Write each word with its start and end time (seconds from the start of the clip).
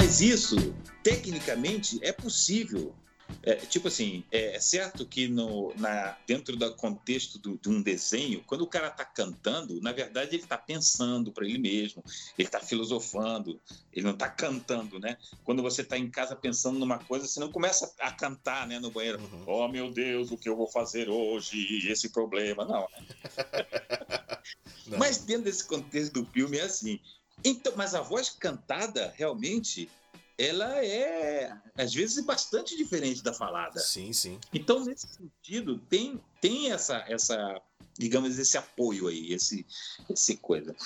Mas 0.00 0.20
isso, 0.20 0.54
tecnicamente, 1.02 1.98
é 2.02 2.12
possível. 2.12 2.94
É, 3.42 3.56
tipo 3.56 3.88
assim, 3.88 4.22
é, 4.30 4.54
é, 4.54 4.60
certo 4.60 5.04
que 5.04 5.26
no, 5.26 5.74
na, 5.76 6.16
dentro 6.24 6.56
do 6.56 6.74
contexto 6.76 7.36
do, 7.36 7.58
de 7.58 7.68
um 7.68 7.82
desenho, 7.82 8.44
quando 8.46 8.60
o 8.60 8.66
cara 8.68 8.88
está 8.88 9.04
cantando, 9.04 9.80
na 9.80 9.90
verdade 9.90 10.36
ele 10.36 10.42
está 10.44 10.56
pensando 10.56 11.32
para 11.32 11.44
ele 11.44 11.58
mesmo, 11.58 12.04
ele 12.38 12.46
está 12.46 12.60
filosofando, 12.60 13.60
ele 13.92 14.06
não 14.06 14.12
está 14.12 14.28
cantando, 14.28 15.00
né? 15.00 15.18
Quando 15.42 15.62
você 15.62 15.82
está 15.82 15.98
em 15.98 16.08
casa 16.08 16.36
pensando 16.36 16.78
numa 16.78 17.00
coisa, 17.00 17.26
você 17.26 17.40
não 17.40 17.50
começa 17.50 17.92
a 17.98 18.12
cantar 18.12 18.68
né, 18.68 18.78
no 18.78 18.92
banheiro. 18.92 19.20
Uhum. 19.20 19.44
Oh, 19.46 19.68
meu 19.68 19.90
Deus, 19.90 20.30
o 20.30 20.38
que 20.38 20.48
eu 20.48 20.56
vou 20.56 20.68
fazer 20.68 21.08
hoje? 21.08 21.90
Esse 21.90 22.10
problema. 22.10 22.64
Não. 22.64 22.88
não. 24.86 24.98
Mas 24.98 25.18
dentro 25.18 25.44
desse 25.44 25.66
contexto 25.66 26.22
do 26.22 26.30
filme 26.30 26.58
é 26.58 26.62
assim. 26.62 27.00
Então, 27.44 27.72
mas 27.76 27.94
a 27.94 28.00
voz 28.00 28.30
cantada 28.30 29.12
realmente 29.16 29.88
ela 30.38 30.84
é, 30.84 31.52
às 31.76 31.92
vezes, 31.92 32.24
bastante 32.24 32.76
diferente 32.76 33.22
da 33.24 33.32
falada. 33.32 33.80
Sim, 33.80 34.12
sim. 34.12 34.38
Então, 34.54 34.84
nesse 34.84 35.08
sentido, 35.08 35.78
tem, 35.90 36.20
tem 36.40 36.70
essa, 36.70 37.04
essa, 37.08 37.60
digamos, 37.98 38.38
esse 38.38 38.56
apoio 38.56 39.08
aí, 39.08 39.32
esse, 39.32 39.66
esse 40.08 40.36
coisa. 40.36 40.76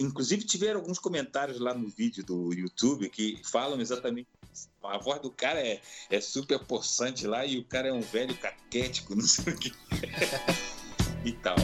Inclusive, 0.00 0.44
tiveram 0.44 0.80
alguns 0.80 0.98
comentários 0.98 1.60
lá 1.60 1.72
no 1.72 1.88
vídeo 1.88 2.24
do 2.24 2.52
YouTube 2.52 3.08
que 3.08 3.40
falam 3.44 3.80
exatamente 3.80 4.26
isso. 4.52 4.68
A 4.82 4.98
voz 4.98 5.22
do 5.22 5.30
cara 5.30 5.60
é, 5.60 5.80
é 6.10 6.20
super 6.20 6.58
possante 6.58 7.24
lá 7.24 7.46
e 7.46 7.58
o 7.58 7.64
cara 7.64 7.88
é 7.88 7.92
um 7.92 8.00
velho 8.00 8.36
caquético, 8.36 9.14
não 9.16 9.24
sei 9.24 9.52
o 9.52 9.56
que. 9.56 9.72
e 11.24 11.32
tal. 11.34 11.56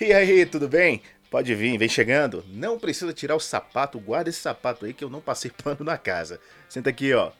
E 0.00 0.14
aí, 0.14 0.46
tudo 0.46 0.66
bem? 0.66 1.02
Pode 1.30 1.54
vir, 1.54 1.76
vem 1.76 1.86
chegando. 1.86 2.42
Não 2.48 2.78
precisa 2.78 3.12
tirar 3.12 3.36
o 3.36 3.40
sapato, 3.40 4.00
guarda 4.00 4.30
esse 4.30 4.40
sapato 4.40 4.86
aí 4.86 4.94
que 4.94 5.04
eu 5.04 5.10
não 5.10 5.20
passei 5.20 5.50
pano 5.62 5.84
na 5.84 5.98
casa. 5.98 6.40
Senta 6.70 6.88
aqui, 6.88 7.12
ó. 7.12 7.32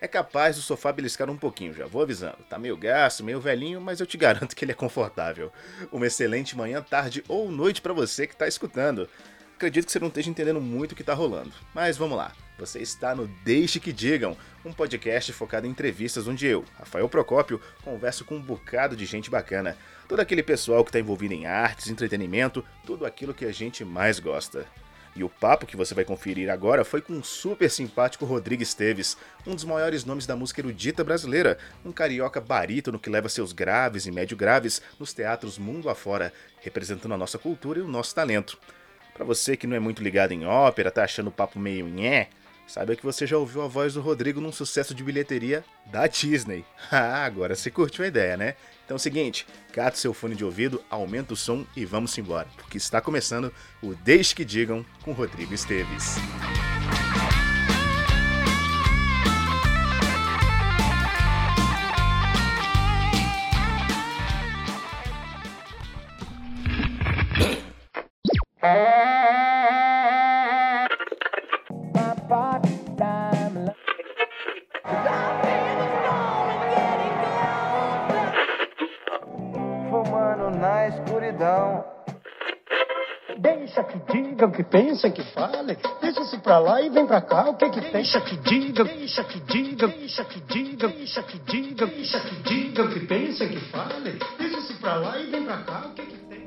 É 0.00 0.06
capaz 0.06 0.54
do 0.54 0.62
sofá 0.62 0.92
beliscar 0.92 1.28
um 1.28 1.36
pouquinho, 1.36 1.74
já 1.74 1.84
vou 1.84 2.02
avisando. 2.02 2.38
Tá 2.48 2.56
meio 2.56 2.76
gasto, 2.76 3.24
meio 3.24 3.40
velhinho, 3.40 3.80
mas 3.80 3.98
eu 3.98 4.06
te 4.06 4.14
garanto 4.16 4.54
que 4.54 4.64
ele 4.64 4.70
é 4.70 4.76
confortável. 4.76 5.52
Uma 5.90 6.06
excelente 6.06 6.56
manhã, 6.56 6.80
tarde 6.80 7.24
ou 7.26 7.50
noite 7.50 7.82
para 7.82 7.92
você 7.92 8.28
que 8.28 8.36
tá 8.36 8.46
escutando. 8.46 9.08
Acredito 9.56 9.86
que 9.86 9.90
você 9.90 9.98
não 9.98 10.06
esteja 10.06 10.30
entendendo 10.30 10.60
muito 10.60 10.92
o 10.92 10.94
que 10.94 11.02
tá 11.02 11.14
rolando, 11.14 11.52
mas 11.74 11.96
vamos 11.96 12.16
lá. 12.16 12.32
Você 12.58 12.80
está 12.80 13.14
no 13.14 13.26
Deixe 13.44 13.80
que 13.80 13.92
Digam, 13.92 14.36
um 14.64 14.72
podcast 14.72 15.32
focado 15.32 15.66
em 15.66 15.70
entrevistas 15.70 16.28
onde 16.28 16.46
eu, 16.46 16.64
Rafael 16.78 17.08
Procópio, 17.08 17.60
converso 17.82 18.24
com 18.24 18.36
um 18.36 18.42
bocado 18.42 18.94
de 18.94 19.06
gente 19.06 19.30
bacana. 19.30 19.76
Todo 20.06 20.20
aquele 20.20 20.42
pessoal 20.42 20.84
que 20.84 20.90
está 20.90 21.00
envolvido 21.00 21.34
em 21.34 21.46
artes, 21.46 21.88
entretenimento, 21.88 22.64
tudo 22.86 23.06
aquilo 23.06 23.34
que 23.34 23.46
a 23.46 23.52
gente 23.52 23.84
mais 23.84 24.20
gosta. 24.20 24.66
E 25.14 25.22
o 25.22 25.28
papo 25.28 25.66
que 25.66 25.76
você 25.76 25.94
vai 25.94 26.04
conferir 26.04 26.50
agora 26.50 26.84
foi 26.84 27.02
com 27.02 27.18
o 27.18 27.24
super 27.24 27.70
simpático 27.70 28.24
Rodrigo 28.24 28.62
Esteves, 28.62 29.16
um 29.46 29.54
dos 29.54 29.64
maiores 29.64 30.04
nomes 30.04 30.26
da 30.26 30.36
música 30.36 30.60
erudita 30.60 31.04
brasileira, 31.04 31.58
um 31.84 31.92
carioca 31.92 32.40
barítono 32.40 32.98
que 32.98 33.10
leva 33.10 33.28
seus 33.28 33.52
graves 33.52 34.06
e 34.06 34.10
médio 34.10 34.36
graves 34.36 34.80
nos 34.98 35.12
teatros 35.12 35.58
mundo 35.58 35.90
afora, 35.90 36.32
representando 36.60 37.12
a 37.12 37.18
nossa 37.18 37.38
cultura 37.38 37.78
e 37.78 37.82
o 37.82 37.88
nosso 37.88 38.14
talento. 38.14 38.58
Para 39.12 39.24
você 39.24 39.54
que 39.54 39.66
não 39.66 39.76
é 39.76 39.80
muito 39.80 40.02
ligado 40.02 40.32
em 40.32 40.46
ópera, 40.46 40.90
tá 40.90 41.04
achando 41.04 41.28
o 41.28 41.32
papo 41.32 41.58
meio 41.58 41.86
nhé, 41.86 42.30
Saiba 42.72 42.96
que 42.96 43.04
você 43.04 43.26
já 43.26 43.36
ouviu 43.36 43.60
a 43.60 43.68
voz 43.68 43.92
do 43.92 44.00
Rodrigo 44.00 44.40
num 44.40 44.50
sucesso 44.50 44.94
de 44.94 45.04
bilheteria 45.04 45.62
da 45.84 46.06
Disney. 46.06 46.64
Ah, 46.90 47.22
agora 47.26 47.54
você 47.54 47.70
curtiu 47.70 48.02
a 48.02 48.08
ideia, 48.08 48.34
né? 48.34 48.54
Então 48.84 48.94
é 48.94 48.96
o 48.96 48.98
seguinte, 48.98 49.46
cata 49.74 49.96
seu 49.96 50.14
fone 50.14 50.34
de 50.34 50.42
ouvido, 50.42 50.82
aumenta 50.88 51.34
o 51.34 51.36
som 51.36 51.66
e 51.76 51.84
vamos 51.84 52.16
embora, 52.16 52.48
porque 52.56 52.78
está 52.78 52.98
começando 52.98 53.52
o 53.82 53.94
Deixe 53.94 54.34
que 54.34 54.44
Digam 54.44 54.86
com 55.02 55.12
Rodrigo 55.12 55.52
Esteves. 55.52 56.16
Que 84.52 84.62
pensem, 84.64 85.10
que 85.12 85.22
falem. 85.32 85.76
Deixa-se 86.00 86.38
pra 86.38 86.58
lá 86.58 86.80
e 86.80 86.90
vem 86.90 87.06
pra 87.06 87.20
cá, 87.20 87.50
o 87.50 87.56
que 87.56 87.70
que 87.70 87.80
tem? 87.80 87.92
Deixa 87.92 88.20
que 88.20 88.36
diga, 88.36 88.84
deixa 88.84 89.24
que 89.24 89.40
diga, 89.40 89.88
deixa 89.88 90.24
que 90.24 90.40
diga, 90.40 90.88
deixa 90.88 91.22
que 91.22 91.38
diga, 91.38 91.86
deixa 91.86 92.20
que 92.20 92.34
diga, 92.42 92.88
que 92.88 93.00
pensem, 93.00 93.48
que 93.48 93.60
falem. 93.70 94.18
Deixa-se 94.38 94.74
pra 94.74 94.96
lá 94.96 95.18
e 95.18 95.30
vem 95.30 95.44
pra 95.44 95.58
cá, 95.58 95.86
o 95.86 95.94
que 95.94 96.06
que 96.06 96.18
tem? 96.26 96.42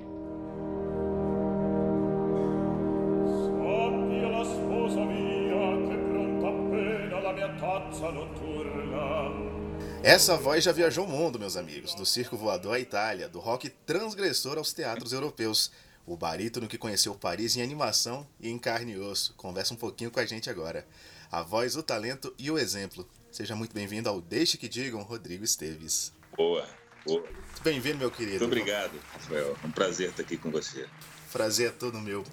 Sappia 3.26 4.30
la 4.30 4.44
sposa 4.44 5.06
mia 5.06 5.88
che 5.88 5.98
pronta 6.10 6.48
appena 6.48 7.20
la 7.22 7.34
mia 7.34 7.50
tazza 7.60 8.12
notturna. 8.12 9.56
Essa 10.04 10.38
voz 10.38 10.64
já 10.64 10.72
viajou 10.72 11.06
o 11.06 11.10
mundo, 11.10 11.40
meus 11.40 11.58
amigos, 11.58 11.96
do 11.96 12.06
circo 12.06 12.38
voador 12.38 12.76
à 12.76 12.80
Itália, 12.80 13.28
do 13.28 13.40
rock 13.40 13.70
transgressor 13.88 14.58
aos 14.58 14.72
teatros 14.72 15.14
europeus 15.14 15.72
o 16.06 16.16
barítono 16.16 16.68
que 16.68 16.78
conheceu 16.78 17.16
Paris 17.16 17.56
em 17.56 17.62
animação 17.62 18.28
e 18.40 18.50
em 18.50 18.58
carne 18.58 18.94
e 18.94 19.00
osso. 19.00 19.34
Conversa 19.36 19.74
um 19.74 19.78
pouquinho 19.78 20.12
com 20.12 20.20
a 20.20 20.26
gente 20.26 20.50
agora. 20.50 20.88
A 21.32 21.42
voz, 21.42 21.76
o 21.76 21.84
talento 21.84 22.34
e 22.38 22.52
o 22.52 22.58
exemplo. 22.58 23.08
Seja 23.32 23.56
muito 23.56 23.74
bem-vindo 23.74 24.08
ao 24.08 24.22
Deixe 24.22 24.58
que 24.58 24.70
Digam, 24.70 25.02
Rodrigo 25.02 25.44
Esteves. 25.44 26.14
Boa, 26.38 26.68
boa. 27.06 27.28
Bem-vindo, 27.64 27.98
meu 27.98 28.12
querido. 28.12 28.40
Muito 28.40 28.60
obrigado, 28.60 28.98
Rafael. 29.12 29.58
É 29.62 29.68
um 29.68 29.72
prazer 29.72 30.12
estar 30.12 30.22
aqui 30.22 30.38
com 30.38 30.52
você. 30.52 30.88
Prazer 31.32 31.70
é 31.70 31.72
todo 31.72 32.00
meu. 32.00 32.24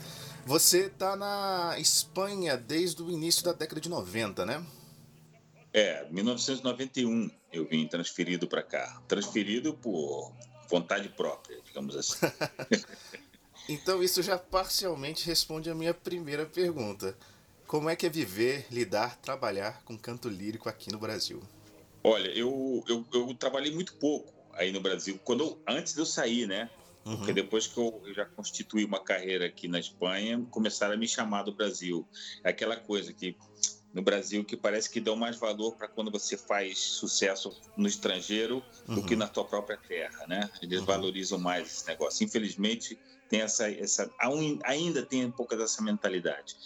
Você 0.44 0.86
está 0.86 1.16
na 1.16 1.76
Espanha 1.78 2.56
desde 2.56 3.02
o 3.02 3.10
início 3.10 3.42
da 3.42 3.52
década 3.52 3.80
de 3.80 3.88
90, 3.88 4.44
né? 4.44 4.64
É, 5.72 6.06
1991 6.10 7.30
eu 7.52 7.66
vim 7.66 7.86
transferido 7.86 8.46
para 8.46 8.62
cá. 8.62 9.00
Transferido 9.08 9.74
por 9.74 10.32
vontade 10.68 11.08
própria, 11.08 11.60
digamos 11.64 11.96
assim. 11.96 12.18
Então 13.68 14.02
isso 14.02 14.22
já 14.22 14.36
parcialmente 14.38 15.26
responde 15.26 15.70
a 15.70 15.74
minha 15.74 15.94
primeira 15.94 16.44
pergunta. 16.46 17.16
Como 17.66 17.88
é 17.88 17.96
que 17.96 18.04
é 18.04 18.10
viver, 18.10 18.66
lidar, 18.70 19.16
trabalhar 19.16 19.82
com 19.84 19.96
canto 19.96 20.28
lírico 20.28 20.68
aqui 20.68 20.92
no 20.92 20.98
Brasil? 20.98 21.42
Olha, 22.04 22.28
eu, 22.28 22.84
eu, 22.88 23.06
eu 23.12 23.34
trabalhei 23.34 23.72
muito 23.72 23.94
pouco 23.94 24.32
aí 24.52 24.72
no 24.72 24.80
Brasil, 24.80 25.18
quando 25.24 25.58
antes 25.66 25.94
de 25.94 26.00
eu 26.00 26.06
sair, 26.06 26.46
né? 26.46 26.68
Uhum. 27.04 27.16
Porque 27.16 27.32
depois 27.32 27.66
que 27.66 27.78
eu, 27.78 28.02
eu, 28.04 28.14
já 28.14 28.24
constituí 28.24 28.84
uma 28.84 29.00
carreira 29.00 29.46
aqui 29.46 29.66
na 29.66 29.80
Espanha, 29.80 30.44
começaram 30.50 30.94
a 30.94 30.96
me 30.96 31.08
chamar 31.08 31.42
do 31.42 31.52
Brasil. 31.52 32.06
É 32.44 32.50
aquela 32.50 32.76
coisa 32.76 33.12
que 33.12 33.36
no 33.92 34.02
Brasil 34.02 34.44
que 34.44 34.56
parece 34.56 34.88
que 34.88 35.00
dão 35.00 35.16
mais 35.16 35.36
valor 35.36 35.76
para 35.76 35.86
quando 35.88 36.10
você 36.10 36.36
faz 36.36 36.78
sucesso 36.78 37.54
no 37.76 37.86
estrangeiro 37.86 38.62
uhum. 38.88 38.96
do 38.96 39.02
que 39.02 39.14
na 39.14 39.28
tua 39.28 39.44
própria 39.44 39.76
terra, 39.76 40.26
né? 40.26 40.50
Eles 40.62 40.80
uhum. 40.80 40.86
valorizam 40.86 41.38
mais 41.38 41.68
esse 41.68 41.86
negócio. 41.86 42.24
Infelizmente, 42.24 42.98
tem 43.28 43.42
essa, 43.42 43.70
essa 43.70 44.10
ainda 44.64 45.02
tem 45.04 45.24
um 45.26 45.30
pouco 45.30 45.56
dessa 45.56 45.82
mentalidade. 45.82 46.56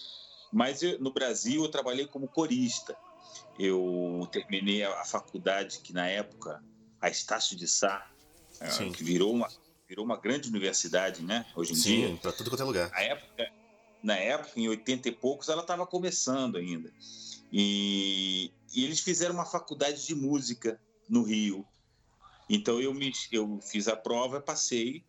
Mas 0.53 0.83
eu, 0.83 0.99
no 1.01 1.13
Brasil 1.13 1.63
eu 1.63 1.69
trabalhei 1.69 2.07
como 2.07 2.29
corista. 2.29 2.97
Eu 3.59 4.29
terminei 4.31 4.83
a, 4.85 5.01
a 5.01 5.05
faculdade 5.05 5.81
que 5.81 5.93
na 5.93 6.07
época 6.07 6.63
a 7.01 7.09
Estácio 7.09 7.57
de 7.57 7.67
Sá, 7.67 8.09
uh, 8.61 8.93
que 8.93 9.03
virou 9.03 9.33
uma 9.33 9.49
virou 9.89 10.05
uma 10.05 10.17
grande 10.17 10.49
universidade, 10.49 11.23
né? 11.23 11.47
Hoje 11.55 11.73
em 11.73 11.77
Sim, 11.77 11.97
dia. 11.97 12.09
Sim, 12.09 12.17
para 12.17 12.33
tudo 12.33 12.51
quanto 12.51 12.63
é 12.63 12.67
lugar. 12.67 12.91
Na 12.91 13.01
época, 13.01 13.53
na 14.03 14.15
época, 14.15 14.59
em 14.59 14.69
80 14.69 15.09
e 15.09 15.13
poucos, 15.13 15.49
ela 15.49 15.63
estava 15.63 15.87
começando 15.87 16.57
ainda. 16.57 16.93
E, 17.53 18.51
e, 18.75 18.85
eles 18.85 19.01
fizeram 19.01 19.35
uma 19.35 19.45
faculdade 19.45 20.07
de 20.07 20.15
música 20.15 20.81
no 21.09 21.23
Rio. 21.23 21.67
Então 22.49 22.81
eu 22.81 22.95
me 22.95 23.13
eu 23.33 23.59
fiz 23.61 23.89
a 23.89 23.97
prova, 23.97 24.41
passei 24.41 25.05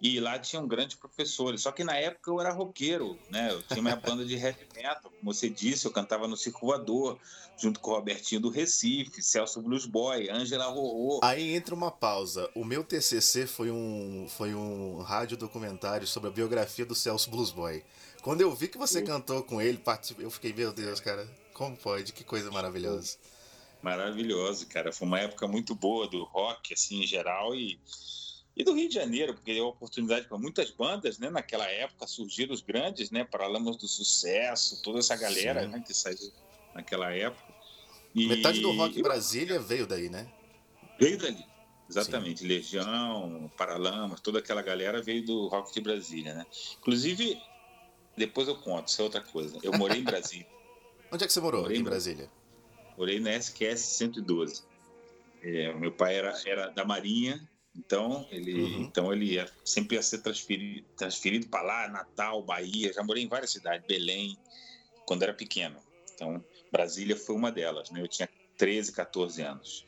e 0.00 0.18
lá 0.20 0.38
tinham 0.38 0.66
grandes 0.66 0.96
professores. 0.96 1.62
Só 1.62 1.72
que 1.72 1.84
na 1.84 1.96
época 1.96 2.30
eu 2.30 2.40
era 2.40 2.52
roqueiro, 2.52 3.18
né? 3.30 3.50
Eu 3.50 3.62
tinha 3.62 3.82
minha 3.82 3.96
banda 3.96 4.24
de 4.24 4.34
heavy 4.34 4.66
metal, 4.74 5.10
como 5.10 5.32
você 5.32 5.48
disse, 5.48 5.86
eu 5.86 5.90
cantava 5.90 6.26
no 6.26 6.36
Circo 6.36 6.66
Voador, 6.66 7.18
junto 7.58 7.80
com 7.80 7.90
o 7.90 7.94
Robertinho 7.94 8.40
do 8.40 8.50
Recife, 8.50 9.22
Celso 9.22 9.60
Blues 9.60 9.86
Boy, 9.86 10.30
Ângela 10.30 10.66
Rorô. 10.66 11.20
Aí 11.22 11.54
entra 11.54 11.74
uma 11.74 11.90
pausa. 11.90 12.50
O 12.54 12.64
meu 12.64 12.82
TCC 12.82 13.46
foi 13.46 13.70
um, 13.70 14.26
foi 14.28 14.54
um 14.54 15.02
rádio 15.02 15.36
documentário 15.36 16.06
sobre 16.06 16.30
a 16.30 16.32
biografia 16.32 16.86
do 16.86 16.94
Celso 16.94 17.30
Blues 17.30 17.50
Boy. 17.50 17.84
Quando 18.22 18.42
eu 18.42 18.54
vi 18.54 18.68
que 18.68 18.76
você 18.76 19.02
cantou 19.02 19.42
com 19.42 19.60
ele, 19.60 19.80
eu 20.18 20.30
fiquei, 20.30 20.52
meu 20.52 20.72
Deus, 20.72 21.00
cara, 21.00 21.26
como 21.54 21.76
pode? 21.76 22.12
Que 22.12 22.22
coisa 22.22 22.50
maravilhosa. 22.50 23.16
Maravilhoso, 23.82 24.66
cara. 24.66 24.92
Foi 24.92 25.06
uma 25.08 25.20
época 25.20 25.48
muito 25.48 25.74
boa 25.74 26.06
do 26.06 26.22
rock, 26.24 26.74
assim, 26.74 27.02
em 27.02 27.06
geral, 27.06 27.54
e, 27.54 27.80
e 28.54 28.62
do 28.62 28.74
Rio 28.74 28.88
de 28.88 28.94
Janeiro, 28.94 29.34
porque 29.34 29.54
deu 29.54 29.66
oportunidade 29.66 30.28
para 30.28 30.36
muitas 30.36 30.70
bandas, 30.70 31.18
né? 31.18 31.30
Naquela 31.30 31.66
época 31.66 32.06
surgiram 32.06 32.52
os 32.52 32.60
grandes, 32.60 33.10
né? 33.10 33.24
Paralamas 33.24 33.76
do 33.76 33.88
Sucesso, 33.88 34.82
toda 34.82 34.98
essa 34.98 35.16
galera 35.16 35.66
né? 35.66 35.82
que 35.86 35.94
saiu 35.94 36.30
naquela 36.74 37.10
época. 37.12 37.54
E... 38.14 38.26
Metade 38.26 38.60
do 38.60 38.72
rock 38.72 38.98
em 38.98 39.02
Brasília 39.02 39.58
veio 39.58 39.86
daí, 39.86 40.10
né? 40.10 40.30
Veio 40.98 41.16
dali, 41.16 41.44
exatamente. 41.88 42.40
Sim. 42.40 42.48
Legião, 42.48 43.50
Paralamas, 43.56 44.20
toda 44.20 44.40
aquela 44.40 44.60
galera 44.60 45.00
veio 45.00 45.24
do 45.24 45.48
rock 45.48 45.72
de 45.72 45.80
Brasília, 45.80 46.34
né? 46.34 46.46
Inclusive, 46.78 47.40
depois 48.16 48.48
eu 48.48 48.56
conto, 48.56 48.88
isso 48.88 49.00
é 49.00 49.04
outra 49.04 49.20
coisa. 49.20 49.58
Eu 49.62 49.72
morei 49.72 50.00
em 50.00 50.04
Brasília. 50.04 50.46
Onde 51.12 51.24
é 51.24 51.26
que 51.26 51.32
você 51.32 51.40
morou 51.40 51.62
morei 51.62 51.78
em 51.78 51.82
Brasília? 51.82 52.30
Morei 52.96 53.18
na 53.18 53.32
SQS 53.32 53.80
112. 53.80 54.62
É, 55.42 55.72
meu 55.74 55.90
pai 55.90 56.16
era, 56.16 56.38
era 56.44 56.68
da 56.68 56.84
Marinha, 56.84 57.48
então 57.74 58.26
ele, 58.30 58.62
uhum. 58.62 58.82
então 58.82 59.12
ele 59.12 59.24
ia, 59.32 59.50
sempre 59.64 59.96
ia 59.96 60.02
ser 60.02 60.18
transferido, 60.18 60.86
transferido 60.96 61.48
para 61.48 61.62
lá, 61.62 61.88
Natal, 61.88 62.42
Bahia. 62.42 62.92
Já 62.92 63.02
morei 63.02 63.22
em 63.22 63.28
várias 63.28 63.50
cidades, 63.50 63.86
Belém, 63.86 64.36
quando 65.06 65.22
era 65.22 65.32
pequeno. 65.32 65.76
Então, 66.14 66.44
Brasília 66.70 67.16
foi 67.16 67.34
uma 67.34 67.50
delas. 67.50 67.90
Né? 67.90 68.02
Eu 68.02 68.08
tinha 68.08 68.28
13, 68.58 68.92
14 68.92 69.42
anos. 69.42 69.86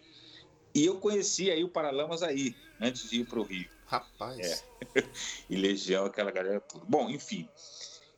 E 0.74 0.86
eu 0.86 0.98
conheci 0.98 1.50
aí 1.50 1.62
o 1.62 1.68
Paralamas 1.68 2.22
aí, 2.22 2.56
antes 2.80 3.10
de 3.10 3.20
ir 3.20 3.26
para 3.26 3.38
o 3.38 3.42
Rio. 3.42 3.68
Rapaz. 3.86 4.64
É. 4.94 5.04
e 5.50 5.56
Legião, 5.56 6.06
aquela 6.06 6.30
galera 6.30 6.60
toda. 6.60 6.84
Bom, 6.86 7.10
enfim. 7.10 7.46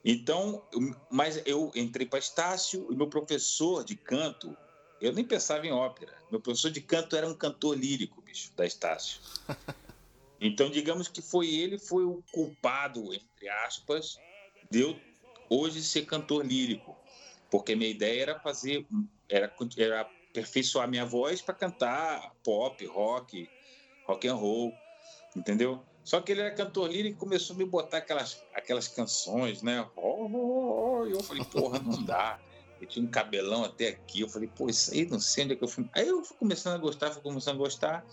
Então, 0.05 0.63
mas 1.11 1.41
eu 1.47 1.73
entrei 1.75 2.07
para 2.07 2.19
Estácio 2.19 2.93
e 2.93 2.97
meu 2.97 3.09
professor 3.09 3.83
de 3.83 3.97
canto, 3.97 4.55
eu 5.01 5.13
nem 5.13 5.25
pensava 5.25 5.67
em 5.67 5.73
ópera. 5.73 6.15
Meu 6.31 6.41
professor 6.41 6.71
de 6.71 6.81
canto 6.83 7.17
era 7.17 7.27
um 7.27 7.35
cantor 7.35 7.79
lírico, 7.79 8.21
bicho, 8.21 8.53
da 8.55 8.67
Estácio. 8.67 9.21
Então, 10.41 10.69
digamos 10.69 11.09
que 11.09 11.23
foi 11.23 11.49
ele 11.49 11.79
foi 11.79 12.05
o 12.05 12.23
culpado, 12.31 13.15
entre 13.15 13.49
aspas, 13.49 14.21
de 14.71 14.81
eu 14.81 15.01
hoje 15.49 15.83
ser 15.83 16.05
cantor 16.05 16.45
lírico. 16.45 16.95
Porque 17.49 17.75
minha 17.75 17.89
ideia 17.89 18.23
era 18.23 18.41
fazer, 18.41 18.87
era, 19.27 19.51
era 19.79 20.01
aperfeiçoar 20.03 20.87
minha 20.87 21.07
voz 21.07 21.41
para 21.41 21.55
cantar 21.55 22.35
pop, 22.43 22.85
rock, 22.85 23.49
rock 24.03 24.29
and 24.29 24.35
roll, 24.35 24.75
entendeu? 25.35 25.83
Só 26.05 26.21
que 26.21 26.33
ele 26.33 26.43
era 26.43 26.55
cantor 26.55 26.91
lírico 26.91 27.17
e 27.17 27.19
começou 27.19 27.57
a 27.57 27.59
me 27.59 27.65
botar 27.65 27.99
aquelas, 27.99 28.43
aquelas 28.55 28.87
canções, 28.87 29.63
né? 29.63 29.89
Oh, 29.97 30.29
oh, 30.31 31.01
oh. 31.01 31.07
E 31.07 31.13
eu 31.13 31.23
falei, 31.23 31.43
porra, 31.45 31.79
não 31.79 32.03
dá. 32.05 32.39
Eu 32.79 32.87
tinha 32.87 33.05
um 33.05 33.09
cabelão 33.09 33.65
até 33.65 33.89
aqui. 33.89 34.21
Eu 34.21 34.29
falei, 34.29 34.49
pô, 34.55 34.69
isso 34.69 34.93
aí 34.93 35.07
não 35.07 35.19
sei 35.19 35.45
onde 35.45 35.55
é 35.55 35.57
que 35.57 35.65
eu 35.65 35.69
fui. 35.69 35.89
Aí 35.95 36.07
eu 36.07 36.23
fui 36.23 36.37
começando 36.37 36.75
a 36.75 36.79
gostar, 36.79 37.11
fui 37.11 37.23
começando 37.23 37.55
a 37.55 37.59
gostar. 37.59 38.07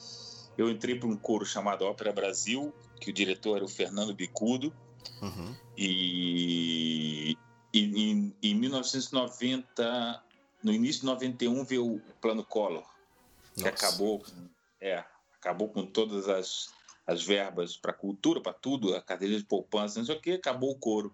Eu 0.58 0.70
entrei 0.70 0.98
para 0.98 1.10
um 1.10 1.18
coro 1.18 1.46
chamado 1.46 1.84
Ópera 1.84 2.14
Brasil, 2.14 2.74
que 3.00 3.10
o 3.10 3.14
diretor 3.14 3.58
era 3.58 3.66
o 3.66 3.70
Fernando 3.70 4.14
Bicudo. 4.14 4.74
Uhum. 5.22 5.56
E, 5.78 7.38
e 7.74 8.12
em, 8.12 8.36
em 8.42 8.56
1990, 8.56 10.24
no 10.64 10.72
início 10.72 11.02
de 11.02 11.08
91, 11.08 11.66
veio 11.66 11.96
o 11.96 12.02
Plano 12.22 12.46
Collor, 12.46 12.86
que 13.56 13.64
Nossa. 13.64 13.70
acabou, 13.70 14.24
é, 14.80 15.04
acabou 15.38 15.68
com 15.68 15.86
todas 15.86 16.30
as 16.30 16.70
as 17.06 17.24
verbas 17.24 17.76
para 17.76 17.94
cultura, 17.94 18.42
para 18.42 18.54
tudo, 18.54 18.96
a 18.96 19.02
cadeira 19.02 19.38
de 19.38 19.44
poupança, 19.44 20.00
não 20.00 20.06
sei 20.06 20.16
o 20.16 20.22
que, 20.22 20.32
acabou 20.32 20.72
o 20.72 20.80
coro. 20.80 21.14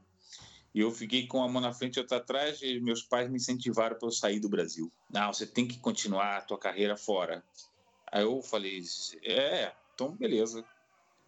E 0.73 0.79
eu 0.79 0.91
fiquei 0.91 1.25
com 1.25 1.41
a 1.41 1.47
mão 1.47 1.61
na 1.61 1.73
frente 1.73 1.95
e 1.95 1.99
outra 1.99 2.17
atrás, 2.17 2.61
e 2.61 2.79
meus 2.79 3.01
pais 3.01 3.29
me 3.29 3.37
incentivaram 3.37 3.97
para 3.97 4.07
eu 4.07 4.11
sair 4.11 4.39
do 4.39 4.49
Brasil. 4.49 4.91
Não, 5.09 5.33
você 5.33 5.47
tem 5.47 5.67
que 5.67 5.79
continuar 5.79 6.37
a 6.37 6.41
tua 6.41 6.57
carreira 6.57 6.95
fora. 6.95 7.43
Aí 8.11 8.23
eu 8.23 8.41
falei, 8.41 8.83
é, 9.23 9.71
então 9.93 10.11
beleza. 10.11 10.63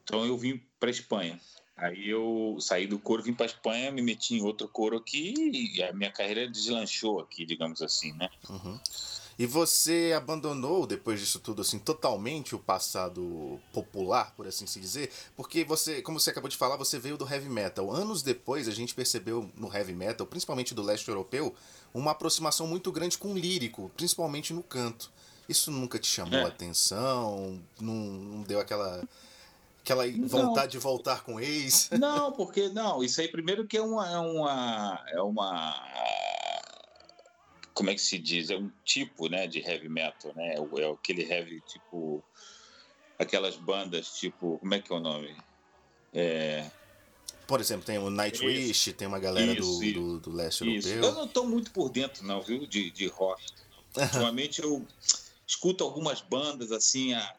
Então 0.03 0.25
eu 0.25 0.37
vim 0.37 0.61
para 0.79 0.89
Espanha. 0.89 1.39
Aí 1.75 2.09
eu 2.09 2.57
saí 2.59 2.85
do 2.85 2.99
coro, 2.99 3.23
vim 3.23 3.33
para 3.33 3.45
Espanha, 3.45 3.91
me 3.91 4.01
meti 4.01 4.35
em 4.35 4.43
outro 4.43 4.67
coro 4.67 4.97
aqui 4.97 5.33
e 5.75 5.81
a 5.81 5.93
minha 5.93 6.11
carreira 6.11 6.47
deslanchou 6.47 7.21
aqui, 7.21 7.45
digamos 7.45 7.81
assim, 7.81 8.11
né? 8.13 8.29
Uhum. 8.49 8.79
E 9.39 9.45
você 9.45 10.13
abandonou, 10.13 10.85
depois 10.85 11.17
disso 11.17 11.39
tudo, 11.39 11.61
assim, 11.61 11.79
totalmente 11.79 12.53
o 12.53 12.59
passado 12.59 13.57
popular, 13.71 14.33
por 14.35 14.45
assim 14.45 14.67
se 14.67 14.81
dizer? 14.81 15.09
Porque 15.33 15.63
você, 15.63 16.01
como 16.01 16.19
você 16.19 16.31
acabou 16.31 16.49
de 16.49 16.57
falar, 16.57 16.75
você 16.75 16.99
veio 16.99 17.17
do 17.17 17.25
heavy 17.25 17.47
metal. 17.47 17.89
Anos 17.89 18.21
depois, 18.21 18.67
a 18.67 18.71
gente 18.71 18.93
percebeu 18.93 19.49
no 19.55 19.73
heavy 19.73 19.93
metal, 19.93 20.27
principalmente 20.27 20.73
do 20.73 20.81
leste 20.81 21.07
europeu, 21.07 21.55
uma 21.93 22.11
aproximação 22.11 22.67
muito 22.67 22.91
grande 22.91 23.17
com 23.17 23.31
o 23.31 23.37
lírico, 23.37 23.89
principalmente 23.95 24.53
no 24.53 24.61
canto. 24.61 25.09
Isso 25.47 25.71
nunca 25.71 25.97
te 25.97 26.07
chamou 26.07 26.39
é. 26.39 26.43
a 26.43 26.47
atenção? 26.47 27.61
Não, 27.79 27.95
não 27.95 28.41
deu 28.41 28.59
aquela 28.59 29.01
aquela 29.81 30.03
vontade 30.27 30.65
não. 30.65 30.67
de 30.67 30.77
voltar 30.79 31.23
com 31.23 31.39
ex? 31.39 31.89
Não, 31.97 32.33
porque 32.33 32.67
não, 32.67 33.01
isso 33.01 33.21
aí 33.21 33.29
primeiro 33.29 33.65
que 33.65 33.77
é 33.77 33.81
uma 33.81 34.07
é 34.07 34.19
uma, 34.19 35.05
é 35.07 35.21
uma 35.21 35.89
como 37.79 37.91
é 37.91 37.95
que 37.95 38.01
se 38.01 38.19
diz? 38.19 38.49
É 38.49 38.57
um 38.57 38.69
tipo, 38.83 39.29
né, 39.29 39.47
de 39.47 39.59
heavy 39.59 39.87
metal, 39.87 40.33
né? 40.35 40.55
É, 40.55 40.81
é 40.81 40.91
aquele 40.91 41.23
heavy 41.23 41.61
tipo 41.61 42.21
aquelas 43.17 43.55
bandas 43.55 44.19
tipo, 44.19 44.57
como 44.59 44.73
é 44.73 44.81
que 44.81 44.91
é 44.91 44.95
o 44.97 44.99
nome? 44.99 45.33
É... 46.13 46.69
Por 47.47 47.61
exemplo, 47.61 47.85
tem 47.85 47.97
o 47.97 48.09
Nightwish, 48.09 48.91
tem 48.91 49.07
uma 49.07 49.17
galera 49.17 49.53
isso, 49.53 49.79
do, 49.79 49.93
do, 49.93 50.19
do, 50.19 50.31
leste 50.33 50.65
isso. 50.75 50.89
europeu. 50.89 51.09
Eu 51.09 51.15
não 51.15 51.23
estou 51.23 51.47
muito 51.47 51.71
por 51.71 51.89
dentro, 51.89 52.27
não, 52.27 52.41
viu, 52.41 52.67
de, 52.67 52.91
de 52.91 53.07
rock. 53.07 53.41
Ultimamente 53.95 54.61
eu 54.61 54.85
escuto 55.47 55.81
algumas 55.81 56.19
bandas 56.19 56.73
assim, 56.73 57.13
a... 57.13 57.33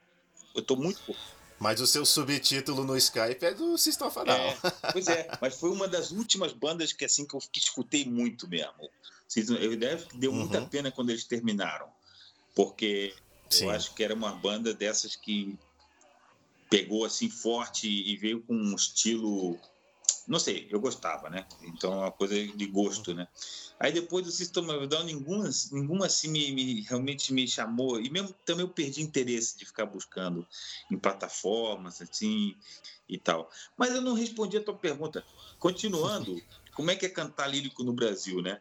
eu 0.54 0.62
estou 0.62 0.76
muito 0.78 1.02
por 1.02 1.14
mas 1.58 1.78
o 1.78 1.86
seu 1.86 2.06
subtítulo 2.06 2.84
no 2.84 2.96
Skype 2.96 3.44
é 3.44 3.52
do 3.52 3.76
System 3.76 4.08
of 4.08 4.16
Down. 4.24 4.34
É, 4.34 4.56
pois 4.92 5.06
é, 5.08 5.28
mas 5.42 5.60
foi 5.60 5.68
uma 5.68 5.86
das 5.86 6.10
últimas 6.10 6.54
bandas 6.54 6.90
que 6.90 7.04
assim 7.04 7.26
que 7.26 7.34
eu 7.34 7.42
escutei 7.54 8.06
muito 8.06 8.48
mesmo. 8.48 8.88
Eu 9.36 9.76
deve 9.76 10.06
deu 10.14 10.32
muita 10.32 10.60
uhum. 10.60 10.68
pena 10.68 10.90
quando 10.90 11.10
eles 11.10 11.24
terminaram, 11.24 11.88
porque 12.54 13.14
Sim. 13.48 13.64
eu 13.64 13.70
acho 13.70 13.94
que 13.94 14.02
era 14.02 14.14
uma 14.14 14.32
banda 14.32 14.74
dessas 14.74 15.14
que 15.14 15.58
pegou 16.68 17.04
assim 17.04 17.28
forte 17.28 17.88
e 17.88 18.16
veio 18.16 18.42
com 18.42 18.54
um 18.54 18.74
estilo 18.74 19.58
não 20.30 20.38
sei, 20.38 20.68
eu 20.70 20.78
gostava, 20.78 21.28
né? 21.28 21.44
Então 21.62 21.92
é 21.92 21.96
uma 21.96 22.12
coisa 22.12 22.34
de 22.34 22.66
gosto, 22.66 23.12
né? 23.12 23.26
Aí 23.80 23.92
depois 23.92 24.24
do 24.24 24.30
System 24.30 24.70
of 24.70 24.86
Down, 24.86 25.02
nenhuma, 25.02 25.50
nenhuma 25.72 26.06
assim 26.06 26.28
me, 26.28 26.52
me, 26.52 26.82
realmente 26.82 27.32
me 27.32 27.48
chamou. 27.48 28.00
E 28.00 28.08
mesmo 28.10 28.32
também 28.44 28.64
eu 28.64 28.68
perdi 28.68 29.02
interesse 29.02 29.58
de 29.58 29.64
ficar 29.64 29.86
buscando 29.86 30.46
em 30.88 30.96
plataformas, 30.96 32.00
assim, 32.00 32.54
e 33.08 33.18
tal. 33.18 33.50
Mas 33.76 33.92
eu 33.92 34.00
não 34.00 34.14
respondi 34.14 34.56
a 34.56 34.62
tua 34.62 34.74
pergunta. 34.74 35.24
Continuando, 35.58 36.40
como 36.74 36.92
é 36.92 36.96
que 36.96 37.06
é 37.06 37.08
cantar 37.08 37.48
lírico 37.48 37.82
no 37.82 37.92
Brasil, 37.92 38.40
né? 38.40 38.60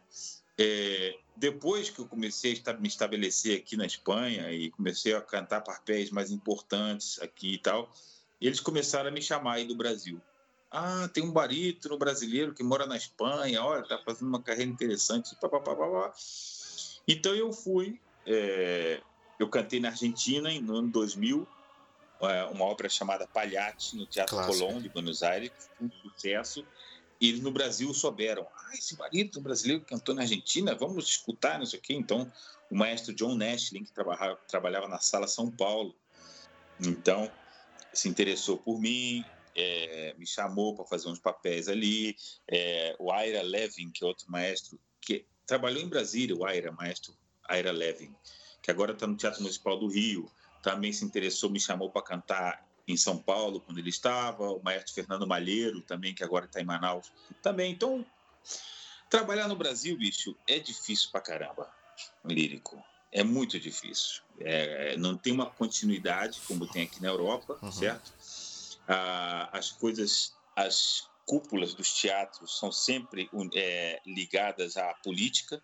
É, 0.62 1.16
depois 1.34 1.88
que 1.88 2.00
eu 2.00 2.06
comecei 2.06 2.62
a 2.66 2.72
me 2.74 2.86
estabelecer 2.86 3.58
aqui 3.58 3.78
na 3.78 3.86
Espanha 3.86 4.52
e 4.52 4.70
comecei 4.70 5.14
a 5.14 5.20
cantar 5.22 5.62
papéis 5.62 6.10
mais 6.10 6.30
importantes 6.30 7.18
aqui 7.22 7.54
e 7.54 7.58
tal, 7.58 7.90
eles 8.38 8.60
começaram 8.60 9.08
a 9.08 9.10
me 9.10 9.22
chamar 9.22 9.54
aí 9.54 9.64
do 9.64 9.74
Brasil. 9.74 10.20
Ah, 10.70 11.08
tem 11.14 11.24
um 11.24 11.32
barítono 11.32 11.96
brasileiro 11.96 12.52
que 12.52 12.62
mora 12.62 12.86
na 12.86 12.94
Espanha, 12.94 13.64
olha, 13.64 13.88
tá 13.88 13.98
fazendo 14.04 14.28
uma 14.28 14.42
carreira 14.42 14.70
interessante. 14.70 15.34
Pá, 15.36 15.48
pá, 15.48 15.60
pá, 15.60 16.12
então 17.08 17.34
eu 17.34 17.50
fui, 17.54 17.98
é, 18.26 19.00
eu 19.38 19.48
cantei 19.48 19.80
na 19.80 19.88
Argentina 19.88 20.50
no 20.60 20.76
ano 20.76 20.88
2000, 20.88 21.48
é, 22.20 22.44
uma 22.44 22.66
ópera 22.66 22.90
chamada 22.90 23.26
Palhate, 23.26 23.96
no 23.96 24.04
Teatro 24.04 24.36
Colón 24.36 24.82
de 24.82 24.90
Buenos 24.90 25.22
Aires, 25.22 25.50
um 25.80 25.90
sucesso. 25.90 26.66
E 27.20 27.34
no 27.34 27.50
Brasil 27.50 27.92
souberam, 27.92 28.46
ah, 28.54 28.74
esse 28.74 28.96
barítono 28.96 29.42
brasileiro 29.42 29.84
cantou 29.84 30.14
na 30.14 30.22
Argentina, 30.22 30.74
vamos 30.74 31.06
escutar, 31.06 31.58
não 31.58 31.66
sei 31.66 31.78
o 31.78 31.82
quê. 31.82 31.92
Então, 31.92 32.32
o 32.70 32.74
maestro 32.74 33.12
John 33.12 33.34
Nashling, 33.34 33.84
que 33.84 33.92
trabalhava, 33.92 34.36
trabalhava 34.48 34.88
na 34.88 34.98
Sala 34.98 35.28
São 35.28 35.50
Paulo, 35.50 35.94
então 36.80 37.30
se 37.92 38.08
interessou 38.08 38.56
por 38.56 38.80
mim, 38.80 39.24
é, 39.54 40.14
me 40.16 40.26
chamou 40.26 40.74
para 40.74 40.84
fazer 40.84 41.08
uns 41.08 41.18
papéis 41.18 41.68
ali. 41.68 42.16
É, 42.48 42.96
o 42.98 43.12
Aira 43.12 43.42
Levin, 43.42 43.90
que 43.90 44.04
é 44.04 44.06
outro 44.06 44.30
maestro, 44.30 44.78
que 45.00 45.26
trabalhou 45.46 45.82
em 45.82 45.88
Brasília, 45.88 46.36
o 46.36 46.44
Aira, 46.44 46.72
maestro 46.72 47.14
Aira 47.44 47.72
Levin, 47.72 48.14
que 48.62 48.70
agora 48.70 48.92
está 48.92 49.06
no 49.06 49.16
Teatro 49.16 49.42
Municipal 49.42 49.78
do 49.78 49.88
Rio, 49.88 50.30
também 50.62 50.92
se 50.92 51.04
interessou, 51.04 51.50
me 51.50 51.58
chamou 51.58 51.90
para 51.90 52.02
cantar 52.02 52.69
em 52.90 52.96
São 52.96 53.18
Paulo 53.18 53.60
quando 53.60 53.78
ele 53.78 53.90
estava. 53.90 54.50
O 54.50 54.62
maestro 54.62 54.94
Fernando 54.94 55.26
Malheiro 55.26 55.80
também, 55.82 56.14
que 56.14 56.24
agora 56.24 56.46
está 56.46 56.60
em 56.60 56.64
Manaus, 56.64 57.12
também. 57.42 57.72
Então, 57.72 58.04
trabalhar 59.08 59.48
no 59.48 59.56
Brasil, 59.56 59.96
bicho, 59.96 60.36
é 60.46 60.58
difícil 60.58 61.10
para 61.10 61.20
caramba, 61.20 61.72
lírico. 62.24 62.82
É 63.12 63.24
muito 63.24 63.58
difícil. 63.58 64.22
É, 64.38 64.96
não 64.96 65.16
tem 65.16 65.32
uma 65.32 65.46
continuidade 65.46 66.40
como 66.46 66.66
tem 66.66 66.82
aqui 66.82 67.02
na 67.02 67.08
Europa, 67.08 67.58
uhum. 67.62 67.72
certo? 67.72 68.12
as 69.52 69.70
coisas, 69.70 70.34
as 70.56 71.08
cúpulas 71.24 71.74
dos 71.74 71.92
teatros 71.92 72.58
são 72.58 72.72
sempre 72.72 73.30
é, 73.54 74.00
ligadas 74.04 74.76
à 74.76 74.92
política. 74.94 75.62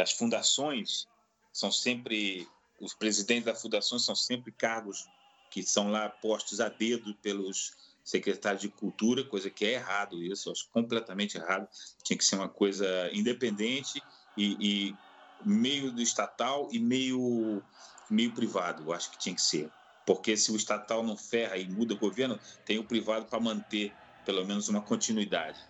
As 0.00 0.12
fundações 0.12 1.08
são 1.52 1.72
sempre 1.72 2.48
os 2.80 2.94
presidentes 2.94 3.44
da 3.44 3.54
fundação 3.54 3.98
são 3.98 4.14
sempre 4.14 4.52
cargos 4.52 5.08
que 5.54 5.62
são 5.62 5.88
lá 5.88 6.08
postos 6.08 6.60
a 6.60 6.68
dedo 6.68 7.14
pelos 7.22 7.74
secretários 8.02 8.60
de 8.60 8.68
cultura, 8.68 9.22
coisa 9.22 9.48
que 9.48 9.64
é 9.64 9.74
errado 9.74 10.20
isso, 10.20 10.50
acho 10.50 10.68
completamente 10.72 11.36
errado. 11.36 11.68
Tinha 12.02 12.18
que 12.18 12.24
ser 12.24 12.34
uma 12.34 12.48
coisa 12.48 13.08
independente 13.12 14.02
e, 14.36 14.56
e 14.88 14.96
meio 15.44 15.92
do 15.92 16.02
estatal 16.02 16.68
e 16.72 16.80
meio 16.80 17.62
meio 18.10 18.32
privado, 18.32 18.92
acho 18.92 19.12
que 19.12 19.18
tinha 19.18 19.34
que 19.36 19.40
ser. 19.40 19.70
Porque 20.04 20.36
se 20.36 20.50
o 20.50 20.56
estatal 20.56 21.04
não 21.04 21.16
ferra 21.16 21.56
e 21.56 21.68
muda 21.68 21.94
o 21.94 21.98
governo, 21.98 22.36
tem 22.66 22.76
o 22.80 22.84
privado 22.84 23.26
para 23.26 23.38
manter 23.38 23.92
pelo 24.26 24.44
menos 24.44 24.68
uma 24.68 24.80
continuidade. 24.80 25.60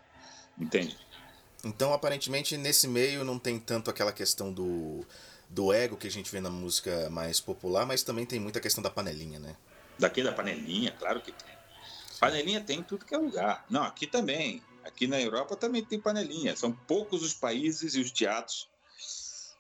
Entende? 0.59 0.97
Então, 1.63 1.93
aparentemente, 1.93 2.57
nesse 2.57 2.89
meio 2.89 3.23
não 3.23 3.39
tem 3.39 3.61
tanto 3.61 3.91
aquela 3.91 4.13
questão 4.13 4.51
do, 4.51 5.05
do 5.51 5.75
ego 5.75 5.99
que 5.99 6.07
a 6.07 6.11
gente 6.11 6.33
vê 6.33 6.41
na 6.41 6.51
música 6.51 7.11
mais 7.11 7.39
popular, 7.39 7.85
mas 7.85 8.03
também 8.03 8.25
tem 8.25 8.41
muita 8.41 8.61
questão 8.61 8.83
da 8.83 8.89
panelinha, 8.89 9.39
né? 9.39 9.55
Daqui 9.99 10.23
da 10.23 10.33
panelinha, 10.33 10.93
claro 10.93 11.21
que 11.21 11.33
tem. 11.33 11.55
Panelinha 12.21 12.61
tem 12.61 12.81
em 12.81 12.83
tudo 12.83 13.05
que 13.05 13.15
é 13.15 13.19
lugar. 13.19 13.65
Não, 13.69 13.83
aqui 13.83 14.07
também. 14.07 14.63
Aqui 14.85 15.07
na 15.07 15.21
Europa 15.21 15.57
também 15.57 15.85
tem 15.85 16.01
panelinha. 16.01 16.57
São 16.57 16.73
poucos 16.73 17.23
os 17.23 17.35
países 17.35 17.95
e 17.95 18.01
os 18.01 18.11
teatros 18.11 18.69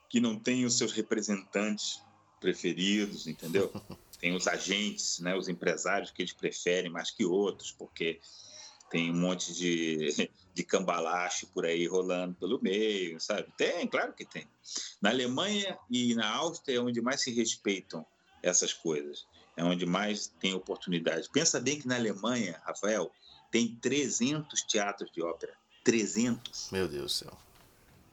que 0.09 0.21
não 0.21 0.39
têm 0.39 0.65
os 0.65 0.79
seus 0.79 0.93
representantes 0.93 2.01
preferidos, 2.41 3.27
entendeu? 3.27 3.73
Tem 4.21 4.35
os 4.35 4.47
agentes, 4.47 5.19
né, 5.19 5.37
os 5.37 5.49
empresários 5.49 6.11
que 6.11 6.23
eles 6.23 6.33
preferem 6.33 6.91
mais 6.91 7.11
que 7.11 7.27
outros, 7.27 7.73
porque 7.73 8.21
tem 8.91 9.11
um 9.11 9.21
monte 9.21 9.53
de, 9.53 10.31
de 10.55 10.63
cambalache 10.63 11.47
por 11.47 11.67
aí 11.67 11.87
rolando 11.87 12.35
pelo 12.37 12.63
meio, 12.63 13.21
sabe? 13.21 13.53
Tem, 13.57 13.87
claro 13.87 14.15
que 14.15 14.25
tem. 14.25 14.49
Na 15.03 15.11
Alemanha 15.11 15.77
e 15.91 16.15
na 16.15 16.31
Áustria 16.31 16.77
é 16.77 16.81
onde 16.81 17.03
mais 17.03 17.23
se 17.23 17.33
respeitam 17.33 18.07
essas 18.43 18.73
coisas, 18.73 19.27
é 19.57 19.65
onde 19.65 19.87
mais 19.87 20.27
tem 20.41 20.55
oportunidade. 20.55 21.29
Pensa 21.31 21.61
bem 21.61 21.81
que 21.81 21.87
na 21.87 21.97
Alemanha, 21.97 22.61
Rafael, 22.65 23.11
tem 23.51 23.77
300 23.77 24.63
teatros 24.63 25.11
de 25.13 25.23
ópera. 25.23 25.55
300. 25.85 26.71
Meu 26.73 26.89
Deus 26.89 27.03
do 27.05 27.09
céu. 27.11 27.39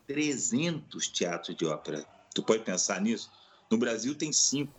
300 0.07 1.07
teatros 1.07 1.55
de 1.55 1.65
ópera. 1.65 2.05
Tu 2.33 2.43
pode 2.43 2.63
pensar 2.63 3.01
nisso? 3.01 3.31
No 3.69 3.77
Brasil 3.77 4.13
tem 4.15 4.31
cinco. 4.31 4.73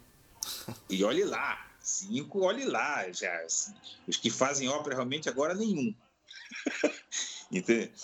E 0.88 1.02
olhe 1.04 1.24
lá, 1.24 1.66
cinco, 1.80 2.40
olhe 2.40 2.64
lá. 2.64 3.10
Já, 3.10 3.34
assim, 3.42 3.74
os 4.06 4.16
que 4.16 4.30
fazem 4.30 4.68
ópera 4.68 4.96
realmente 4.96 5.28
agora 5.28 5.54
nenhum. 5.54 5.94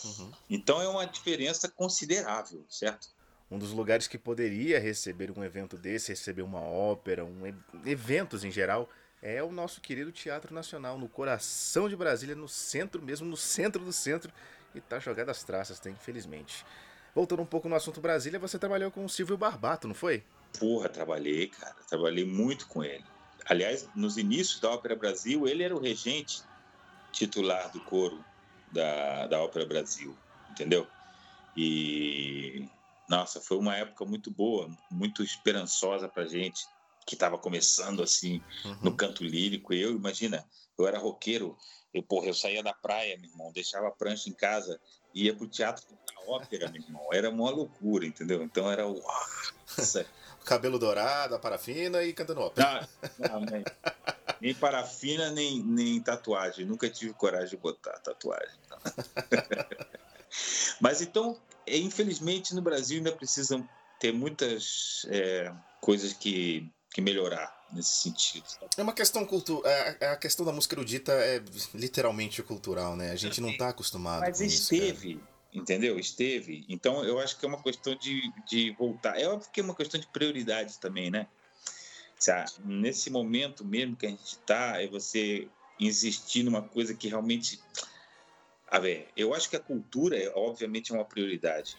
uhum. 0.04 0.32
Então 0.48 0.80
é 0.80 0.88
uma 0.88 1.06
diferença 1.06 1.68
considerável, 1.68 2.64
certo? 2.68 3.08
Um 3.50 3.58
dos 3.58 3.72
lugares 3.72 4.06
que 4.06 4.18
poderia 4.18 4.78
receber 4.78 5.30
um 5.30 5.42
evento 5.42 5.76
desse, 5.76 6.12
receber 6.12 6.42
uma 6.42 6.60
ópera, 6.60 7.24
um, 7.24 7.54
eventos 7.86 8.44
em 8.44 8.50
geral, 8.50 8.90
é 9.22 9.42
o 9.42 9.50
nosso 9.50 9.80
querido 9.80 10.12
Teatro 10.12 10.54
Nacional, 10.54 10.98
no 10.98 11.08
coração 11.08 11.88
de 11.88 11.96
Brasília, 11.96 12.36
no 12.36 12.48
centro 12.48 13.02
mesmo, 13.02 13.26
no 13.26 13.36
centro 13.36 13.84
do 13.84 13.92
centro, 13.92 14.32
e 14.74 14.80
tá 14.80 14.98
jogado 14.98 15.30
as 15.30 15.42
traças, 15.42 15.80
tem, 15.80 15.92
infelizmente. 15.92 16.64
Voltando 17.14 17.42
um 17.42 17.46
pouco 17.46 17.68
no 17.68 17.74
assunto 17.74 18.00
Brasília, 18.00 18.38
você 18.38 18.58
trabalhou 18.58 18.90
com 18.90 19.04
o 19.04 19.08
Silvio 19.08 19.36
Barbato, 19.36 19.88
não 19.88 19.94
foi? 19.94 20.22
Porra, 20.58 20.88
trabalhei, 20.88 21.48
cara. 21.48 21.74
Trabalhei 21.88 22.24
muito 22.24 22.66
com 22.68 22.84
ele. 22.84 23.04
Aliás, 23.46 23.88
nos 23.94 24.18
inícios 24.18 24.60
da 24.60 24.70
Ópera 24.70 24.94
Brasil, 24.94 25.48
ele 25.48 25.62
era 25.62 25.74
o 25.74 25.80
regente 25.80 26.42
titular 27.10 27.72
do 27.72 27.80
coro 27.80 28.22
da, 28.70 29.26
da 29.26 29.42
Ópera 29.42 29.64
Brasil, 29.64 30.16
entendeu? 30.50 30.86
E, 31.56 32.68
nossa, 33.08 33.40
foi 33.40 33.56
uma 33.56 33.74
época 33.76 34.04
muito 34.04 34.30
boa, 34.30 34.68
muito 34.90 35.22
esperançosa 35.22 36.08
pra 36.08 36.26
gente, 36.26 36.66
que 37.06 37.14
estava 37.14 37.38
começando 37.38 38.02
assim 38.02 38.42
uhum. 38.64 38.78
no 38.82 38.96
canto 38.96 39.24
lírico. 39.24 39.72
Eu, 39.72 39.92
imagina, 39.92 40.44
eu 40.78 40.86
era 40.86 40.98
roqueiro, 40.98 41.56
eu, 41.92 42.02
porra, 42.02 42.26
eu 42.26 42.34
saía 42.34 42.62
da 42.62 42.74
praia, 42.74 43.16
meu 43.16 43.30
irmão, 43.30 43.50
deixava 43.50 43.88
a 43.88 43.90
prancha 43.90 44.28
em 44.28 44.34
casa, 44.34 44.78
ia 45.14 45.34
pro 45.34 45.48
teatro 45.48 45.84
da 45.88 46.32
ópera, 46.32 46.70
meu 46.70 46.82
irmão. 46.82 47.08
Era 47.12 47.30
uma 47.30 47.50
loucura, 47.50 48.04
entendeu? 48.04 48.42
Então 48.42 48.70
era 48.70 48.86
o. 48.86 49.02
cabelo 50.44 50.78
dourado, 50.78 51.34
a 51.34 51.38
parafina 51.38 52.02
e 52.02 52.12
cantando 52.14 52.40
ópera. 52.40 52.88
Não, 53.18 53.28
não, 53.28 53.40
nem, 53.40 53.64
nem, 54.40 54.54
parafina, 54.54 55.30
nem, 55.30 55.62
nem 55.62 56.00
tatuagem. 56.00 56.64
Nunca 56.64 56.88
tive 56.88 57.12
coragem 57.12 57.50
de 57.50 57.56
botar 57.58 57.98
tatuagem. 58.00 58.58
Mas 60.80 61.02
então, 61.02 61.38
infelizmente, 61.76 62.54
no 62.54 62.62
Brasil 62.62 62.98
ainda 62.98 63.12
precisam 63.12 63.68
ter 63.98 64.12
muitas 64.12 65.06
é, 65.10 65.52
coisas 65.80 66.12
que, 66.12 66.68
que 66.92 67.00
melhorar 67.00 67.58
nesse 67.72 68.02
sentido. 68.02 68.44
É 68.76 68.82
uma 68.82 68.92
questão 68.92 69.24
cultural. 69.24 69.70
É, 69.70 69.96
é, 70.00 70.08
a 70.08 70.16
questão 70.16 70.44
da 70.46 70.52
música 70.52 70.74
erudita 70.74 71.12
é 71.12 71.42
literalmente 71.74 72.42
cultural, 72.42 72.96
né? 72.96 73.10
A 73.10 73.16
gente 73.16 73.40
não 73.40 73.50
está 73.50 73.68
acostumado 73.68 74.20
Mas 74.20 74.38
com 74.38 74.44
esteve. 74.44 75.12
Isso, 75.12 75.20
entendeu? 75.52 75.98
Esteve. 75.98 76.64
Então, 76.68 77.04
eu 77.04 77.18
acho 77.18 77.38
que 77.38 77.44
é 77.44 77.48
uma 77.48 77.62
questão 77.62 77.94
de, 77.94 78.22
de 78.48 78.70
voltar. 78.72 79.18
É 79.20 79.26
óbvio 79.28 79.50
que 79.52 79.60
é 79.60 79.64
uma 79.64 79.74
questão 79.74 80.00
de 80.00 80.06
prioridade 80.06 80.78
também, 80.78 81.10
né? 81.10 81.26
Nesse 82.64 83.10
momento 83.10 83.64
mesmo 83.64 83.96
que 83.96 84.06
a 84.06 84.10
gente 84.10 84.24
está, 84.24 84.82
é 84.82 84.88
você 84.88 85.46
insistir 85.78 86.42
numa 86.42 86.62
coisa 86.62 86.94
que 86.94 87.08
realmente. 87.08 87.60
A 88.70 88.78
ver, 88.78 89.08
eu 89.16 89.34
acho 89.34 89.48
que 89.48 89.56
a 89.56 89.60
cultura, 89.60 90.16
é, 90.16 90.30
obviamente, 90.34 90.92
é 90.92 90.94
uma 90.94 91.04
prioridade. 91.04 91.76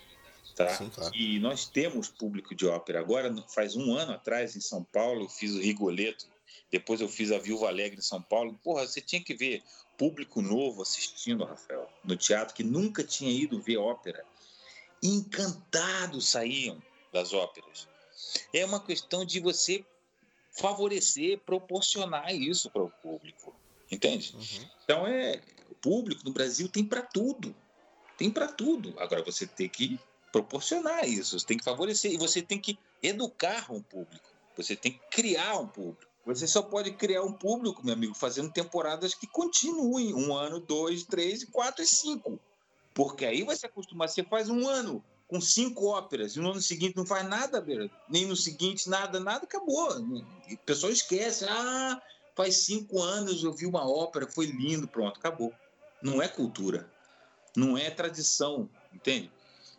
Tá? 0.56 0.76
Sim, 0.76 0.90
claro. 0.90 1.16
E 1.16 1.40
nós 1.40 1.66
temos 1.68 2.10
público 2.10 2.56
de 2.56 2.66
ópera. 2.66 3.00
Agora, 3.00 3.34
faz 3.48 3.76
um 3.76 3.96
ano 3.96 4.14
atrás, 4.14 4.56
em 4.56 4.62
São 4.62 4.84
Paulo, 4.84 5.26
eu 5.26 5.30
fiz 5.30 5.54
o 5.54 5.60
Rigoletto, 5.60 6.28
depois 6.72 7.00
eu 7.02 7.08
fiz 7.08 7.32
a 7.32 7.38
Viúva 7.38 7.68
Alegre 7.68 8.00
em 8.00 8.04
São 8.04 8.22
Paulo. 8.22 8.60
Porra, 8.64 8.86
você 8.86 9.02
tinha 9.02 9.24
que 9.24 9.34
ver 9.34 9.64
público 9.98 10.42
novo 10.42 10.82
assistindo, 10.82 11.44
Rafael, 11.44 11.88
no 12.04 12.16
teatro, 12.16 12.56
que 12.56 12.64
nunca 12.64 13.04
tinha 13.04 13.32
ido 13.32 13.62
ver 13.62 13.78
ópera. 13.78 14.24
Encantados 15.02 16.30
saíam 16.30 16.82
das 17.12 17.34
óperas. 17.34 17.88
É 18.54 18.66
uma 18.66 18.80
questão 18.80 19.26
de 19.26 19.40
você 19.40 19.84
favorecer, 20.52 21.40
proporcionar 21.40 22.34
isso 22.34 22.70
para 22.70 22.84
o 22.84 22.90
público. 22.90 23.56
Entende? 23.92 24.36
Uhum. 24.36 24.70
Então, 24.84 25.08
é, 25.08 25.42
público 25.82 26.22
no 26.26 26.32
Brasil 26.32 26.68
tem 26.68 26.84
para 26.84 27.02
tudo. 27.02 27.56
Tem 28.18 28.30
para 28.30 28.48
tudo. 28.48 28.94
Agora, 29.00 29.24
você 29.24 29.48
tem 29.48 29.70
que 29.70 30.00
proporcionar 30.32 31.08
isso, 31.08 31.40
você 31.40 31.46
tem 31.46 31.58
que 31.58 31.64
favorecer 31.64 32.12
e 32.12 32.18
você 32.18 32.42
tem 32.42 32.60
que 32.60 32.78
educar 33.02 33.72
um 33.72 33.82
público. 33.82 34.30
Você 34.56 34.76
tem 34.76 34.92
que 34.92 35.00
criar 35.10 35.58
um 35.60 35.68
público. 35.68 36.10
Você 36.26 36.46
só 36.46 36.62
pode 36.62 36.92
criar 36.92 37.24
um 37.24 37.34
público, 37.34 37.84
meu 37.84 37.94
amigo, 37.94 38.14
fazendo 38.14 38.52
temporadas 38.52 39.16
que 39.16 39.26
continuem 39.26 40.14
um 40.14 40.36
ano, 40.36 40.60
dois, 40.60 41.04
três, 41.04 41.44
quatro 41.46 41.84
e 41.84 41.88
cinco. 41.88 42.40
Porque 42.94 43.26
aí 43.26 43.44
vai 43.44 43.56
se 43.56 43.66
acostumar. 43.66 44.10
Você 44.10 44.24
faz 44.24 44.50
um 44.50 44.68
ano 44.68 45.04
com 45.28 45.40
cinco 45.40 45.88
óperas 45.88 46.36
e 46.36 46.40
no 46.40 46.52
ano 46.52 46.62
seguinte 46.62 46.98
não 46.98 47.06
faz 47.06 47.28
nada, 47.28 47.64
nem 48.10 48.26
no 48.26 48.36
seguinte 48.36 48.90
nada, 48.90 49.20
nada, 49.20 49.46
acabou. 49.46 49.90
E 50.48 50.56
o 50.56 50.58
pessoal 50.60 50.92
esquece. 50.92 51.46
Ah, 51.46 52.02
faz 52.36 52.58
cinco 52.66 53.02
anos 53.02 53.44
eu 53.44 53.54
vi 53.54 53.66
uma 53.66 53.88
ópera, 53.90 54.28
foi 54.28 54.48
lindo, 54.48 54.88
pronto, 54.88 55.18
acabou. 55.18 55.54
Não 56.02 56.22
é 56.22 56.28
cultura, 56.28 56.90
não 57.56 57.78
é 57.78 57.90
tradição, 57.90 58.70
entende? 58.94 59.32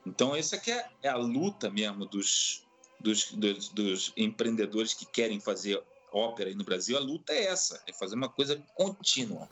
Então, 0.06 0.34
essa 0.34 0.56
aqui 0.56 0.70
é, 0.70 0.88
é 1.02 1.08
a 1.08 1.16
luta 1.16 1.70
mesmo 1.70 2.06
dos, 2.06 2.62
dos, 2.98 3.32
dos, 3.32 3.68
dos 3.68 4.12
empreendedores 4.16 4.94
que 4.94 5.06
querem 5.06 5.40
fazer 5.40 5.82
ópera 6.12 6.48
aí 6.48 6.54
no 6.54 6.64
Brasil, 6.64 6.96
a 6.96 7.00
luta 7.00 7.32
é 7.32 7.44
essa, 7.44 7.80
é 7.86 7.92
fazer 7.92 8.14
uma 8.14 8.28
coisa 8.28 8.62
contínua. 8.74 9.48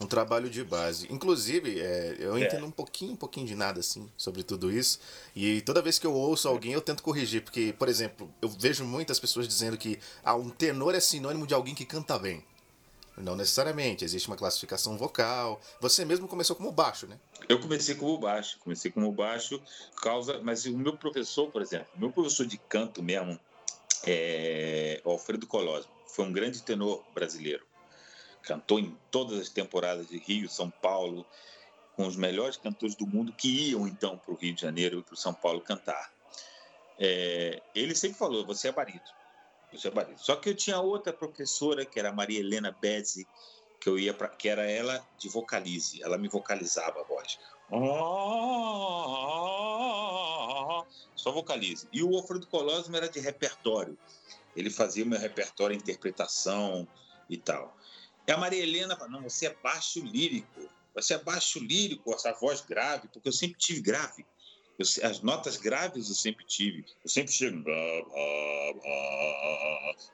Um 0.00 0.06
trabalho 0.06 0.48
de 0.48 0.64
base. 0.64 1.06
Inclusive, 1.12 1.78
é, 1.78 2.16
eu 2.18 2.34
é. 2.34 2.40
entendo 2.40 2.64
um 2.64 2.70
pouquinho, 2.70 3.12
um 3.12 3.16
pouquinho 3.16 3.46
de 3.46 3.54
nada, 3.54 3.80
assim, 3.80 4.10
sobre 4.16 4.42
tudo 4.42 4.72
isso. 4.72 4.98
E 5.36 5.60
toda 5.60 5.82
vez 5.82 5.98
que 5.98 6.06
eu 6.06 6.14
ouço 6.14 6.48
alguém, 6.48 6.72
eu 6.72 6.80
tento 6.80 7.02
corrigir. 7.02 7.42
Porque, 7.42 7.74
por 7.78 7.86
exemplo, 7.86 8.32
eu 8.40 8.48
vejo 8.48 8.82
muitas 8.82 9.20
pessoas 9.20 9.46
dizendo 9.46 9.76
que 9.76 10.00
ah, 10.24 10.34
um 10.34 10.48
tenor 10.48 10.94
é 10.94 11.00
sinônimo 11.00 11.46
de 11.46 11.52
alguém 11.52 11.74
que 11.74 11.84
canta 11.84 12.18
bem. 12.18 12.42
Não 13.20 13.36
necessariamente, 13.36 14.04
existe 14.04 14.28
uma 14.28 14.36
classificação 14.36 14.96
vocal. 14.96 15.60
Você 15.80 16.04
mesmo 16.04 16.26
começou 16.26 16.56
como 16.56 16.72
baixo, 16.72 17.06
né? 17.06 17.18
Eu 17.48 17.60
comecei 17.60 17.94
como 17.94 18.18
baixo, 18.18 18.58
comecei 18.60 18.90
como 18.90 19.10
baixo, 19.12 19.60
causa. 20.02 20.40
Mas 20.42 20.64
o 20.66 20.76
meu 20.76 20.96
professor, 20.96 21.50
por 21.50 21.62
exemplo, 21.62 21.88
meu 21.96 22.10
professor 22.10 22.46
de 22.46 22.58
canto 22.58 23.02
mesmo 23.02 23.38
é 24.06 25.00
Alfredo 25.04 25.46
Colosmo 25.46 26.00
foi 26.10 26.24
um 26.24 26.32
grande 26.32 26.62
tenor 26.62 27.02
brasileiro. 27.14 27.64
Cantou 28.42 28.78
em 28.78 28.96
todas 29.10 29.38
as 29.38 29.48
temporadas 29.48 30.08
de 30.08 30.18
Rio, 30.18 30.48
São 30.48 30.70
Paulo, 30.70 31.26
com 31.96 32.06
os 32.06 32.16
melhores 32.16 32.56
cantores 32.56 32.94
do 32.94 33.06
mundo 33.06 33.32
que 33.32 33.70
iam 33.70 33.86
então 33.86 34.16
para 34.18 34.32
o 34.32 34.36
Rio 34.36 34.54
de 34.54 34.60
Janeiro 34.60 34.98
e 34.98 35.02
para 35.02 35.14
o 35.14 35.16
São 35.16 35.32
Paulo 35.32 35.60
cantar. 35.60 36.12
É, 36.98 37.62
ele 37.74 37.94
sempre 37.94 38.18
falou: 38.18 38.44
você 38.44 38.68
é 38.68 38.72
barito. 38.72 39.19
Só 40.16 40.36
que 40.36 40.50
eu 40.50 40.54
tinha 40.54 40.80
outra 40.80 41.12
professora 41.12 41.84
que 41.84 41.98
era 41.98 42.12
Maria 42.12 42.40
Helena 42.40 42.76
Bezzi, 42.80 43.26
que 43.80 43.88
eu 43.88 43.98
ia 43.98 44.12
para, 44.12 44.28
que 44.28 44.48
era 44.48 44.70
ela 44.70 45.04
de 45.18 45.28
vocalize, 45.28 46.02
ela 46.02 46.18
me 46.18 46.28
vocalizava 46.28 47.00
a 47.00 47.04
voz. 47.04 47.38
só 51.16 51.30
vocalize. 51.32 51.88
E 51.92 52.02
o 52.02 52.14
Alfredo 52.16 52.46
Colosimo 52.46 52.96
era 52.96 53.08
de 53.08 53.20
repertório. 53.20 53.96
Ele 54.56 54.70
fazia 54.70 55.04
meu 55.04 55.18
repertório, 55.18 55.76
interpretação 55.76 56.86
e 57.28 57.36
tal. 57.36 57.76
E 58.26 58.32
a 58.32 58.36
Maria 58.36 58.62
Helena 58.62 58.96
não, 59.08 59.22
você 59.22 59.46
é 59.46 59.56
baixo 59.62 60.00
lírico. 60.04 60.68
Você 60.94 61.14
é 61.14 61.18
baixo 61.18 61.60
lírico, 61.60 62.12
essa 62.12 62.32
voz 62.32 62.60
grave, 62.60 63.08
porque 63.08 63.28
eu 63.28 63.32
sempre 63.32 63.58
tive 63.58 63.80
grave. 63.80 64.26
Eu, 64.80 65.10
as 65.10 65.20
notas 65.20 65.58
graves 65.58 66.08
eu 66.08 66.14
sempre 66.14 66.42
tive. 66.46 66.86
Eu 67.04 67.10
sempre 67.10 67.30
chego. 67.30 67.62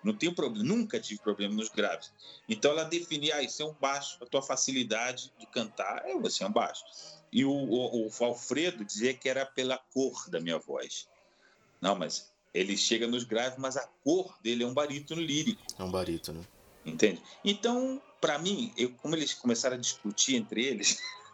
Não 0.02 0.12
tenho 0.12 0.34
problema, 0.34 0.64
nunca 0.64 0.98
tive 0.98 1.20
problema 1.20 1.54
nos 1.54 1.68
graves. 1.68 2.12
Então 2.48 2.72
ela 2.72 2.82
definia, 2.82 3.36
ah, 3.36 3.42
isso 3.42 3.62
é 3.62 3.64
um 3.64 3.74
baixo, 3.74 4.18
a 4.20 4.26
tua 4.26 4.42
facilidade 4.42 5.32
de 5.38 5.46
cantar 5.46 6.02
é 6.04 6.18
você 6.18 6.42
é 6.42 6.48
um 6.48 6.52
baixo. 6.52 6.84
E 7.32 7.44
o, 7.44 7.52
o, 7.52 8.08
o 8.08 8.24
Alfredo 8.24 8.84
dizia 8.84 9.14
que 9.14 9.28
era 9.28 9.46
pela 9.46 9.78
cor 9.78 10.28
da 10.28 10.40
minha 10.40 10.58
voz. 10.58 11.06
Não, 11.80 11.94
mas 11.94 12.32
ele 12.52 12.76
chega 12.76 13.06
nos 13.06 13.22
graves, 13.22 13.58
mas 13.58 13.76
a 13.76 13.86
cor 14.02 14.36
dele 14.42 14.64
é 14.64 14.66
um 14.66 14.74
barítono 14.74 15.20
lírico. 15.20 15.62
É 15.78 15.84
um 15.84 15.90
barítono. 15.90 16.44
Entende? 16.84 17.22
Então, 17.44 18.02
para 18.20 18.38
mim, 18.38 18.72
eu, 18.76 18.90
como 18.94 19.14
eles 19.14 19.32
começaram 19.32 19.76
a 19.76 19.80
discutir 19.80 20.34
entre 20.34 20.64
eles, 20.64 21.00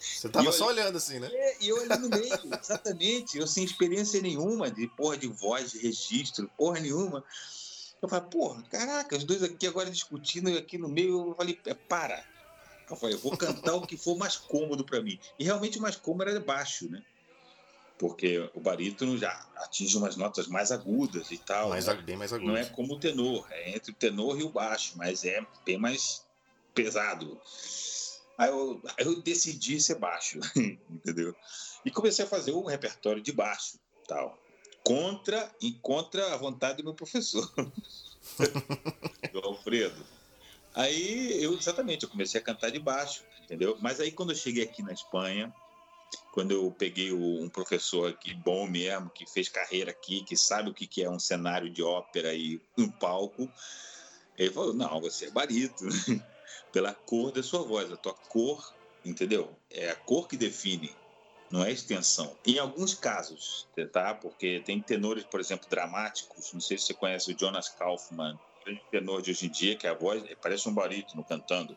Você 0.00 0.28
tava 0.28 0.52
só 0.52 0.66
olhando 0.66 0.96
assim, 0.96 1.18
né? 1.18 1.28
É, 1.32 1.56
e 1.60 1.68
eu 1.68 1.80
ali 1.80 1.98
no 1.98 2.08
meio, 2.08 2.58
exatamente. 2.60 3.38
Eu 3.38 3.46
sem 3.46 3.64
experiência 3.64 4.20
nenhuma 4.20 4.70
de 4.70 4.86
porra 4.88 5.16
de 5.16 5.26
voz, 5.26 5.72
de 5.72 5.78
registro, 5.78 6.50
porra 6.56 6.80
nenhuma. 6.80 7.24
Eu 8.00 8.08
falei, 8.08 8.28
porra, 8.28 8.62
caraca, 8.70 9.16
os 9.16 9.24
dois 9.24 9.42
aqui 9.42 9.66
agora 9.66 9.90
discutindo 9.90 10.50
e 10.50 10.58
aqui 10.58 10.76
no 10.76 10.88
meio. 10.88 11.28
Eu 11.28 11.34
falei, 11.34 11.58
é, 11.66 11.74
para. 11.74 12.24
Eu 12.90 12.96
falei, 12.96 13.14
eu 13.14 13.20
vou 13.20 13.36
cantar 13.36 13.74
o 13.74 13.86
que 13.86 13.96
for 13.96 14.16
mais 14.18 14.36
cômodo 14.36 14.84
para 14.84 15.00
mim. 15.00 15.18
E 15.38 15.44
realmente 15.44 15.78
o 15.78 15.82
mais 15.82 15.96
cômodo 15.96 16.28
era 16.28 16.40
baixo, 16.40 16.90
né? 16.90 17.02
Porque 17.98 18.50
o 18.54 18.60
barítono 18.60 19.16
já 19.16 19.30
atinge 19.56 19.96
umas 19.96 20.16
notas 20.16 20.48
mais 20.48 20.72
agudas 20.72 21.30
e 21.30 21.38
tal. 21.38 21.68
Mais, 21.68 21.86
né? 21.86 21.94
Bem 21.94 22.16
mais 22.16 22.32
agudas. 22.32 22.52
Não 22.52 22.60
é 22.60 22.64
como 22.64 22.94
o 22.94 22.98
tenor, 22.98 23.46
é 23.50 23.70
entre 23.70 23.92
o 23.92 23.94
tenor 23.94 24.38
e 24.40 24.42
o 24.42 24.48
baixo, 24.48 24.94
mas 24.96 25.24
é 25.24 25.46
bem 25.64 25.78
mais 25.78 26.24
pesado. 26.74 27.40
Aí 28.38 28.48
eu, 28.48 28.82
eu 28.98 29.20
decidi 29.20 29.80
ser 29.80 29.96
baixo, 29.96 30.40
entendeu? 30.90 31.34
E 31.84 31.90
comecei 31.90 32.24
a 32.24 32.28
fazer 32.28 32.52
um 32.52 32.64
repertório 32.64 33.22
de 33.22 33.32
baixo, 33.32 33.78
tal, 34.08 34.38
contra 34.84 35.54
e 35.60 35.72
contra 35.72 36.34
a 36.34 36.36
vontade 36.36 36.78
do 36.78 36.84
meu 36.84 36.94
professor, 36.94 37.50
do 39.32 39.38
Alfredo. 39.40 40.04
Aí 40.74 41.42
eu 41.42 41.54
exatamente, 41.54 42.04
eu 42.04 42.10
comecei 42.10 42.40
a 42.40 42.44
cantar 42.44 42.70
de 42.70 42.78
baixo, 42.78 43.22
entendeu? 43.44 43.76
Mas 43.80 44.00
aí 44.00 44.10
quando 44.10 44.30
eu 44.30 44.36
cheguei 44.36 44.64
aqui 44.64 44.82
na 44.82 44.92
Espanha, 44.92 45.54
quando 46.32 46.52
eu 46.52 46.70
peguei 46.70 47.12
um 47.12 47.48
professor 47.48 48.10
aqui 48.10 48.34
bom 48.34 48.66
mesmo, 48.66 49.10
que 49.10 49.26
fez 49.26 49.48
carreira 49.48 49.90
aqui, 49.90 50.24
que 50.24 50.36
sabe 50.36 50.70
o 50.70 50.74
que 50.74 51.02
é 51.02 51.10
um 51.10 51.18
cenário 51.18 51.70
de 51.70 51.82
ópera 51.82 52.34
e 52.34 52.60
um 52.76 52.90
palco, 52.90 53.50
ele 54.36 54.50
falou: 54.50 54.72
não, 54.72 55.00
você 55.00 55.26
é 55.26 55.30
barito 55.30 55.84
pela 56.72 56.94
cor 56.94 57.30
da 57.30 57.42
sua 57.42 57.62
voz. 57.62 57.92
A 57.92 57.96
tua 57.96 58.14
cor, 58.28 58.74
entendeu? 59.04 59.54
É 59.70 59.90
a 59.90 59.94
cor 59.94 60.26
que 60.26 60.36
define, 60.36 60.94
não 61.50 61.62
é 61.62 61.68
a 61.68 61.70
extensão. 61.70 62.34
Em 62.46 62.58
alguns 62.58 62.94
casos, 62.94 63.68
tá? 63.92 64.14
Porque 64.14 64.60
tem 64.64 64.80
tenores, 64.80 65.24
por 65.24 65.38
exemplo, 65.38 65.68
dramáticos. 65.68 66.52
Não 66.52 66.60
sei 66.60 66.78
se 66.78 66.86
você 66.86 66.94
conhece 66.94 67.32
o 67.32 67.38
Jonas 67.38 67.68
Kaufman, 67.68 68.38
tenor 68.90 69.20
de 69.20 69.30
hoje 69.30 69.46
em 69.46 69.50
dia, 69.50 69.76
que 69.76 69.86
a 69.86 69.94
voz 69.94 70.22
parece 70.40 70.68
um 70.68 70.74
barítono 70.74 71.22
cantando. 71.24 71.76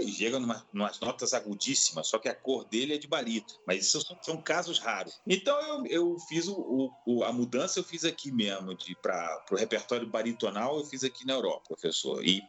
E 0.00 0.10
chega 0.10 0.38
numa, 0.38 0.66
umas 0.72 1.00
notas 1.00 1.34
agudíssimas, 1.34 2.06
só 2.06 2.18
que 2.18 2.28
a 2.28 2.34
cor 2.34 2.64
dele 2.64 2.94
é 2.94 2.98
de 2.98 3.06
barito. 3.06 3.60
Mas 3.66 3.86
isso 3.86 4.00
são, 4.00 4.18
são 4.22 4.42
casos 4.42 4.78
raros. 4.78 5.20
Então 5.26 5.60
eu, 5.60 5.86
eu 5.86 6.18
fiz 6.28 6.48
o, 6.48 6.92
o, 7.06 7.24
a 7.24 7.32
mudança, 7.32 7.78
eu 7.78 7.84
fiz 7.84 8.04
aqui 8.04 8.30
mesmo, 8.30 8.76
para 9.02 9.44
o 9.50 9.56
repertório 9.56 10.08
baritonal, 10.08 10.78
eu 10.78 10.84
fiz 10.84 11.04
aqui 11.04 11.26
na 11.26 11.34
Europa, 11.34 11.64
professor. 11.68 12.24
E 12.24 12.42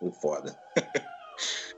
o 0.00 0.10
foda. 0.12 0.58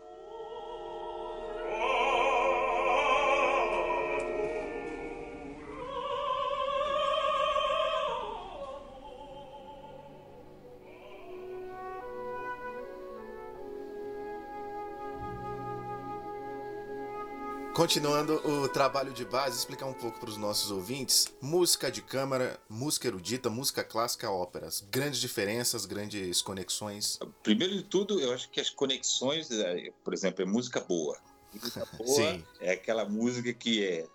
Continuando 17.78 18.34
o 18.44 18.68
trabalho 18.68 19.12
de 19.12 19.24
base, 19.24 19.56
explicar 19.56 19.86
um 19.86 19.94
pouco 19.94 20.18
para 20.18 20.28
os 20.28 20.36
nossos 20.36 20.72
ouvintes: 20.72 21.32
música 21.40 21.92
de 21.92 22.02
câmara, 22.02 22.60
música 22.68 23.06
erudita, 23.06 23.48
música 23.48 23.84
clássica, 23.84 24.28
óperas. 24.28 24.84
Grandes 24.90 25.20
diferenças, 25.20 25.86
grandes 25.86 26.42
conexões. 26.42 27.20
Primeiro 27.40 27.76
de 27.76 27.84
tudo, 27.84 28.18
eu 28.18 28.32
acho 28.32 28.50
que 28.50 28.60
as 28.60 28.68
conexões, 28.68 29.48
é, 29.52 29.92
por 30.02 30.12
exemplo, 30.12 30.42
é 30.42 30.44
música 30.44 30.80
boa. 30.80 31.20
Música 31.54 31.86
boa 31.96 32.08
Sim. 32.08 32.44
é 32.58 32.72
aquela 32.72 33.04
música 33.04 33.54
que 33.54 33.84
é, 33.84 34.08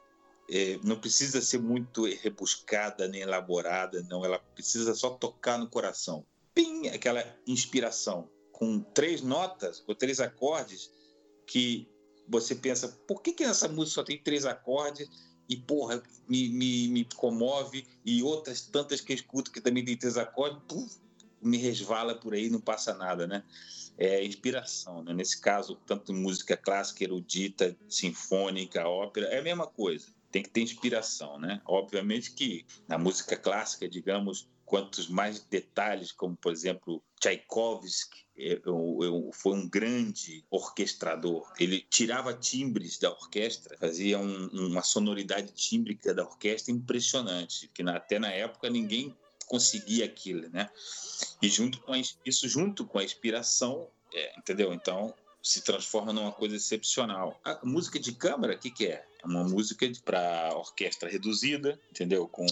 é, 0.49 0.80
não 0.84 0.99
precisa 0.99 1.39
ser 1.39 1.60
muito 1.60 2.04
rebuscada 2.04 3.08
nem 3.08 3.21
elaborada, 3.21 4.06
não. 4.10 4.26
Ela 4.26 4.39
precisa 4.39 4.93
só 4.93 5.12
tocar 5.12 5.58
no 5.58 5.69
coração. 5.69 6.26
Pim! 6.54 6.89
Aquela 6.89 7.26
inspiração 7.47 8.30
com 8.52 8.82
três 8.82 9.21
notas 9.21 9.82
ou 9.88 9.95
três 9.95 10.19
acordes 10.19 10.91
que 11.47 11.88
você 12.28 12.56
pensa, 12.56 12.88
por 13.08 13.22
que, 13.22 13.34
que 13.34 13.44
essa 13.44 13.68
música 13.68 13.96
só 13.96 14.04
tem 14.04 14.18
três 14.18 14.46
acordes 14.46 15.10
e, 15.48 15.58
porra, 15.58 16.02
me, 16.28 16.50
me, 16.50 16.88
me 16.88 17.06
comove 17.16 17.86
e 18.06 18.24
outras 18.24 18.62
tantas 18.62 19.02
que 19.02 19.12
eu 19.12 19.16
escuto 19.16 19.52
que 19.52 19.62
também 19.62 19.84
tem 19.84 19.98
três 19.98 20.18
acordes, 20.18 20.62
puf, 20.68 20.98
me 21.42 21.58
resvala 21.58 22.16
por 22.16 22.34
aí, 22.34 22.50
não 22.50 22.62
passa 22.62 22.94
nada, 22.94 23.28
né? 23.28 23.44
É 23.98 24.24
inspiração, 24.24 25.04
né? 25.04 25.14
Nesse 25.14 25.40
caso, 25.40 25.76
tanto 25.86 26.14
música 26.14 26.56
clássica, 26.56 27.04
erudita, 27.04 27.76
sinfônica, 27.88 28.88
ópera, 28.88 29.28
é 29.28 29.40
a 29.40 29.44
mesma 29.44 29.68
coisa. 29.68 30.08
Tem 30.32 30.42
que 30.42 30.50
ter 30.50 30.62
inspiração, 30.62 31.38
né? 31.38 31.62
Obviamente 31.66 32.32
que 32.32 32.66
na 32.88 32.98
música 32.98 33.36
clássica, 33.38 33.88
digamos, 33.88 34.48
quantos 34.65 35.08
mais 35.08 35.39
detalhes, 35.39 36.12
como 36.12 36.36
por 36.36 36.52
exemplo 36.52 37.04
Tchaikovsky, 37.19 38.23
eu, 38.36 38.97
eu, 39.02 39.30
foi 39.32 39.54
um 39.54 39.69
grande 39.69 40.43
orquestrador. 40.49 41.52
Ele 41.60 41.86
tirava 41.89 42.34
timbres 42.34 42.97
da 42.97 43.12
orquestra, 43.12 43.78
fazia 43.78 44.17
um, 44.17 44.47
uma 44.47 44.82
sonoridade 44.82 45.52
tímbrica 45.52 46.13
da 46.13 46.23
orquestra 46.23 46.73
impressionante, 46.73 47.69
que 47.73 47.84
até 47.84 48.17
na 48.17 48.32
época 48.32 48.69
ninguém 48.69 49.15
conseguia 49.45 50.06
aquilo, 50.06 50.49
né? 50.49 50.69
E 51.41 51.47
junto 51.47 51.80
com 51.82 51.93
a, 51.93 52.02
isso 52.26 52.49
junto 52.49 52.86
com 52.86 52.97
a 52.97 53.04
inspiração, 53.04 53.88
é, 54.12 54.38
entendeu? 54.38 54.73
Então 54.73 55.13
se 55.41 55.62
transforma 55.62 56.13
numa 56.13 56.32
coisa 56.32 56.56
excepcional. 56.56 57.39
A 57.43 57.60
música 57.63 57.99
de 57.99 58.13
câmara, 58.13 58.56
o 58.56 58.58
que, 58.58 58.71
que 58.71 58.88
é? 58.88 59.06
É 59.24 59.28
uma 59.28 59.44
música 59.44 59.90
para 60.04 60.50
orquestra 60.56 61.10
reduzida, 61.10 61.80
entendeu? 61.90 62.28
Com 62.28 62.46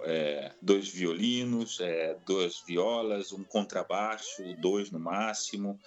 é, 0.00 0.52
dois 0.60 0.88
violinos, 0.88 1.80
é, 1.80 2.16
duas 2.26 2.62
violas, 2.66 3.32
um 3.32 3.42
contrabaixo, 3.42 4.42
dois 4.60 4.90
no 4.90 5.00
máximo. 5.00 5.80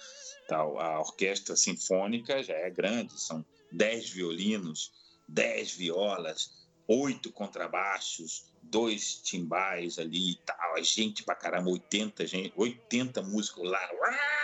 Tal. 0.48 0.80
A 0.80 0.98
orquestra 0.98 1.54
sinfônica 1.54 2.42
já 2.42 2.54
é 2.54 2.68
grande, 2.68 3.20
são 3.20 3.44
dez 3.70 4.10
violinos, 4.10 4.92
dez 5.28 5.72
violas, 5.72 6.50
oito 6.88 7.30
contrabaixos, 7.30 8.46
dois 8.60 9.14
timbais 9.22 9.98
ali 9.98 10.32
e 10.32 10.38
tal, 10.44 10.74
a 10.74 10.82
gente 10.82 11.22
pra 11.22 11.36
caramba, 11.36 11.70
80, 11.70 12.26
gente, 12.26 12.52
80 12.56 13.22
músicos 13.22 13.70
lá. 13.70 13.90
Uau! 13.92 14.42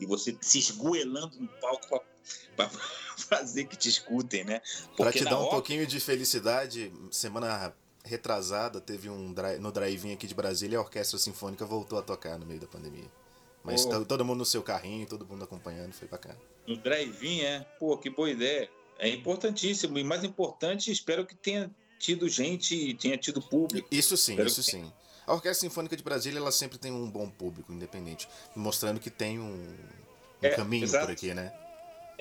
e 0.00 0.06
você 0.06 0.36
se 0.40 0.58
esgoelando 0.58 1.38
no 1.38 1.48
palco 1.60 2.02
para 2.56 2.68
fazer 3.16 3.64
que 3.64 3.76
te 3.76 3.88
escutem, 3.88 4.44
né? 4.44 4.60
Para 4.96 5.12
te 5.12 5.24
dar 5.24 5.40
um 5.40 5.48
pouquinho 5.48 5.86
de 5.86 6.00
felicidade, 6.00 6.92
semana 7.10 7.74
retrasada 8.04 8.80
teve 8.80 9.10
um 9.10 9.34
no 9.60 9.70
drive-in 9.70 10.12
aqui 10.12 10.26
de 10.26 10.34
Brasília 10.34 10.78
a 10.78 10.80
Orquestra 10.80 11.18
Sinfônica 11.18 11.64
voltou 11.66 11.98
a 11.98 12.02
tocar 12.02 12.38
no 12.38 12.46
meio 12.46 12.60
da 12.60 12.66
pandemia. 12.66 13.10
Mas 13.62 13.84
oh. 13.84 14.04
todo 14.04 14.24
mundo 14.24 14.38
no 14.38 14.44
seu 14.44 14.62
carrinho, 14.62 15.06
todo 15.06 15.26
mundo 15.26 15.44
acompanhando, 15.44 15.92
foi 15.92 16.08
bacana. 16.08 16.38
No 16.66 16.76
drive-in, 16.76 17.42
é? 17.42 17.60
Pô, 17.78 17.96
que 17.98 18.08
boa 18.08 18.30
ideia. 18.30 18.70
É 18.98 19.08
importantíssimo. 19.08 19.98
E 19.98 20.04
mais 20.04 20.24
importante, 20.24 20.90
espero 20.90 21.26
que 21.26 21.34
tenha 21.34 21.70
tido 21.98 22.28
gente, 22.28 22.94
tenha 22.94 23.18
tido 23.18 23.42
público. 23.42 23.86
Isso 23.90 24.16
sim, 24.16 24.32
espero 24.32 24.48
isso 24.48 24.62
sim. 24.62 24.90
A 25.26 25.34
Orquestra 25.34 25.68
Sinfônica 25.68 25.96
de 25.96 26.02
Brasília 26.02 26.38
ela 26.38 26.50
sempre 26.50 26.78
tem 26.78 26.90
um 26.90 27.08
bom 27.08 27.28
público 27.28 27.72
independente, 27.72 28.28
mostrando 28.56 28.98
que 28.98 29.10
tem 29.10 29.38
um, 29.38 29.52
um 29.52 29.76
é, 30.40 30.50
caminho 30.50 30.84
exato. 30.84 31.06
por 31.06 31.12
aqui, 31.12 31.34
né? 31.34 31.52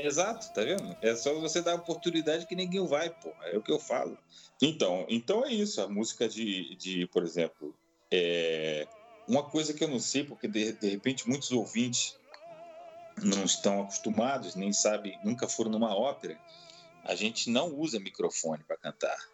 Exato, 0.01 0.53
tá 0.53 0.63
vendo? 0.63 0.95
É 1.01 1.13
só 1.13 1.33
você 1.41 1.61
dar 1.61 1.73
a 1.73 1.75
oportunidade 1.75 2.45
que 2.45 2.55
ninguém 2.55 2.85
vai, 2.87 3.09
pô. 3.09 3.33
É 3.41 3.57
o 3.57 3.61
que 3.61 3.71
eu 3.71 3.79
falo. 3.79 4.17
Então, 4.61 5.05
então 5.09 5.45
é 5.45 5.51
isso. 5.51 5.81
A 5.81 5.89
música 5.89 6.27
de, 6.29 6.73
de 6.75 7.05
por 7.07 7.21
exemplo, 7.21 7.75
é 8.09 8.87
uma 9.27 9.43
coisa 9.43 9.73
que 9.73 9.83
eu 9.83 9.89
não 9.89 9.99
sei, 9.99 10.23
porque 10.23 10.47
de, 10.47 10.71
de 10.71 10.89
repente 10.89 11.27
muitos 11.27 11.51
ouvintes 11.51 12.17
não 13.21 13.43
estão 13.43 13.81
acostumados, 13.81 14.55
nem 14.55 14.71
sabem, 14.71 15.19
nunca 15.21 15.49
foram 15.49 15.69
numa 15.69 15.93
ópera. 15.93 16.39
a 17.03 17.13
gente 17.13 17.49
não 17.49 17.75
usa 17.75 17.99
microfone 17.99 18.63
para 18.63 18.77
cantar. 18.77 19.29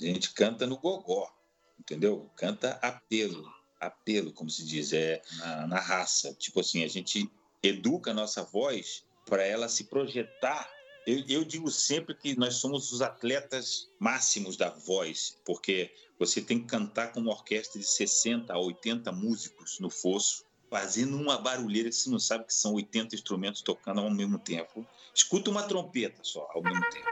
A 0.00 0.04
gente 0.04 0.32
canta 0.32 0.66
no 0.66 0.78
gogó, 0.78 1.30
entendeu? 1.78 2.30
Canta 2.36 2.78
apelo, 2.80 3.52
apelo, 3.78 4.32
como 4.32 4.48
se 4.48 4.64
diz, 4.64 4.94
é 4.94 5.20
na, 5.38 5.66
na 5.66 5.80
raça. 5.80 6.32
Tipo 6.34 6.60
assim, 6.60 6.82
a 6.82 6.88
gente 6.88 7.30
educa 7.62 8.12
a 8.12 8.14
nossa 8.14 8.42
voz 8.42 9.05
para 9.28 9.44
ela 9.44 9.68
se 9.68 9.84
projetar. 9.84 10.70
Eu, 11.06 11.22
eu, 11.28 11.44
digo 11.44 11.70
sempre 11.70 12.14
que 12.14 12.36
nós 12.36 12.54
somos 12.54 12.90
os 12.90 13.02
atletas 13.02 13.88
máximos 13.98 14.56
da 14.56 14.70
voz, 14.70 15.38
porque 15.44 15.92
você 16.18 16.40
tem 16.40 16.60
que 16.60 16.66
cantar 16.66 17.12
com 17.12 17.20
uma 17.20 17.32
orquestra 17.32 17.78
de 17.78 17.86
60 17.86 18.52
a 18.52 18.58
80 18.58 19.12
músicos 19.12 19.78
no 19.78 19.90
fosso, 19.90 20.44
fazendo 20.68 21.16
uma 21.16 21.38
barulheira 21.38 21.90
que 21.90 21.94
você 21.94 22.10
não 22.10 22.18
sabe 22.18 22.46
que 22.46 22.54
são 22.54 22.74
80 22.74 23.14
instrumentos 23.14 23.62
tocando 23.62 24.00
ao 24.00 24.10
mesmo 24.10 24.38
tempo. 24.38 24.84
Escuta 25.14 25.50
uma 25.50 25.62
trompeta 25.62 26.24
só 26.24 26.48
ao 26.52 26.62
mesmo 26.62 26.84
tempo. 26.90 27.06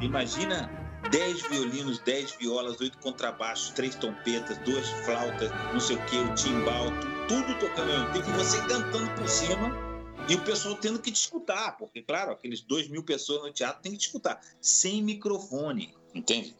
Imagina 0.00 0.70
10 1.10 1.42
violinos, 1.42 1.98
10 2.00 2.36
violas, 2.36 2.80
8 2.80 2.98
contrabaixos, 2.98 3.70
3 3.70 3.96
trompetas, 3.96 4.58
2 4.58 4.88
flautas, 5.04 5.50
não 5.72 5.80
sei 5.80 5.96
o 5.96 6.06
que, 6.06 6.16
o 6.16 6.34
timbal, 6.34 6.86
tudo 7.26 7.58
tocando 7.58 7.92
ao 7.92 7.98
mesmo 7.98 8.12
tempo 8.12 8.30
e 8.30 8.32
você 8.32 8.58
cantando 8.68 9.10
por 9.16 9.28
cima 9.28 9.91
e 10.28 10.34
o 10.34 10.44
pessoal 10.44 10.76
tendo 10.76 11.00
que 11.00 11.10
escutar, 11.10 11.76
porque, 11.76 12.02
claro, 12.02 12.32
aqueles 12.32 12.60
2 12.60 12.88
mil 12.88 13.02
pessoas 13.02 13.42
no 13.42 13.52
teatro 13.52 13.82
têm 13.82 13.92
que 13.92 14.02
escutar, 14.02 14.40
sem 14.60 15.02
microfone, 15.02 15.94
entende? 16.14 16.54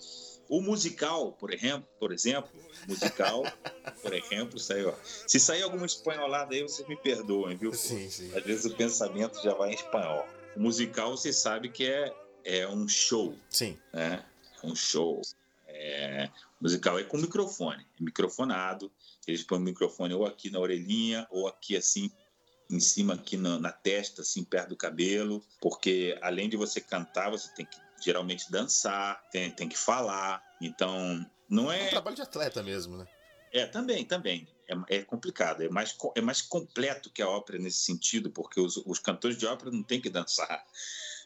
O 0.48 0.60
musical, 0.60 1.32
por 1.32 1.54
exemplo, 1.54 1.88
por 1.98 2.12
exemplo, 2.12 2.50
musical, 2.86 3.42
por 4.02 4.12
exemplo, 4.12 4.58
saiu. 4.58 4.92
Se 5.26 5.38
sair 5.38 5.62
alguma 5.62 5.86
espanholada 5.86 6.54
aí, 6.54 6.62
vocês 6.62 6.86
me 6.88 6.96
perdoem, 6.96 7.56
viu? 7.56 7.72
Sim, 7.72 8.10
sim. 8.10 8.36
Às 8.36 8.44
vezes 8.44 8.64
o 8.64 8.74
pensamento 8.74 9.40
já 9.42 9.54
vai 9.54 9.70
em 9.70 9.74
espanhol. 9.74 10.26
O 10.54 10.60
musical, 10.60 11.16
você 11.16 11.32
sabe 11.32 11.70
que 11.70 11.86
é, 11.86 12.12
é 12.44 12.68
um 12.68 12.86
show. 12.86 13.34
Sim. 13.48 13.78
Né? 13.92 14.22
Um 14.62 14.74
show. 14.74 15.22
É, 15.66 16.28
musical 16.60 16.98
é 16.98 17.04
com 17.04 17.16
microfone, 17.16 17.86
é 17.98 18.04
microfonado. 18.04 18.92
Eles 19.26 19.42
põem 19.42 19.60
o 19.60 19.62
microfone 19.62 20.12
ou 20.12 20.26
aqui 20.26 20.50
na 20.50 20.58
orelhinha, 20.58 21.26
ou 21.30 21.48
aqui 21.48 21.76
assim, 21.76 22.10
em 22.70 22.80
cima, 22.80 23.14
aqui 23.14 23.36
na, 23.36 23.58
na 23.58 23.72
testa, 23.72 24.22
assim, 24.22 24.44
perto 24.44 24.70
do 24.70 24.76
cabelo. 24.76 25.42
Porque 25.60 26.18
além 26.22 26.48
de 26.48 26.56
você 26.56 26.80
cantar, 26.80 27.30
você 27.30 27.52
tem 27.54 27.66
que 27.66 27.78
geralmente 28.02 28.50
dançar, 28.50 29.22
tem, 29.30 29.50
tem 29.50 29.68
que 29.68 29.78
falar. 29.78 30.42
Então, 30.60 31.24
não 31.48 31.70
é. 31.70 31.84
É 31.84 31.86
um 31.86 31.90
trabalho 31.90 32.16
de 32.16 32.22
atleta 32.22 32.62
mesmo, 32.62 32.96
né? 32.96 33.06
É, 33.52 33.66
também, 33.66 34.04
também. 34.04 34.48
É, 34.68 34.96
é, 34.96 35.02
complicado, 35.02 35.62
é 35.62 35.68
mais, 35.68 35.96
é 36.14 36.20
mais 36.20 36.40
completo 36.40 37.10
que 37.10 37.20
a 37.20 37.28
ópera 37.28 37.58
nesse 37.58 37.78
sentido, 37.78 38.30
porque 38.30 38.60
os, 38.60 38.76
os 38.78 38.98
cantores 38.98 39.36
de 39.36 39.46
ópera 39.46 39.70
não 39.70 39.82
têm 39.82 40.00
que 40.00 40.08
dançar. 40.08 40.64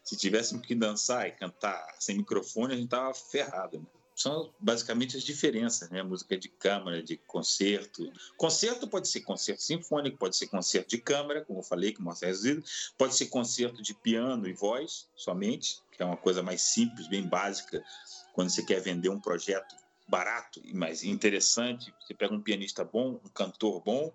Se 0.05 0.17
tivéssemos 0.17 0.67
que 0.67 0.75
dançar 0.75 1.29
e 1.29 1.33
cantar 1.33 1.95
sem 1.99 2.17
microfone, 2.17 2.75
a 2.75 2.77
gente 2.77 2.89
tava 2.89 3.15
ferrado. 3.15 3.79
Né? 3.79 3.87
São 4.17 4.51
basicamente 4.59 5.15
as 5.15 5.23
diferenças, 5.23 5.91
né? 5.91 6.03
Música 6.03 6.39
de 6.39 6.49
câmara, 6.49 7.03
de 7.03 7.19
concerto. 7.19 8.11
Concerto 8.39 8.89
pode 8.89 9.09
ser 9.09 9.21
concerto 9.21 9.63
sinfônico, 9.63 10.17
pode 10.17 10.35
ser 10.37 10.47
concerto 10.47 10.89
de 10.89 10.99
câmara, 10.99 11.45
como 11.45 11.59
eu 11.59 11.63
falei, 11.63 11.93
que 11.93 12.01
mostra 12.01 12.29
reduzido, 12.29 12.65
pode 12.97 13.15
ser 13.15 13.27
concerto 13.27 13.83
de 13.83 13.93
piano 13.93 14.49
e 14.49 14.55
voz 14.55 15.07
somente, 15.15 15.83
que 15.93 16.03
é 16.03 16.07
uma 16.07 16.17
coisa 16.17 16.43
mais 16.43 16.63
simples, 16.63 17.07
bem 17.09 17.29
básica, 17.29 17.85
quando 18.33 18.49
você 18.49 18.65
quer 18.65 18.81
vender 18.81 19.11
um 19.11 19.21
projeto 19.21 19.77
barato, 20.09 20.63
mas 20.73 21.05
interessante. 21.05 21.93
Você 22.01 22.15
pega 22.15 22.35
um 22.35 22.41
pianista 22.41 22.83
bom, 22.83 23.21
um 23.23 23.29
cantor 23.29 23.83
bom, 23.85 24.11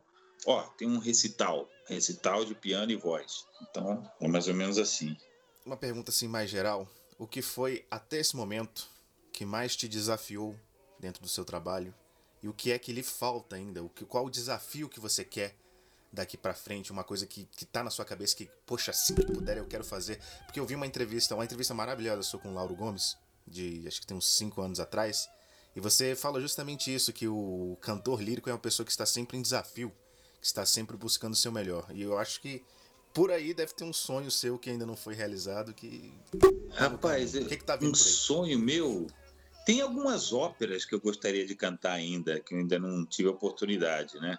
ó, 0.47 0.63
tem 0.63 0.87
um 0.87 0.97
recital, 0.97 1.69
recital 1.85 2.43
de 2.43 2.55
piano 2.55 2.91
e 2.91 2.95
voz. 2.95 3.45
Então, 3.61 4.03
é 4.19 4.27
mais 4.27 4.47
ou 4.47 4.55
menos 4.55 4.79
assim. 4.79 5.15
Uma 5.63 5.77
pergunta 5.77 6.09
assim 6.09 6.27
mais 6.27 6.49
geral, 6.49 6.89
o 7.19 7.27
que 7.27 7.43
foi 7.43 7.85
até 7.91 8.17
esse 8.17 8.35
momento 8.35 8.89
que 9.31 9.45
mais 9.45 9.75
te 9.75 9.87
desafiou 9.87 10.55
dentro 10.99 11.21
do 11.21 11.29
seu 11.29 11.43
trabalho 11.43 11.93
e 12.43 12.47
o 12.47 12.53
que 12.53 12.71
é 12.71 12.79
que 12.79 12.91
lhe 12.91 13.03
falta 13.03 13.55
ainda? 13.55 13.83
O 13.83 13.89
que, 13.89 14.03
qual 14.05 14.25
o 14.25 14.29
desafio 14.29 14.89
que 14.89 14.99
você 14.99 15.23
quer 15.23 15.55
daqui 16.11 16.35
para 16.35 16.53
frente? 16.53 16.91
Uma 16.91 17.03
coisa 17.03 17.25
que, 17.25 17.47
que 17.51 17.65
tá 17.65 17.83
na 17.83 17.91
sua 17.91 18.03
cabeça 18.03 18.35
que, 18.35 18.49
poxa, 18.65 18.91
assim 18.91 19.13
que 19.13 19.25
puder 19.25 19.57
eu 19.57 19.67
quero 19.67 19.83
fazer. 19.83 20.19
Porque 20.45 20.59
eu 20.59 20.65
vi 20.65 20.75
uma 20.75 20.87
entrevista, 20.87 21.35
uma 21.35 21.45
entrevista 21.45 21.73
maravilhosa 21.73 22.23
sua 22.23 22.39
com 22.39 22.49
o 22.49 22.53
Lauro 22.53 22.75
Gomes, 22.75 23.15
de 23.45 23.83
acho 23.87 24.01
que 24.01 24.07
tem 24.07 24.17
uns 24.17 24.37
5 24.37 24.59
anos 24.61 24.79
atrás, 24.79 25.29
e 25.75 25.79
você 25.79 26.15
fala 26.15 26.41
justamente 26.41 26.93
isso, 26.93 27.13
que 27.13 27.27
o 27.27 27.77
cantor 27.79 28.21
lírico 28.21 28.49
é 28.49 28.53
uma 28.53 28.59
pessoa 28.59 28.85
que 28.85 28.91
está 28.91 29.05
sempre 29.05 29.37
em 29.37 29.41
desafio, 29.41 29.93
que 30.39 30.45
está 30.45 30.65
sempre 30.65 30.97
buscando 30.97 31.33
o 31.33 31.37
seu 31.37 31.51
melhor. 31.51 31.85
E 31.93 32.01
eu 32.01 32.17
acho 32.17 32.41
que 32.41 32.63
por 33.13 33.31
aí 33.31 33.53
deve 33.53 33.73
ter 33.73 33.83
um 33.83 33.93
sonho 33.93 34.31
seu 34.31 34.57
que 34.57 34.69
ainda 34.69 34.85
não 34.85 34.95
foi 34.95 35.13
realizado, 35.13 35.73
que... 35.73 36.11
Rapaz, 36.71 37.35
o 37.35 37.45
que, 37.45 37.57
que 37.57 37.63
tá 37.63 37.75
vindo 37.75 37.91
um 37.91 37.95
sonho 37.95 38.57
meu... 38.57 39.07
Tem 39.71 39.79
algumas 39.79 40.33
óperas 40.33 40.83
que 40.83 40.93
eu 40.93 40.99
gostaria 40.99 41.45
de 41.45 41.55
cantar 41.55 41.93
ainda, 41.93 42.41
que 42.41 42.53
eu 42.53 42.57
ainda 42.57 42.77
não 42.77 43.05
tive 43.05 43.29
oportunidade, 43.29 44.19
né? 44.19 44.37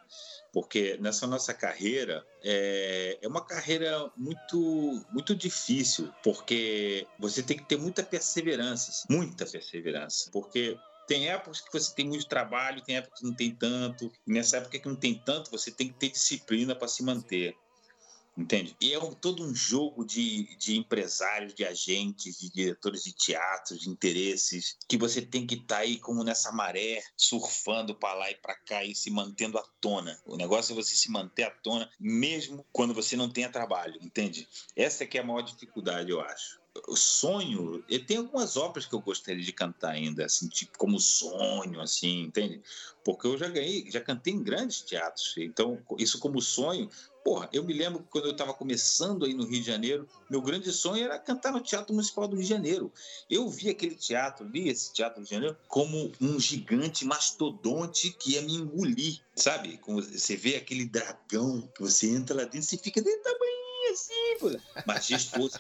Porque 0.53 0.99
nessa 1.01 1.27
nossa 1.27 1.55
carreira 1.55 2.23
é, 2.45 3.19
é 3.23 3.27
uma 3.27 3.43
carreira 3.43 4.13
muito 4.15 5.03
muito 5.11 5.35
difícil, 5.35 6.13
porque 6.23 7.09
você 7.19 7.43
tem 7.43 7.57
que 7.57 7.65
ter 7.65 7.79
muita 7.79 8.03
perseverança, 8.03 9.07
muita 9.09 9.47
perseverança, 9.47 10.29
porque 10.31 10.77
tem 11.07 11.31
épocas 11.31 11.63
que 11.63 11.73
você 11.73 11.95
tem 11.95 12.07
muito 12.07 12.29
trabalho, 12.29 12.83
tem 12.83 12.97
épocas 12.97 13.21
que 13.21 13.27
não 13.27 13.35
tem 13.35 13.55
tanto. 13.55 14.13
E 14.27 14.33
nessa 14.35 14.59
época 14.59 14.79
que 14.79 14.87
não 14.87 14.97
tem 14.97 15.15
tanto, 15.15 15.51
você 15.51 15.71
tem 15.71 15.89
que 15.89 15.95
ter 15.95 16.11
disciplina 16.11 16.75
para 16.75 16.89
se 16.89 17.03
manter. 17.03 17.57
Entende? 18.37 18.75
E 18.81 18.95
é 18.95 18.99
um, 18.99 19.13
todo 19.13 19.45
um 19.45 19.55
jogo 19.55 20.07
de, 20.07 20.57
de 20.57 20.79
empresários, 20.79 21.53
de 21.53 21.67
agentes, 21.67 22.39
de 22.39 22.51
diretores 22.51 23.05
de 23.05 23.13
teatro, 23.13 23.77
de 23.77 23.91
interesses, 23.91 24.79
que 24.89 24.97
você 24.97 25.21
tem 25.21 25.47
que 25.47 25.57
estar 25.57 25.77
tá 25.77 25.81
aí 25.83 25.99
como 25.99 26.25
nessa 26.25 26.51
maré, 26.51 27.03
surfando 27.15 27.95
para 27.95 28.15
lá 28.15 28.31
e 28.31 28.35
para 28.37 28.55
cá 28.55 28.83
e 28.85 28.95
se 28.95 29.11
mantendo 29.11 29.59
à 29.59 29.65
tona. 29.83 30.19
O 30.25 30.37
negócio 30.37 30.73
é 30.73 30.77
você 30.77 30.95
se 30.95 31.11
manter 31.11 31.43
à 31.43 31.51
tona, 31.51 31.91
mesmo 32.01 32.65
quando 32.73 32.95
você 32.95 33.17
não 33.17 33.29
tenha 33.29 33.51
trabalho, 33.51 33.99
entende? 34.01 34.49
Essa 34.75 35.05
é 35.05 35.07
que 35.07 35.19
é 35.19 35.21
a 35.21 35.25
maior 35.25 35.43
dificuldade, 35.43 36.11
eu 36.11 36.21
acho 36.23 36.63
o 36.89 36.97
sonho, 36.97 37.85
ele 37.89 38.05
tem 38.05 38.17
algumas 38.17 38.57
óperas 38.57 38.87
que 38.87 38.95
eu 38.95 39.01
gostaria 39.01 39.45
de 39.45 39.53
cantar 39.53 39.91
ainda, 39.91 40.25
assim, 40.25 40.49
tipo 40.49 40.79
como 40.79 40.99
sonho, 40.99 41.81
assim, 41.81 42.23
entende? 42.23 42.63
Porque 43.05 43.27
eu 43.27 43.37
já 43.37 43.49
ganhei, 43.49 43.91
já 43.91 44.01
cantei 44.01 44.33
em 44.33 44.43
grandes 44.43 44.81
teatros, 44.81 45.35
então 45.37 45.79
isso 45.99 46.19
como 46.19 46.41
sonho, 46.41 46.89
porra, 47.25 47.49
eu 47.53 47.65
me 47.65 47.73
lembro 47.73 48.07
quando 48.11 48.27
eu 48.27 48.33
estava 48.33 48.53
começando 48.53 49.25
aí 49.25 49.35
no 49.35 49.45
Rio 49.45 49.61
de 49.61 49.67
Janeiro, 49.67 50.09
meu 50.29 50.41
grande 50.41 50.73
sonho 50.73 51.05
era 51.05 51.19
cantar 51.19 51.53
no 51.53 51.61
Teatro 51.61 51.95
Municipal 51.95 52.29
do 52.29 52.37
Rio 52.37 52.43
de 52.45 52.49
Janeiro. 52.49 52.93
Eu 53.31 53.49
vi 53.49 53.71
aquele 53.71 53.95
teatro, 53.95 54.49
vi 54.49 54.69
esse 54.69 54.93
Teatro 54.93 55.17
do 55.17 55.21
Rio 55.21 55.29
de 55.29 55.35
Janeiro 55.35 55.57
como 55.69 56.13
um 56.21 56.39
gigante 56.39 57.05
mastodonte 57.05 58.11
que 58.11 58.33
ia 58.33 58.43
me 58.43 58.55
engolir, 58.55 59.21
sabe? 59.35 59.79
Como 59.79 60.03
você 60.03 60.37
vê 60.37 60.57
aquele 60.57 60.85
dragão 60.85 61.69
que 61.75 61.81
você 61.81 62.09
entra 62.11 62.37
lá 62.37 62.45
dentro, 62.45 62.63
você 62.63 62.77
fica 62.77 63.01
da 63.01 63.11
banhinha 63.11 63.93
assim, 63.93 64.39
pô. 64.39 64.83
majestoso 64.87 65.59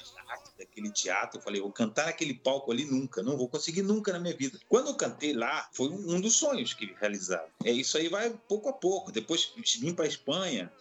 daquele 0.58 0.90
teatro, 0.90 1.38
eu 1.38 1.42
falei, 1.42 1.60
vou 1.60 1.72
cantar 1.72 2.06
naquele 2.06 2.34
palco 2.34 2.70
ali 2.70 2.84
nunca, 2.84 3.22
não 3.22 3.36
vou 3.36 3.48
conseguir 3.48 3.82
nunca 3.82 4.12
na 4.12 4.18
minha 4.18 4.36
vida. 4.36 4.58
Quando 4.68 4.88
eu 4.88 4.94
cantei 4.94 5.32
lá, 5.32 5.68
foi 5.72 5.88
um 5.88 6.20
dos 6.20 6.34
sonhos 6.34 6.72
que 6.72 6.94
realizaram. 6.98 7.48
É 7.64 7.70
isso 7.70 7.98
aí 7.98 8.08
vai 8.08 8.30
pouco 8.48 8.68
a 8.68 8.72
pouco. 8.72 9.12
Depois 9.12 9.52
vim 9.78 9.92
para 9.94 10.06
Espanha 10.06 10.72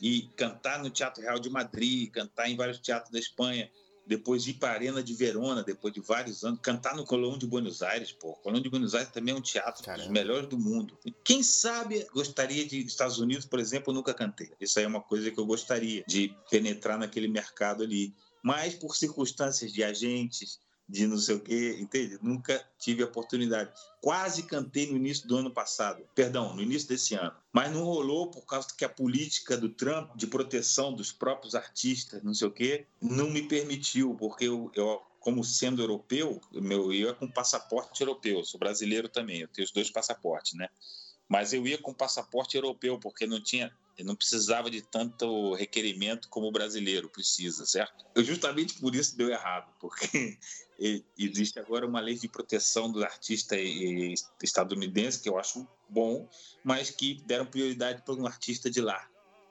e 0.00 0.28
cantar 0.36 0.82
no 0.82 0.90
Teatro 0.90 1.22
Real 1.22 1.38
de 1.38 1.50
Madrid, 1.50 2.10
cantar 2.10 2.48
em 2.48 2.56
vários 2.56 2.78
teatros 2.78 3.10
da 3.10 3.18
Espanha 3.18 3.70
depois 4.08 4.46
ir 4.46 4.54
para 4.54 4.70
a 4.70 4.72
Arena 4.72 5.02
de 5.02 5.12
Verona, 5.12 5.62
depois 5.62 5.92
de 5.92 6.00
vários 6.00 6.42
anos, 6.42 6.60
cantar 6.62 6.96
no 6.96 7.04
Colón 7.04 7.36
de 7.36 7.46
Buenos 7.46 7.82
Aires, 7.82 8.10
pô. 8.10 8.32
Colón 8.36 8.62
de 8.62 8.70
Buenos 8.70 8.94
Aires 8.94 9.12
também 9.12 9.34
é 9.34 9.36
um 9.36 9.42
teatro 9.42 9.84
Caramba. 9.84 10.04
dos 10.04 10.10
melhores 10.10 10.48
do 10.48 10.58
mundo. 10.58 10.98
Quem 11.22 11.42
sabe 11.42 12.06
gostaria 12.14 12.66
de 12.66 12.80
Estados 12.80 13.18
Unidos, 13.18 13.44
por 13.44 13.60
exemplo, 13.60 13.90
eu 13.90 13.94
nunca 13.94 14.14
cantei. 14.14 14.50
Isso 14.58 14.78
aí 14.78 14.86
é 14.86 14.88
uma 14.88 15.02
coisa 15.02 15.30
que 15.30 15.38
eu 15.38 15.44
gostaria 15.44 16.02
de 16.08 16.34
penetrar 16.50 16.98
naquele 16.98 17.28
mercado 17.28 17.82
ali 17.82 18.14
mas 18.42 18.74
por 18.74 18.96
circunstâncias 18.96 19.72
de 19.72 19.82
agentes, 19.82 20.60
de 20.88 21.06
não 21.06 21.18
sei 21.18 21.36
o 21.36 21.40
quê, 21.40 21.76
entende? 21.78 22.18
Nunca 22.22 22.64
tive 22.78 23.02
a 23.02 23.06
oportunidade. 23.06 23.70
Quase 24.00 24.44
cantei 24.44 24.90
no 24.90 24.96
início 24.96 25.28
do 25.28 25.36
ano 25.36 25.50
passado, 25.50 26.02
perdão, 26.14 26.54
no 26.54 26.62
início 26.62 26.88
desse 26.88 27.14
ano, 27.14 27.34
mas 27.52 27.70
não 27.72 27.84
rolou 27.84 28.30
por 28.30 28.46
causa 28.46 28.68
que 28.74 28.84
a 28.84 28.88
política 28.88 29.56
do 29.56 29.68
Trump 29.68 30.16
de 30.16 30.26
proteção 30.26 30.94
dos 30.94 31.12
próprios 31.12 31.54
artistas, 31.54 32.22
não 32.22 32.32
sei 32.32 32.48
o 32.48 32.52
quê, 32.52 32.86
não 33.02 33.28
me 33.28 33.42
permitiu, 33.42 34.14
porque 34.14 34.44
eu, 34.44 34.70
eu 34.74 35.02
como 35.20 35.44
sendo 35.44 35.82
europeu, 35.82 36.40
meu, 36.52 36.84
eu 36.84 36.92
ia 36.92 37.12
com 37.12 37.30
passaporte 37.30 38.00
europeu, 38.00 38.42
sou 38.44 38.58
brasileiro 38.58 39.08
também, 39.08 39.40
eu 39.40 39.48
tenho 39.48 39.66
os 39.66 39.72
dois 39.72 39.90
passaportes, 39.90 40.54
né? 40.54 40.68
Mas 41.28 41.52
eu 41.52 41.66
ia 41.66 41.76
com 41.76 41.92
passaporte 41.92 42.56
europeu, 42.56 42.98
porque 42.98 43.26
não 43.26 43.42
tinha 43.42 43.70
ele 43.98 44.06
não 44.06 44.14
precisava 44.14 44.70
de 44.70 44.80
tanto 44.80 45.54
requerimento 45.54 46.28
como 46.28 46.46
o 46.46 46.52
brasileiro 46.52 47.08
precisa, 47.08 47.66
certo? 47.66 48.06
Eu 48.14 48.22
justamente 48.22 48.74
por 48.74 48.94
isso 48.94 49.16
deu 49.16 49.28
errado, 49.28 49.74
porque 49.80 50.38
existe 51.18 51.58
agora 51.58 51.86
uma 51.86 52.00
lei 52.00 52.14
de 52.14 52.28
proteção 52.28 52.90
do 52.90 53.02
artista 53.02 53.56
estadunidense 54.42 55.20
que 55.20 55.28
eu 55.28 55.38
acho 55.38 55.66
bom, 55.88 56.28
mas 56.62 56.90
que 56.90 57.22
deram 57.26 57.46
prioridade 57.46 58.02
para 58.02 58.14
um 58.14 58.26
artista 58.26 58.70
de 58.70 58.80
lá. 58.80 59.08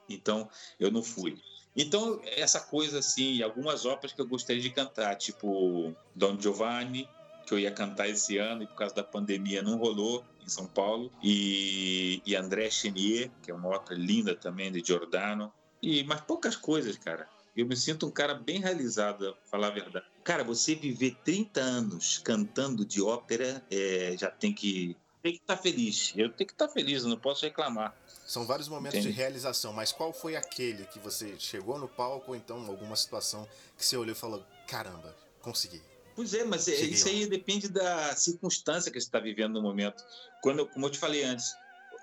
Então 0.07 0.49
eu 0.79 0.89
não 0.89 1.03
fui. 1.03 1.41
Então, 1.75 2.19
essa 2.25 2.59
coisa 2.59 2.99
assim, 2.99 3.43
algumas 3.43 3.85
óperas 3.85 4.11
que 4.11 4.19
eu 4.19 4.25
gostaria 4.25 4.61
de 4.61 4.71
cantar, 4.71 5.15
tipo 5.15 5.93
Don 6.15 6.39
Giovanni, 6.39 7.07
que 7.45 7.53
eu 7.53 7.59
ia 7.59 7.71
cantar 7.71 8.09
esse 8.09 8.37
ano 8.37 8.63
e 8.63 8.67
por 8.67 8.75
causa 8.75 8.95
da 8.95 9.03
pandemia 9.03 9.61
não 9.61 9.77
rolou 9.77 10.25
em 10.43 10.49
São 10.49 10.65
Paulo, 10.65 11.11
e, 11.21 12.21
e 12.25 12.35
André 12.35 12.69
Chenier, 12.71 13.29
que 13.43 13.51
é 13.51 13.53
uma 13.53 13.69
ópera 13.69 13.99
linda 13.99 14.35
também 14.35 14.71
de 14.71 14.83
Giordano, 14.85 15.53
e 15.81 16.03
mais 16.03 16.21
poucas 16.21 16.55
coisas, 16.55 16.97
cara. 16.97 17.29
Eu 17.57 17.65
me 17.65 17.75
sinto 17.75 18.05
um 18.05 18.11
cara 18.11 18.35
bem 18.35 18.61
realizado, 18.61 19.33
pra 19.33 19.49
falar 19.49 19.67
a 19.67 19.71
verdade. 19.71 20.05
Cara, 20.23 20.43
você 20.43 20.75
viver 20.75 21.17
30 21.25 21.59
anos 21.59 22.19
cantando 22.19 22.85
de 22.85 23.01
ópera, 23.01 23.65
é, 23.71 24.15
já 24.17 24.29
tem 24.29 24.53
que 24.53 24.95
tem 25.23 25.33
que 25.33 25.39
estar 25.39 25.57
tá 25.57 25.61
feliz. 25.61 26.13
Eu 26.15 26.31
tenho 26.31 26.47
que 26.47 26.53
estar 26.53 26.67
tá 26.67 26.73
feliz, 26.73 27.03
eu 27.03 27.09
não 27.09 27.17
posso 27.17 27.43
reclamar. 27.43 27.95
São 28.25 28.45
vários 28.45 28.67
momentos 28.67 28.99
Entendi. 28.99 29.13
de 29.13 29.19
realização, 29.19 29.73
mas 29.73 29.91
qual 29.91 30.13
foi 30.13 30.35
aquele 30.35 30.85
que 30.85 30.99
você 30.99 31.35
chegou 31.39 31.79
no 31.79 31.87
palco 31.87 32.31
ou 32.31 32.37
então 32.37 32.65
alguma 32.67 32.95
situação 32.95 33.47
que 33.75 33.83
você 33.83 33.97
olhou 33.97 34.13
e 34.13 34.17
falou: 34.17 34.45
caramba, 34.67 35.15
consegui? 35.41 35.81
Pois 36.15 36.33
é, 36.33 36.43
mas 36.43 36.67
é, 36.67 36.75
Cheguei 36.75 36.93
isso 36.93 37.05
lá. 37.07 37.11
aí 37.11 37.25
depende 37.27 37.69
da 37.69 38.15
circunstância 38.15 38.91
que 38.91 38.99
você 38.99 39.07
está 39.07 39.19
vivendo 39.19 39.53
no 39.53 39.61
momento. 39.61 40.03
Quando, 40.41 40.65
como 40.67 40.85
eu 40.85 40.89
te 40.89 40.97
falei 40.97 41.23
antes, 41.23 41.55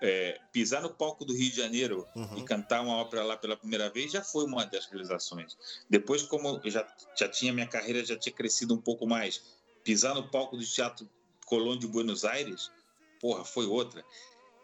é, 0.04 0.38
pisar 0.52 0.82
no 0.82 0.90
palco 0.90 1.24
do 1.24 1.32
Rio 1.32 1.50
de 1.50 1.56
Janeiro 1.56 2.06
uhum. 2.14 2.38
e 2.38 2.42
cantar 2.42 2.82
uma 2.82 2.96
ópera 2.96 3.24
lá 3.24 3.36
pela 3.38 3.56
primeira 3.56 3.88
vez 3.88 4.12
já 4.12 4.22
foi 4.22 4.44
uma 4.44 4.64
das 4.66 4.84
realizações. 4.86 5.56
Depois, 5.88 6.22
como 6.22 6.60
já, 6.66 6.86
já 7.18 7.26
tinha 7.26 7.52
minha 7.52 7.66
carreira, 7.66 8.04
já 8.04 8.16
tinha 8.16 8.34
crescido 8.34 8.74
um 8.74 8.80
pouco 8.80 9.06
mais, 9.06 9.42
pisar 9.82 10.14
no 10.14 10.28
palco 10.28 10.58
do 10.58 10.64
Teatro 10.64 11.08
Colón 11.46 11.78
de 11.78 11.86
Buenos 11.86 12.24
Aires, 12.24 12.70
porra, 13.18 13.44
foi 13.44 13.66
outra. 13.66 14.04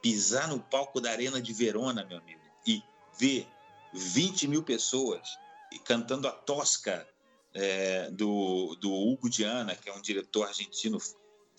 Pisar 0.03 0.47
no 0.49 0.61
palco 0.61 1.01
da 1.01 1.11
Arena 1.11 1.41
de 1.41 1.53
Verona, 1.55 2.05
meu 2.05 2.19
amigo, 2.19 2.41
e 2.67 2.83
ver 3.19 3.47
20 3.95 4.47
mil 4.47 4.63
pessoas 4.63 5.27
cantando 5.85 6.29
a 6.29 6.33
Tosca 6.33 7.09
é, 7.55 8.11
do, 8.11 8.77
do 8.77 8.93
Hugo 8.93 9.31
Diana, 9.31 9.75
que 9.75 9.89
é 9.89 9.95
um 9.95 10.03
diretor 10.03 10.47
argentino 10.49 10.99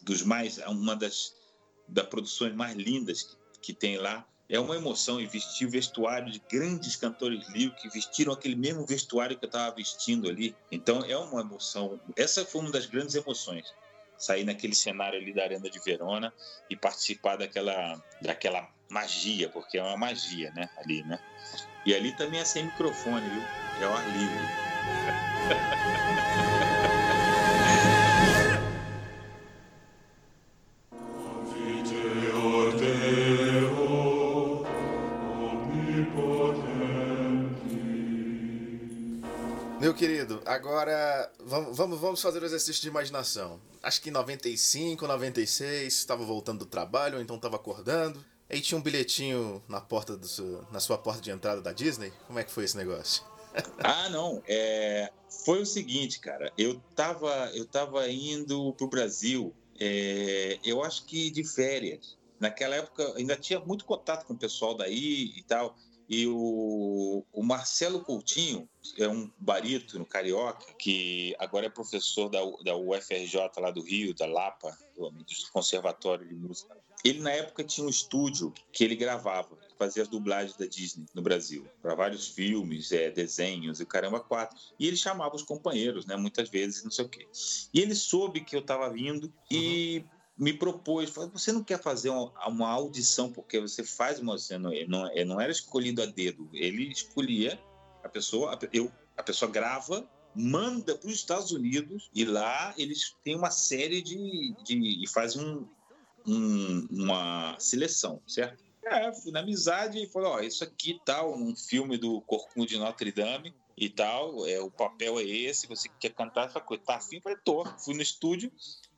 dos 0.03 0.21
mais, 0.21 0.57
uma 0.59 0.95
das, 0.95 1.33
das 1.87 2.05
produções 2.05 2.53
mais 2.53 2.75
lindas 2.75 3.37
que, 3.61 3.73
tem 3.73 3.97
lá. 3.97 4.25
É 4.49 4.59
uma 4.59 4.75
emoção 4.75 5.21
e 5.21 5.25
vestir 5.25 5.65
o 5.65 5.71
vestuário 5.71 6.29
de 6.29 6.41
grandes 6.51 6.97
cantores 6.97 7.47
líricos 7.49 7.81
que 7.81 7.89
vestiram 7.89 8.33
aquele 8.33 8.55
mesmo 8.55 8.85
vestuário 8.85 9.37
que 9.37 9.45
eu 9.45 9.47
estava 9.47 9.73
vestindo 9.73 10.29
ali. 10.29 10.53
Então 10.69 11.05
é 11.05 11.17
uma 11.17 11.39
emoção. 11.39 11.99
Essa 12.17 12.45
foi 12.45 12.61
uma 12.61 12.71
das 12.71 12.85
grandes 12.85 13.15
emoções. 13.15 13.73
Sair 14.17 14.43
naquele 14.43 14.75
cenário 14.75 15.19
ali 15.19 15.33
da 15.33 15.43
Arena 15.43 15.69
de 15.69 15.79
Verona 15.79 16.33
e 16.69 16.75
participar 16.75 17.37
daquela, 17.37 18.03
daquela 18.21 18.69
magia, 18.89 19.47
porque 19.49 19.77
é 19.77 19.83
uma 19.83 19.97
magia, 19.97 20.51
né? 20.51 20.69
Ali, 20.77 21.01
né? 21.03 21.17
E 21.85 21.95
ali 21.95 22.15
também 22.17 22.41
é 22.41 22.45
sem 22.45 22.65
microfone, 22.65 23.27
viu? 23.29 23.43
É 23.81 23.87
o 23.87 23.93
ar 23.93 24.05
livre. 24.09 24.37
Meu 39.91 39.97
querido, 39.97 40.41
agora 40.45 41.29
vamos, 41.43 41.75
vamos, 41.75 41.99
vamos 41.99 42.21
fazer 42.21 42.41
o 42.41 42.45
exercício 42.45 42.81
de 42.81 42.87
imaginação. 42.87 43.59
Acho 43.83 44.01
que 44.01 44.07
em 44.07 44.13
95, 44.13 45.05
96, 45.05 45.93
estava 45.93 46.23
voltando 46.23 46.59
do 46.59 46.65
trabalho, 46.65 47.17
ou 47.17 47.21
então 47.21 47.35
estava 47.35 47.57
acordando. 47.57 48.23
Aí 48.49 48.61
tinha 48.61 48.77
um 48.77 48.81
bilhetinho 48.81 49.61
na 49.67 49.81
porta 49.81 50.15
do 50.15 50.29
seu, 50.29 50.65
na 50.71 50.79
sua 50.79 50.97
porta 50.97 51.19
de 51.19 51.29
entrada 51.29 51.61
da 51.61 51.73
Disney. 51.73 52.13
Como 52.25 52.39
é 52.39 52.43
que 52.45 52.53
foi 52.53 52.63
esse 52.63 52.77
negócio? 52.77 53.21
ah, 53.83 54.07
não. 54.07 54.41
É, 54.47 55.11
foi 55.43 55.61
o 55.61 55.65
seguinte, 55.65 56.21
cara. 56.21 56.53
Eu 56.57 56.81
tava, 56.95 57.51
eu 57.53 57.65
tava 57.65 58.09
indo 58.09 58.71
pro 58.75 58.87
Brasil. 58.87 59.53
É, 59.77 60.57
eu 60.63 60.81
acho 60.81 61.03
que 61.03 61.29
de 61.29 61.43
férias. 61.43 62.17
Naquela 62.39 62.77
época 62.77 63.13
ainda 63.17 63.35
tinha 63.35 63.59
muito 63.59 63.83
contato 63.83 64.25
com 64.25 64.35
o 64.35 64.37
pessoal 64.37 64.73
daí 64.73 65.33
e 65.35 65.43
tal. 65.43 65.75
E 66.11 66.27
o, 66.27 67.23
o 67.31 67.41
Marcelo 67.41 68.01
Coutinho 68.01 68.67
é 68.97 69.07
um 69.07 69.31
barítono 69.39 70.05
carioca 70.05 70.73
que 70.73 71.33
agora 71.39 71.67
é 71.67 71.69
professor 71.69 72.27
da, 72.27 72.39
da 72.65 72.75
UFRJ 72.75 73.49
lá 73.57 73.71
do 73.71 73.81
Rio, 73.81 74.13
da 74.13 74.25
Lapa, 74.25 74.77
do, 74.93 75.09
Conservatório 75.53 76.27
de 76.27 76.35
Música. 76.35 76.77
Ele, 77.01 77.21
na 77.21 77.31
época, 77.31 77.63
tinha 77.63 77.87
um 77.87 77.89
estúdio 77.89 78.53
que 78.73 78.83
ele 78.83 78.97
gravava, 78.97 79.57
fazia 79.79 80.03
as 80.03 80.09
dublagens 80.09 80.57
da 80.57 80.65
Disney 80.65 81.05
no 81.15 81.21
Brasil, 81.21 81.65
para 81.81 81.95
vários 81.95 82.27
filmes, 82.27 82.91
é, 82.91 83.09
desenhos 83.09 83.79
e 83.79 83.85
caramba, 83.85 84.19
quatro. 84.19 84.57
E 84.77 84.87
ele 84.87 84.97
chamava 84.97 85.33
os 85.33 85.43
companheiros, 85.43 86.05
né, 86.05 86.17
muitas 86.17 86.49
vezes, 86.49 86.83
não 86.83 86.91
sei 86.91 87.05
o 87.05 87.09
quê. 87.09 87.25
E 87.73 87.79
ele 87.79 87.95
soube 87.95 88.41
que 88.41 88.53
eu 88.53 88.59
estava 88.59 88.89
vindo 88.89 89.33
e 89.49 89.99
uhum 89.99 90.20
me 90.41 90.51
propôs, 90.51 91.11
falou, 91.11 91.29
você 91.29 91.51
não 91.51 91.63
quer 91.63 91.79
fazer 91.79 92.09
uma, 92.09 92.31
uma, 92.47 92.67
audição 92.67 93.31
porque 93.31 93.59
você 93.59 93.83
faz 93.83 94.17
uma, 94.17 94.39
você 94.39 94.57
não, 94.57 94.71
não, 94.87 95.07
não 95.27 95.39
era 95.39 95.51
escolhido 95.51 96.01
a 96.01 96.07
dedo, 96.07 96.49
ele 96.51 96.91
escolhia 96.91 97.61
a 98.03 98.09
pessoa, 98.09 98.55
a, 98.55 98.59
eu, 98.73 98.91
a 99.15 99.21
pessoa 99.21 99.51
grava, 99.51 100.03
manda 100.35 100.97
para 100.97 101.07
os 101.07 101.13
Estados 101.13 101.51
Unidos 101.51 102.09
e 102.11 102.25
lá 102.25 102.73
eles 102.75 103.15
têm 103.23 103.35
uma 103.35 103.51
série 103.51 104.01
de, 104.01 104.55
de 104.63 105.03
e 105.03 105.07
fazem 105.07 105.45
um, 105.45 105.67
um, 106.25 106.87
uma 106.89 107.55
seleção, 107.59 108.19
certo? 108.27 108.63
É, 108.83 109.13
fui 109.13 109.31
na 109.31 109.41
amizade 109.41 109.99
e 109.99 110.07
falei, 110.07 110.27
ó, 110.27 110.39
isso 110.39 110.63
aqui 110.63 110.99
tal, 111.05 111.35
um 111.37 111.55
filme 111.55 111.99
do 111.99 112.19
Corcunda 112.21 112.65
de 112.65 112.79
Notre 112.79 113.11
Dame 113.11 113.53
e 113.77 113.87
tal, 113.89 114.47
é, 114.47 114.59
o 114.59 114.71
papel 114.71 115.19
é 115.19 115.23
esse, 115.23 115.67
você 115.67 115.87
quer 115.99 116.15
cantar 116.15 116.47
essa 116.47 116.59
coisa, 116.59 116.81
tá 116.83 116.95
afim? 116.95 117.21
Falei, 117.21 117.37
tô. 117.45 117.63
Fui 117.77 117.93
no 117.93 118.01
estúdio, 118.01 118.51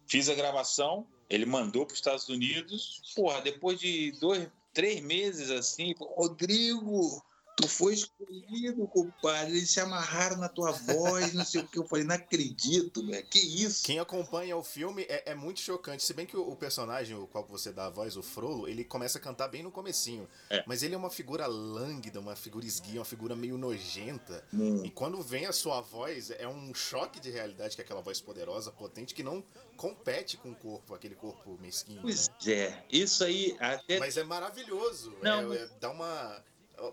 fiz 0.08 0.30
a 0.30 0.34
gravação, 0.34 1.06
ele 1.30 1.46
mandou 1.46 1.86
para 1.86 1.94
os 1.94 2.00
Estados 2.00 2.30
Unidos. 2.30 3.02
Porra, 3.16 3.42
depois 3.42 3.80
de 3.80 4.12
dois, 4.20 4.48
três 4.74 5.02
meses 5.02 5.50
assim, 5.50 5.94
Rodrigo, 6.00 7.24
tu 7.56 7.68
foi 7.68 7.94
escolhido, 7.94 8.88
compadre. 8.88 9.58
Eles 9.58 9.70
se 9.70 9.80
amarraram 9.80 10.38
na 10.38 10.50
tua 10.50 10.72
voz, 10.72 11.34
não 11.34 11.46
sei 11.46 11.62
o 11.62 11.68
que. 11.68 11.78
Eu 11.78 11.86
falei, 11.86 12.04
não 12.04 12.16
acredito, 12.16 13.06
velho. 13.06 13.26
Que 13.28 13.40
isso? 13.40 13.84
Quem 13.84 14.00
acompanha 14.00 14.58
o 14.58 14.64
filme 14.64 15.04
é, 15.04 15.32
é, 15.32 15.36
muito 15.36 15.60
chocante. 15.60 16.04
Se 16.04 16.14
bem 16.14 16.26
que 16.26 16.36
o, 16.36 16.50
o, 16.50 16.56
personagem, 16.56 17.16
o 17.16 17.28
qual 17.28 17.46
você 17.46 17.72
dá 17.72 17.86
a 17.86 17.90
voz, 17.90 18.18
o 18.18 18.24
Frollo, 18.24 18.68
ele 18.68 18.84
começa 18.84 19.18
a 19.18 19.22
cantar 19.22 19.48
bem 19.48 19.64
no 19.64 19.72
comecinho. 19.72 20.28
É. 20.50 20.64
Mas 20.66 20.84
ele 20.84 20.96
é 20.96 20.98
uma 20.98 21.10
figura 21.10 21.46
lânguida, 21.48 22.20
uma 22.20 22.36
figura 22.36 22.66
esguia, 22.66 23.00
uma 23.00 23.06
figura 23.06 23.36
meio 23.36 23.58
nojenta. 23.58 24.44
Hum. 24.54 24.84
E 24.84 24.90
quando 24.90 25.22
vem 25.22 25.46
a 25.46 25.54
sua 25.54 25.82
voz, 25.82 26.32
é 26.32 26.48
um 26.48 26.74
choque 26.74 27.20
de 27.20 27.30
realidade 27.30 27.76
que 27.76 27.82
é 27.82 27.86
aquela 27.86 28.02
voz 28.02 28.20
poderosa, 28.20 28.72
potente, 28.72 29.14
que 29.14 29.24
não 29.24 29.44
compete 29.78 30.38
com 30.38 30.52
o 30.52 30.56
corpo, 30.56 30.94
aquele 30.94 31.16
corpo 31.16 31.58
mesquinho. 31.62 32.02
Pois 32.02 32.30
né? 32.46 32.54
é, 32.54 32.84
isso 32.92 33.24
aí 33.24 33.56
até... 33.60 34.00
Mas 34.00 34.18
é 34.18 34.24
maravilhoso. 34.24 35.16
Não, 35.22 35.54
é, 35.54 35.58
é, 35.58 35.70
dá 35.80 35.92
uma 35.92 36.44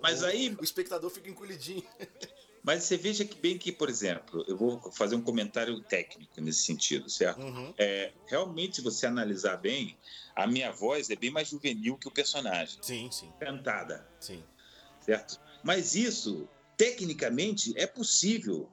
mas 0.03 0.23
o, 0.23 0.27
aí. 0.27 0.57
O 0.59 0.65
espectador 0.65 1.11
fica 1.11 1.29
encolhidinho. 1.29 1.85
Mas 2.63 2.85
você 2.85 2.97
veja 2.97 3.25
que 3.25 3.37
bem 3.39 3.57
que, 3.57 3.73
por 3.73 3.89
exemplo, 3.89 4.45
eu 4.47 4.55
vou 4.57 4.93
fazer 4.93 5.15
um 5.15 5.23
comentário 5.23 5.81
técnico 5.81 6.41
nesse 6.43 6.63
sentido, 6.65 7.09
certo? 7.09 7.41
Uhum. 7.41 7.73
É, 7.79 8.13
realmente, 8.27 8.77
se 8.77 8.83
você 8.83 9.07
analisar 9.07 9.57
bem, 9.57 9.97
a 10.37 10.47
minha 10.47 10.71
voz 10.71 11.09
é 11.09 11.17
bem 11.17 11.31
mais 11.31 11.49
juvenil 11.49 11.97
que 11.97 12.07
o 12.07 12.11
personagem. 12.11 12.79
Sim, 12.83 13.11
sim. 13.11 13.33
Cantada. 13.41 14.07
Sim. 14.21 14.45
Certo? 15.01 15.41
Mas 15.63 15.95
isso, 15.95 16.47
tecnicamente, 16.77 17.73
é 17.77 17.87
possível. 17.87 18.71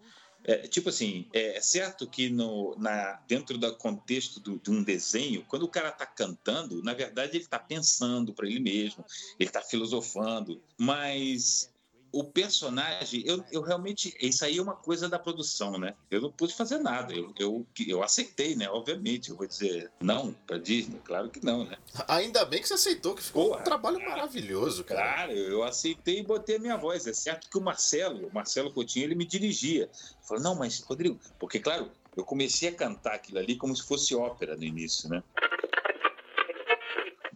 É, 0.47 0.59
tipo 0.59 0.87
assim, 0.87 1.27
é 1.33 1.59
certo 1.59 2.07
que 2.07 2.29
no, 2.29 2.73
na, 2.77 3.19
dentro 3.27 3.57
do 3.57 3.75
contexto 3.75 4.39
do, 4.39 4.57
de 4.57 4.71
um 4.71 4.81
desenho, 4.81 5.43
quando 5.45 5.63
o 5.63 5.67
cara 5.67 5.89
está 5.89 6.05
cantando, 6.05 6.81
na 6.81 6.93
verdade 6.93 7.35
ele 7.35 7.43
está 7.43 7.59
pensando 7.59 8.33
para 8.33 8.47
ele 8.47 8.61
mesmo, 8.61 9.03
ele 9.37 9.49
está 9.49 9.61
filosofando, 9.61 10.63
mas 10.77 11.69
o 12.11 12.23
personagem, 12.23 13.23
eu, 13.25 13.43
eu 13.51 13.61
realmente. 13.61 14.15
Isso 14.19 14.43
aí 14.45 14.57
é 14.57 14.61
uma 14.61 14.75
coisa 14.75 15.09
da 15.09 15.19
produção, 15.19 15.77
né? 15.77 15.95
Eu 16.09 16.21
não 16.21 16.31
pude 16.31 16.55
fazer 16.55 16.77
nada. 16.77 17.13
Eu, 17.13 17.33
eu, 17.37 17.67
eu 17.87 18.03
aceitei, 18.03 18.55
né? 18.55 18.69
Obviamente. 18.69 19.29
Eu 19.29 19.35
vou 19.35 19.47
dizer 19.47 19.91
não 19.99 20.33
para 20.45 20.57
Disney? 20.57 20.99
Claro 21.03 21.29
que 21.29 21.43
não, 21.43 21.65
né? 21.65 21.77
Ainda 22.07 22.45
bem 22.45 22.61
que 22.61 22.67
você 22.67 22.75
aceitou, 22.75 23.15
que 23.15 23.23
ficou 23.23 23.49
Porra, 23.49 23.61
um 23.61 23.63
trabalho 23.63 23.99
maravilhoso, 23.99 24.83
cara. 24.83 25.01
Claro, 25.01 25.31
eu 25.33 25.63
aceitei 25.63 26.19
e 26.19 26.23
botei 26.23 26.57
a 26.57 26.59
minha 26.59 26.77
voz. 26.77 27.05
É 27.07 27.13
certo 27.13 27.49
que 27.49 27.57
o 27.57 27.61
Marcelo, 27.61 28.27
o 28.27 28.33
Marcelo 28.33 28.71
Coutinho, 28.71 29.05
ele 29.05 29.15
me 29.15 29.25
dirigia. 29.25 29.89
Falou, 30.21 30.43
não, 30.43 30.55
mas, 30.55 30.79
Rodrigo, 30.79 31.19
porque, 31.39 31.59
claro, 31.59 31.91
eu 32.15 32.23
comecei 32.23 32.69
a 32.69 32.73
cantar 32.73 33.15
aquilo 33.15 33.39
ali 33.39 33.55
como 33.55 33.75
se 33.75 33.83
fosse 33.83 34.15
ópera 34.15 34.55
no 34.55 34.63
início, 34.63 35.09
né? 35.09 35.23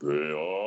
Beata 0.02 0.61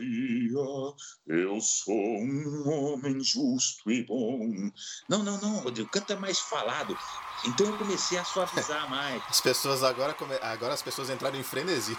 Maria, 0.00 0.94
eu 1.26 1.60
sou 1.60 1.94
um 1.94 2.68
homem 2.68 3.22
justo 3.22 3.90
e 3.90 4.02
bom. 4.04 4.70
Não, 5.08 5.22
não, 5.22 5.38
não, 5.38 5.58
Rodrigo, 5.60 5.90
canta 5.90 6.16
mais 6.16 6.38
falado. 6.38 6.96
Então 7.44 7.66
eu 7.66 7.76
comecei 7.76 8.18
a 8.18 8.24
suavizar 8.24 8.88
mais. 8.90 9.22
As 9.28 9.40
pessoas 9.40 9.82
agora, 9.82 10.16
agora 10.40 10.74
as 10.74 10.82
pessoas 10.82 11.10
entraram 11.10 11.38
em 11.38 11.42
frenesi. 11.42 11.96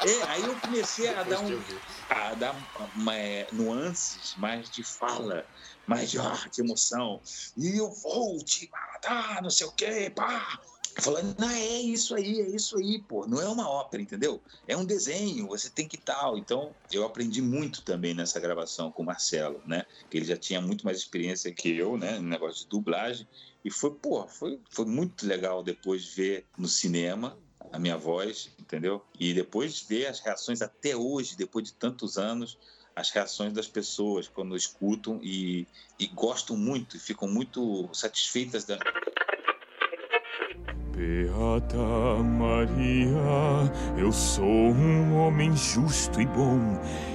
É, 0.00 0.22
aí 0.24 0.42
eu 0.42 0.54
comecei 0.60 1.08
a 1.08 1.22
dar, 1.22 1.40
um, 1.40 1.62
a 2.10 2.34
dar 2.34 2.54
uma, 2.94 3.14
é, 3.14 3.48
nuances 3.52 4.34
mais 4.36 4.70
de 4.70 4.84
fala, 4.84 5.44
mais 5.86 6.10
de, 6.10 6.18
ah, 6.18 6.38
de 6.52 6.60
emoção. 6.60 7.20
E 7.56 7.78
eu 7.78 7.90
vou 7.90 8.38
te 8.44 8.70
matar, 8.70 9.42
não 9.42 9.50
sei 9.50 9.66
o 9.66 9.72
quê, 9.72 10.12
pá. 10.14 10.60
Falando, 11.00 11.34
não, 11.38 11.48
é 11.48 11.80
isso 11.80 12.14
aí, 12.14 12.40
é 12.40 12.48
isso 12.48 12.76
aí, 12.76 12.98
pô. 13.00 13.26
Não 13.26 13.40
é 13.40 13.48
uma 13.48 13.68
ópera, 13.68 14.02
entendeu? 14.02 14.42
É 14.66 14.76
um 14.76 14.84
desenho, 14.84 15.46
você 15.46 15.70
tem 15.70 15.86
que 15.86 15.96
tal. 15.96 16.36
Então, 16.36 16.74
eu 16.90 17.04
aprendi 17.04 17.40
muito 17.40 17.82
também 17.82 18.14
nessa 18.14 18.40
gravação 18.40 18.90
com 18.90 19.02
o 19.02 19.06
Marcelo, 19.06 19.62
né? 19.64 19.86
Que 20.10 20.18
ele 20.18 20.26
já 20.26 20.36
tinha 20.36 20.60
muito 20.60 20.84
mais 20.84 20.98
experiência 20.98 21.52
que 21.52 21.76
eu, 21.76 21.96
né? 21.96 22.18
No 22.18 22.28
negócio 22.28 22.62
de 22.64 22.68
dublagem. 22.68 23.28
E 23.64 23.70
foi, 23.70 23.94
pô, 23.94 24.26
foi, 24.26 24.60
foi 24.70 24.86
muito 24.86 25.26
legal 25.26 25.62
depois 25.62 26.04
ver 26.04 26.46
no 26.56 26.66
cinema 26.66 27.38
a 27.72 27.78
minha 27.78 27.96
voz, 27.96 28.50
entendeu? 28.58 29.04
E 29.18 29.32
depois 29.32 29.80
ver 29.80 30.06
as 30.06 30.20
reações 30.20 30.62
até 30.62 30.96
hoje, 30.96 31.36
depois 31.36 31.64
de 31.64 31.74
tantos 31.74 32.16
anos, 32.18 32.58
as 32.94 33.10
reações 33.10 33.52
das 33.52 33.68
pessoas 33.68 34.26
quando 34.26 34.56
escutam 34.56 35.20
e, 35.22 35.68
e 35.98 36.06
gostam 36.08 36.56
muito 36.56 36.98
ficam 36.98 37.28
muito 37.28 37.88
satisfeitas 37.92 38.64
da. 38.64 38.78
Beata 40.98 42.24
Maria, 42.24 43.72
eu 43.96 44.10
sou 44.10 44.44
um 44.44 45.16
homem 45.16 45.56
justo 45.56 46.20
e 46.20 46.26
bom 46.26 46.58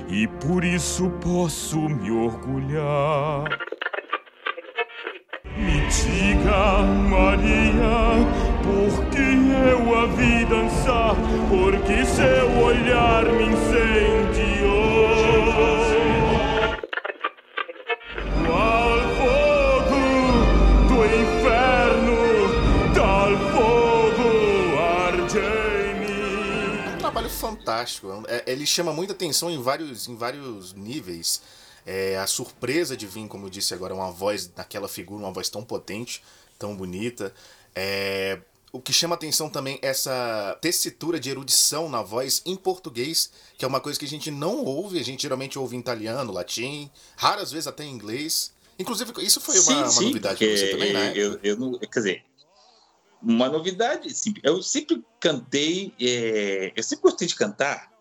e 0.07 0.25
por 0.25 0.63
isso 0.63 1.09
posso 1.21 1.77
me 1.77 2.09
orgulhar. 2.09 3.43
Me 5.57 5.81
diga, 5.89 6.81
Maria, 7.09 8.23
por 8.63 9.05
que 9.07 9.19
eu 9.69 9.99
a 9.99 10.05
vi 10.05 10.45
dançar? 10.45 11.15
Porque 11.49 12.05
seu 12.05 12.63
olhar 12.63 13.25
me 13.25 13.47
incendiou. 13.47 14.22
Fantástico. 27.43 28.23
É, 28.27 28.43
ele 28.47 28.65
chama 28.65 28.93
muita 28.93 29.13
atenção 29.13 29.51
em 29.51 29.61
vários, 29.61 30.07
em 30.07 30.15
vários 30.15 30.73
níveis. 30.73 31.41
É, 31.85 32.17
a 32.17 32.25
surpresa 32.25 32.95
de 32.95 33.05
vir, 33.05 33.27
como 33.27 33.45
eu 33.45 33.49
disse 33.49 33.73
agora, 33.73 33.93
uma 33.93 34.09
voz 34.11 34.47
daquela 34.47 34.87
figura, 34.87 35.23
uma 35.23 35.33
voz 35.33 35.49
tão 35.49 35.63
potente, 35.63 36.23
tão 36.57 36.75
bonita. 36.75 37.33
É, 37.75 38.39
o 38.71 38.79
que 38.79 38.93
chama 38.93 39.15
atenção 39.15 39.49
também 39.49 39.77
é 39.81 39.87
essa 39.87 40.57
tessitura 40.61 41.19
de 41.19 41.29
erudição 41.29 41.89
na 41.89 42.01
voz 42.01 42.41
em 42.45 42.55
português, 42.55 43.29
que 43.57 43.65
é 43.65 43.67
uma 43.67 43.79
coisa 43.81 43.99
que 43.99 44.05
a 44.05 44.09
gente 44.09 44.31
não 44.31 44.63
ouve, 44.63 44.99
a 44.99 45.03
gente 45.03 45.21
geralmente 45.21 45.59
ouve 45.59 45.75
em 45.75 45.79
italiano, 45.79 46.31
latim, 46.31 46.89
raras 47.15 47.51
vezes 47.51 47.67
até 47.67 47.83
em 47.83 47.91
inglês. 47.91 48.51
Inclusive, 48.79 49.13
isso 49.19 49.39
foi 49.39 49.55
uma, 49.59 49.63
sim, 49.63 49.73
uma 49.73 49.89
sim, 49.89 50.05
novidade 50.05 50.37
para 50.37 50.57
você 50.57 50.71
também, 50.71 50.93
né? 50.93 51.13
Eu, 51.15 51.39
eu 51.43 51.55
não, 51.55 51.77
quer 51.77 51.99
dizer, 51.99 52.23
uma 53.23 53.49
novidade. 53.49 54.13
Eu 54.43 54.61
sempre 54.61 55.03
cantei, 55.19 55.93
é, 55.99 56.73
eu 56.75 56.83
sempre 56.83 57.03
gostei 57.03 57.27
de 57.27 57.35
cantar. 57.35 57.91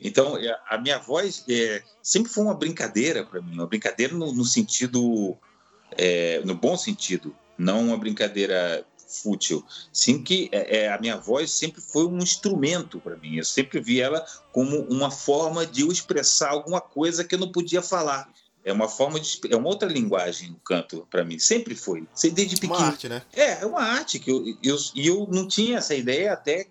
Então, 0.00 0.36
é, 0.36 0.58
a 0.68 0.78
minha 0.78 0.98
voz 0.98 1.44
é, 1.48 1.82
sempre 2.02 2.32
foi 2.32 2.42
uma 2.42 2.54
brincadeira 2.54 3.24
para 3.24 3.40
mim, 3.40 3.54
uma 3.54 3.66
brincadeira 3.66 4.14
no, 4.14 4.32
no 4.32 4.44
sentido, 4.44 5.36
é, 5.92 6.40
no 6.44 6.54
bom 6.54 6.76
sentido, 6.76 7.34
não 7.56 7.88
uma 7.88 7.96
brincadeira 7.96 8.84
fútil. 9.12 9.64
Sim 9.92 10.22
que 10.22 10.48
é, 10.50 10.78
é, 10.78 10.92
a 10.92 10.98
minha 10.98 11.16
voz 11.16 11.50
sempre 11.50 11.80
foi 11.80 12.06
um 12.06 12.18
instrumento 12.18 12.98
para 12.98 13.16
mim. 13.16 13.36
Eu 13.36 13.44
sempre 13.44 13.80
vi 13.80 14.00
ela 14.00 14.24
como 14.50 14.80
uma 14.84 15.10
forma 15.10 15.66
de 15.66 15.82
eu 15.82 15.92
expressar 15.92 16.50
alguma 16.50 16.80
coisa 16.80 17.22
que 17.22 17.34
eu 17.34 17.38
não 17.38 17.52
podia 17.52 17.82
falar. 17.82 18.32
É 18.64 18.72
uma 18.72 18.88
forma 18.88 19.18
de. 19.18 19.40
É 19.50 19.56
uma 19.56 19.68
outra 19.68 19.88
linguagem 19.88 20.52
o 20.52 20.60
canto 20.60 21.06
para 21.10 21.24
mim. 21.24 21.38
Sempre 21.38 21.74
foi. 21.74 22.06
Desde 22.32 22.56
pequeno. 22.56 22.78
Uma 22.78 22.86
arte, 22.86 23.08
né? 23.08 23.22
É, 23.32 23.62
é 23.62 23.66
uma 23.66 23.82
arte 23.82 24.18
que 24.18 24.30
eu, 24.30 24.44
eu, 24.62 24.76
e 24.94 25.06
eu 25.06 25.26
não 25.30 25.48
tinha 25.48 25.78
essa 25.78 25.94
ideia 25.94 26.32
até 26.32 26.68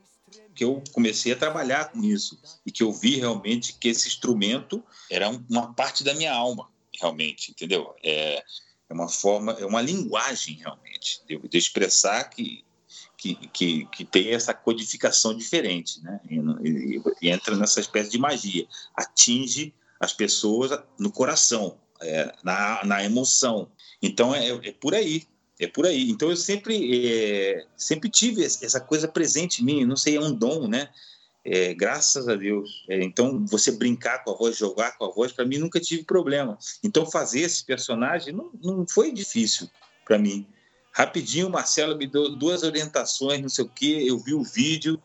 que 0.55 0.63
eu 0.63 0.81
comecei 0.91 1.31
a 1.33 1.35
trabalhar 1.35 1.91
com 1.91 2.03
isso. 2.03 2.39
E 2.65 2.71
que 2.71 2.83
eu 2.83 2.91
vi 2.91 3.17
realmente 3.17 3.73
que 3.73 3.89
esse 3.89 4.07
instrumento 4.07 4.83
era 5.09 5.29
uma 5.29 5.73
parte 5.73 6.03
da 6.03 6.13
minha 6.13 6.33
alma, 6.33 6.69
realmente, 6.99 7.51
entendeu? 7.51 7.93
É, 8.03 8.43
é 8.89 8.93
uma 8.93 9.07
forma, 9.07 9.53
é 9.53 9.65
uma 9.65 9.81
linguagem, 9.81 10.55
realmente, 10.55 11.21
de, 11.27 11.37
de 11.37 11.57
expressar 11.57 12.25
que, 12.25 12.63
que, 13.17 13.35
que, 13.47 13.85
que, 13.85 14.05
tem 14.05 14.33
essa 14.33 14.53
codificação 14.53 15.35
diferente, 15.35 16.01
né? 16.01 16.19
E, 16.29 16.37
e, 16.37 17.01
e 17.21 17.29
entra 17.29 17.55
nessa 17.55 17.79
espécie 17.79 18.11
de 18.11 18.17
magia. 18.17 18.67
Atinge 18.95 19.73
as 20.01 20.11
pessoas 20.11 20.71
no 20.97 21.11
coração, 21.11 21.77
é, 22.01 22.33
na, 22.43 22.83
na 22.83 23.03
emoção. 23.03 23.69
Então 24.01 24.33
é, 24.33 24.49
é, 24.49 24.71
por 24.71 24.95
aí, 24.95 25.23
é 25.59 25.67
por 25.67 25.85
aí. 25.85 26.09
Então 26.09 26.31
eu 26.31 26.35
sempre 26.35 27.07
é, 27.07 27.65
sempre 27.77 28.09
tive 28.09 28.43
essa 28.43 28.81
coisa 28.81 29.07
presente 29.07 29.61
em 29.61 29.65
mim. 29.65 29.85
Não 29.85 29.95
sei, 29.95 30.17
é 30.17 30.19
um 30.19 30.33
dom, 30.33 30.67
né? 30.67 30.89
É, 31.45 31.75
graças 31.75 32.27
a 32.27 32.35
Deus. 32.35 32.83
É, 32.89 33.03
então 33.03 33.45
você 33.45 33.71
brincar 33.71 34.23
com 34.23 34.31
a 34.31 34.35
voz, 34.35 34.57
jogar 34.57 34.97
com 34.97 35.05
a 35.05 35.11
voz, 35.11 35.31
para 35.31 35.45
mim 35.45 35.59
nunca 35.59 35.79
tive 35.79 36.03
problema. 36.03 36.57
Então 36.83 37.05
fazer 37.05 37.41
esse 37.41 37.63
personagem 37.63 38.33
não, 38.33 38.49
não 38.59 38.87
foi 38.87 39.11
difícil 39.11 39.69
para 40.03 40.17
mim. 40.17 40.47
Rapidinho, 40.91 41.47
o 41.47 41.51
Marcelo 41.51 41.95
me 41.95 42.07
deu 42.07 42.35
duas 42.35 42.63
orientações, 42.63 43.39
não 43.39 43.49
sei 43.49 43.65
o 43.65 43.69
que. 43.69 44.07
Eu 44.07 44.17
vi 44.17 44.33
o 44.33 44.43
vídeo 44.43 45.01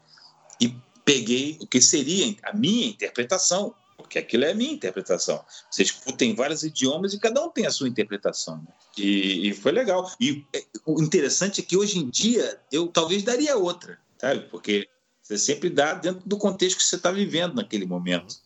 e 0.59 0.75
peguei 1.05 1.59
o 1.61 1.67
que 1.67 1.83
seria 1.83 2.35
a 2.43 2.55
minha 2.55 2.87
interpretação 2.89 3.75
porque 3.97 4.19
aquilo 4.19 4.45
é 4.45 4.53
a 4.53 4.55
minha 4.55 4.73
interpretação. 4.73 5.45
Você 5.71 5.83
escuta 5.83 6.25
em 6.25 6.35
vários 6.35 6.63
idiomas 6.63 7.15
e 7.15 7.19
cada 7.19 7.43
um 7.43 7.51
tem 7.51 7.67
a 7.67 7.71
sua 7.71 7.89
interpretação. 7.89 8.59
Né? 8.59 8.69
E, 8.97 9.49
e, 9.49 9.55
foi 9.55 9.73
legal. 9.73 10.11
E 10.21 10.45
é, 10.55 10.65
o 10.85 11.03
interessante 11.03 11.61
é 11.61 11.65
que 11.65 11.77
hoje 11.77 11.99
em 11.99 12.09
dia 12.09 12.61
eu 12.71 12.87
talvez 12.89 13.23
daria 13.23 13.57
outra, 13.57 13.99
sabe? 14.19 14.43
Porque 14.51 14.89
você 15.23 15.39
sempre 15.39 15.71
dá 15.71 15.95
dentro 15.95 16.23
do 16.27 16.37
contexto 16.37 16.77
que 16.77 16.85
você 16.85 16.97
está 16.97 17.11
vivendo 17.11 17.55
naquele 17.55 17.87
momento. 17.87 18.37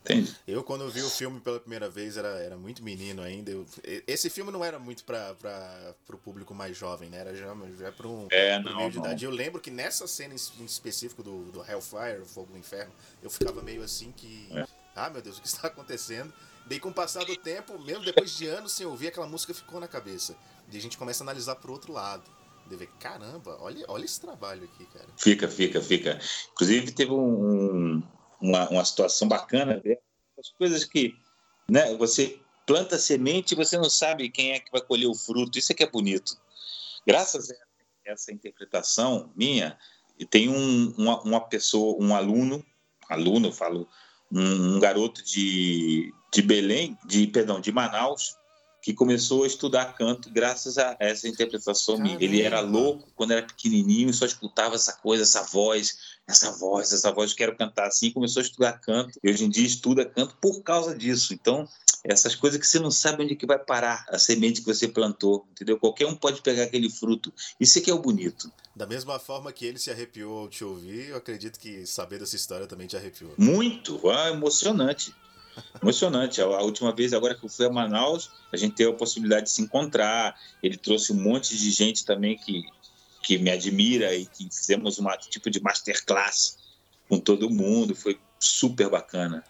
Entende? 0.00 0.34
Eu, 0.46 0.64
quando 0.64 0.88
vi 0.88 1.02
o 1.02 1.10
filme 1.10 1.38
pela 1.38 1.60
primeira 1.60 1.88
vez, 1.88 2.16
era, 2.16 2.28
era 2.38 2.56
muito 2.56 2.82
menino 2.82 3.20
ainda. 3.20 3.50
Eu, 3.50 3.66
esse 4.06 4.30
filme 4.30 4.50
não 4.50 4.64
era 4.64 4.78
muito 4.78 5.04
para 5.04 5.36
o 6.10 6.16
público 6.16 6.54
mais 6.54 6.76
jovem, 6.76 7.10
né? 7.10 7.18
Era 7.18 7.34
já, 7.34 7.54
já 7.78 7.92
para 7.92 8.08
um 8.08 8.26
é, 8.30 8.58
não, 8.58 8.76
meio 8.76 8.90
de 8.90 8.98
idade. 8.98 9.24
Eu 9.24 9.30
lembro 9.30 9.60
que 9.60 9.70
nessa 9.70 10.06
cena 10.06 10.34
em 10.34 10.64
específico 10.64 11.22
do, 11.22 11.52
do 11.52 11.60
Hellfire, 11.62 12.24
Fogo 12.24 12.52
do 12.52 12.58
Inferno, 12.58 12.92
eu 13.22 13.28
ficava 13.28 13.60
meio 13.60 13.82
assim 13.82 14.12
que. 14.16 14.48
É 14.50 14.77
ah, 14.98 15.10
meu 15.10 15.22
Deus, 15.22 15.38
o 15.38 15.40
que 15.40 15.48
está 15.48 15.68
acontecendo? 15.68 16.32
Daí, 16.66 16.78
com 16.78 16.90
o 16.90 16.94
passar 16.94 17.24
do 17.24 17.36
tempo, 17.36 17.78
mesmo 17.78 18.04
depois 18.04 18.36
de 18.36 18.46
anos 18.46 18.72
sem 18.72 18.86
ouvir, 18.86 19.08
aquela 19.08 19.26
música 19.26 19.54
ficou 19.54 19.80
na 19.80 19.88
cabeça. 19.88 20.36
E 20.70 20.76
a 20.76 20.80
gente 20.80 20.98
começa 20.98 21.22
a 21.22 21.24
analisar 21.24 21.56
pro 21.56 21.72
outro 21.72 21.92
lado. 21.92 22.24
De 22.66 22.76
ver, 22.76 22.88
caramba, 23.00 23.56
olha, 23.60 23.84
olha 23.88 24.04
esse 24.04 24.20
trabalho 24.20 24.64
aqui, 24.64 24.84
cara. 24.92 25.06
Fica, 25.16 25.48
fica, 25.48 25.80
fica. 25.80 26.20
Inclusive, 26.52 26.92
teve 26.92 27.12
um, 27.12 28.02
uma, 28.38 28.68
uma 28.68 28.84
situação 28.84 29.26
bacana, 29.26 29.80
né? 29.82 29.96
as 30.38 30.50
coisas 30.50 30.84
que 30.84 31.16
né, 31.70 31.94
você 31.96 32.38
planta 32.66 32.98
semente 32.98 33.52
e 33.52 33.56
você 33.56 33.78
não 33.78 33.88
sabe 33.88 34.28
quem 34.28 34.52
é 34.52 34.60
que 34.60 34.70
vai 34.70 34.82
colher 34.82 35.06
o 35.06 35.14
fruto. 35.14 35.58
Isso 35.58 35.72
é 35.72 35.74
que 35.74 35.82
é 35.82 35.90
bonito. 35.90 36.36
Graças 37.06 37.50
a 37.50 37.54
essa 38.04 38.32
interpretação 38.32 39.32
minha, 39.34 39.78
tem 40.30 40.48
um, 40.48 40.94
uma, 40.96 41.22
uma 41.22 41.40
pessoa, 41.40 41.96
um 42.02 42.14
aluno, 42.14 42.64
aluno, 43.08 43.48
eu 43.48 43.52
falo 43.52 43.88
um, 44.32 44.76
um 44.76 44.80
garoto 44.80 45.24
de, 45.24 46.12
de 46.32 46.42
Belém, 46.42 46.98
de 47.06 47.26
perdão, 47.26 47.60
de 47.60 47.72
Manaus, 47.72 48.36
que 48.80 48.94
começou 48.94 49.44
a 49.44 49.46
estudar 49.46 49.94
canto 49.94 50.30
graças 50.30 50.78
a 50.78 50.96
essa 50.98 51.28
interpretação 51.28 51.98
minha. 51.98 52.16
Ele 52.20 52.40
era 52.40 52.60
louco 52.60 53.10
quando 53.14 53.32
era 53.32 53.42
pequenininho 53.42 54.08
e 54.08 54.14
só 54.14 54.24
escutava 54.24 54.76
essa 54.76 54.92
coisa, 54.94 55.24
essa 55.24 55.42
voz, 55.42 55.98
essa 56.26 56.52
voz, 56.52 56.92
essa 56.92 57.12
voz, 57.12 57.34
quero 57.34 57.56
cantar 57.56 57.88
assim, 57.88 58.10
começou 58.10 58.40
a 58.40 58.44
estudar 58.44 58.72
canto. 58.74 59.18
E 59.22 59.30
hoje 59.30 59.44
em 59.44 59.50
dia 59.50 59.66
estuda 59.66 60.04
canto 60.04 60.36
por 60.40 60.62
causa 60.62 60.96
disso. 60.96 61.34
Então, 61.34 61.68
essas 62.04 62.34
coisas 62.34 62.60
que 62.60 62.66
você 62.66 62.78
não 62.78 62.90
sabe 62.90 63.24
onde 63.24 63.36
que 63.36 63.46
vai 63.46 63.58
parar 63.58 64.04
a 64.08 64.18
semente 64.18 64.60
que 64.60 64.66
você 64.66 64.86
plantou, 64.86 65.46
entendeu? 65.50 65.78
Qualquer 65.78 66.06
um 66.06 66.14
pode 66.14 66.40
pegar 66.42 66.64
aquele 66.64 66.88
fruto. 66.88 67.32
Isso 67.58 67.78
é 67.78 67.82
que 67.82 67.90
é 67.90 67.94
o 67.94 67.98
bonito. 67.98 68.50
Da 68.74 68.86
mesma 68.86 69.18
forma 69.18 69.52
que 69.52 69.66
ele 69.66 69.78
se 69.78 69.90
arrepiou 69.90 70.38
ao 70.38 70.48
te 70.48 70.64
ouvir, 70.64 71.08
eu 71.08 71.16
acredito 71.16 71.58
que 71.58 71.86
saber 71.86 72.18
dessa 72.18 72.36
história 72.36 72.66
também 72.66 72.86
te 72.86 72.96
arrepiou. 72.96 73.32
Muito, 73.36 74.08
ah, 74.08 74.30
emocionante. 74.30 75.12
Emocionante. 75.82 76.40
A, 76.40 76.62
última 76.62 76.94
vez, 76.94 77.12
agora 77.12 77.34
que 77.34 77.44
eu 77.44 77.48
fui 77.48 77.66
a 77.66 77.70
Manaus, 77.70 78.30
a 78.52 78.56
gente 78.56 78.76
teve 78.76 78.90
a 78.90 78.94
possibilidade 78.94 79.46
de 79.46 79.50
se 79.50 79.62
encontrar. 79.62 80.38
Ele 80.62 80.76
trouxe 80.76 81.12
um 81.12 81.16
monte 81.16 81.56
de 81.56 81.70
gente 81.70 82.04
também 82.04 82.36
que, 82.36 82.62
que 83.22 83.38
me 83.38 83.50
admira 83.50 84.14
e 84.14 84.26
que 84.26 84.44
fizemos 84.44 84.98
um 84.98 85.06
tipo 85.28 85.50
de 85.50 85.60
masterclass 85.60 86.56
com 87.08 87.18
todo 87.18 87.50
mundo. 87.50 87.94
Foi 87.94 88.18
super 88.38 88.88
bacana. 88.88 89.44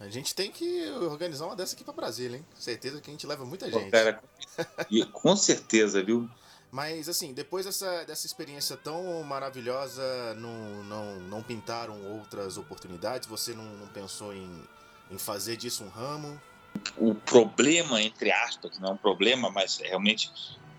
A 0.00 0.08
gente 0.08 0.34
tem 0.34 0.50
que 0.50 0.88
organizar 0.90 1.46
uma 1.46 1.56
dessa 1.56 1.74
aqui 1.74 1.84
para 1.84 1.92
Brasília, 1.92 2.38
hein? 2.38 2.46
Certeza 2.58 3.00
que 3.00 3.10
a 3.10 3.12
gente 3.12 3.26
leva 3.26 3.44
muita 3.44 3.70
gente. 3.70 3.90
Cara, 3.90 4.22
com 5.12 5.36
certeza, 5.36 6.02
viu? 6.02 6.28
Mas 6.70 7.08
assim, 7.08 7.32
depois 7.32 7.66
dessa, 7.66 8.04
dessa 8.04 8.26
experiência 8.26 8.76
tão 8.76 9.22
maravilhosa, 9.22 10.02
não, 10.34 10.82
não, 10.84 11.20
não 11.20 11.42
pintaram 11.42 12.02
outras 12.16 12.56
oportunidades? 12.58 13.28
Você 13.28 13.54
não, 13.54 13.64
não 13.64 13.86
pensou 13.86 14.34
em, 14.34 14.64
em 15.10 15.16
fazer 15.16 15.56
disso 15.56 15.84
um 15.84 15.88
ramo? 15.88 16.40
O 16.96 17.14
problema, 17.14 18.02
entre 18.02 18.32
aspas, 18.32 18.78
não 18.80 18.88
é 18.88 18.92
um 18.92 18.96
problema, 18.96 19.50
mas 19.50 19.78
realmente 19.78 20.32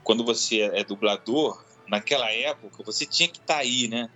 quando 0.03 0.24
você 0.24 0.61
é 0.61 0.84
dublador, 0.84 1.63
naquela 1.88 2.30
época 2.32 2.84
você 2.84 3.05
tinha 3.05 3.30
que 3.30 3.39
estar 3.39 3.55
tá 3.55 3.59
aí, 3.61 3.88
né? 3.88 4.09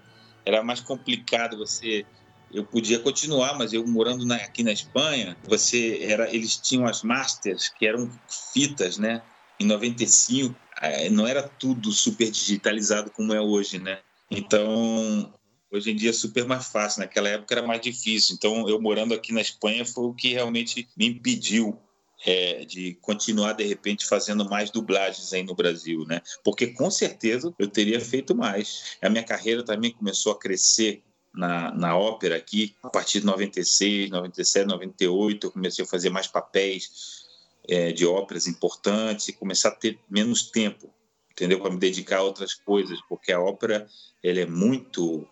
Era 0.45 0.61
mais 0.63 0.81
complicado 0.81 1.57
você 1.57 2.05
eu 2.51 2.65
podia 2.65 2.99
continuar, 2.99 3.57
mas 3.57 3.73
eu 3.73 3.85
morando 3.85 4.25
na, 4.25 4.35
aqui 4.35 4.63
na 4.63 4.71
Espanha, 4.71 5.37
você 5.43 5.99
era, 6.01 6.33
eles 6.33 6.57
tinham 6.57 6.85
as 6.85 7.03
masters 7.03 7.69
que 7.69 7.85
eram 7.85 8.09
fitas, 8.53 8.97
né? 8.97 9.21
Em 9.59 9.65
95, 9.65 10.55
é, 10.81 11.09
não 11.09 11.27
era 11.27 11.43
tudo 11.43 11.91
super 11.91 12.29
digitalizado 12.31 13.11
como 13.11 13.33
é 13.33 13.41
hoje, 13.41 13.77
né? 13.77 13.99
Então, 14.31 15.33
hoje 15.71 15.91
em 15.91 15.95
dia 15.95 16.11
é 16.11 16.13
super 16.13 16.45
mais 16.45 16.67
fácil. 16.67 17.01
Naquela 17.01 17.29
época 17.29 17.53
era 17.53 17.65
mais 17.65 17.81
difícil. 17.81 18.35
Então, 18.35 18.67
eu 18.69 18.81
morando 18.81 19.13
aqui 19.13 19.33
na 19.33 19.41
Espanha 19.41 19.85
foi 19.85 20.05
o 20.05 20.13
que 20.13 20.29
realmente 20.29 20.87
me 20.95 21.07
impediu 21.07 21.77
é, 22.25 22.65
de 22.65 22.95
continuar 23.01 23.53
de 23.53 23.63
repente 23.63 24.05
fazendo 24.05 24.47
mais 24.49 24.71
dublagens 24.71 25.31
aí 25.33 25.43
no 25.43 25.55
Brasil, 25.55 26.05
né? 26.05 26.21
Porque 26.43 26.67
com 26.67 26.89
certeza 26.89 27.53
eu 27.57 27.67
teria 27.67 27.99
feito 27.99 28.35
mais. 28.35 28.97
A 29.01 29.09
minha 29.09 29.23
carreira 29.23 29.63
também 29.63 29.91
começou 29.91 30.31
a 30.31 30.39
crescer 30.39 31.03
na, 31.39 31.71
na 31.71 31.97
ópera 31.97 32.35
aqui, 32.35 32.75
a 32.83 32.89
partir 32.89 33.21
de 33.21 33.25
96, 33.25 34.09
97, 34.09 34.67
98, 34.67 35.47
eu 35.47 35.51
comecei 35.51 35.85
a 35.85 35.87
fazer 35.87 36.09
mais 36.09 36.27
papéis 36.27 37.23
é, 37.65 37.93
de 37.93 38.05
óperas 38.05 38.45
importantes 38.45 39.29
começar 39.33 39.69
a 39.69 39.75
ter 39.75 39.97
menos 40.09 40.51
tempo, 40.51 40.93
entendeu? 41.31 41.61
Para 41.61 41.71
me 41.71 41.77
dedicar 41.77 42.17
a 42.17 42.23
outras 42.23 42.53
coisas, 42.53 42.99
porque 43.07 43.31
a 43.31 43.39
ópera 43.39 43.87
ela 44.21 44.41
é 44.41 44.45
muito 44.45 45.25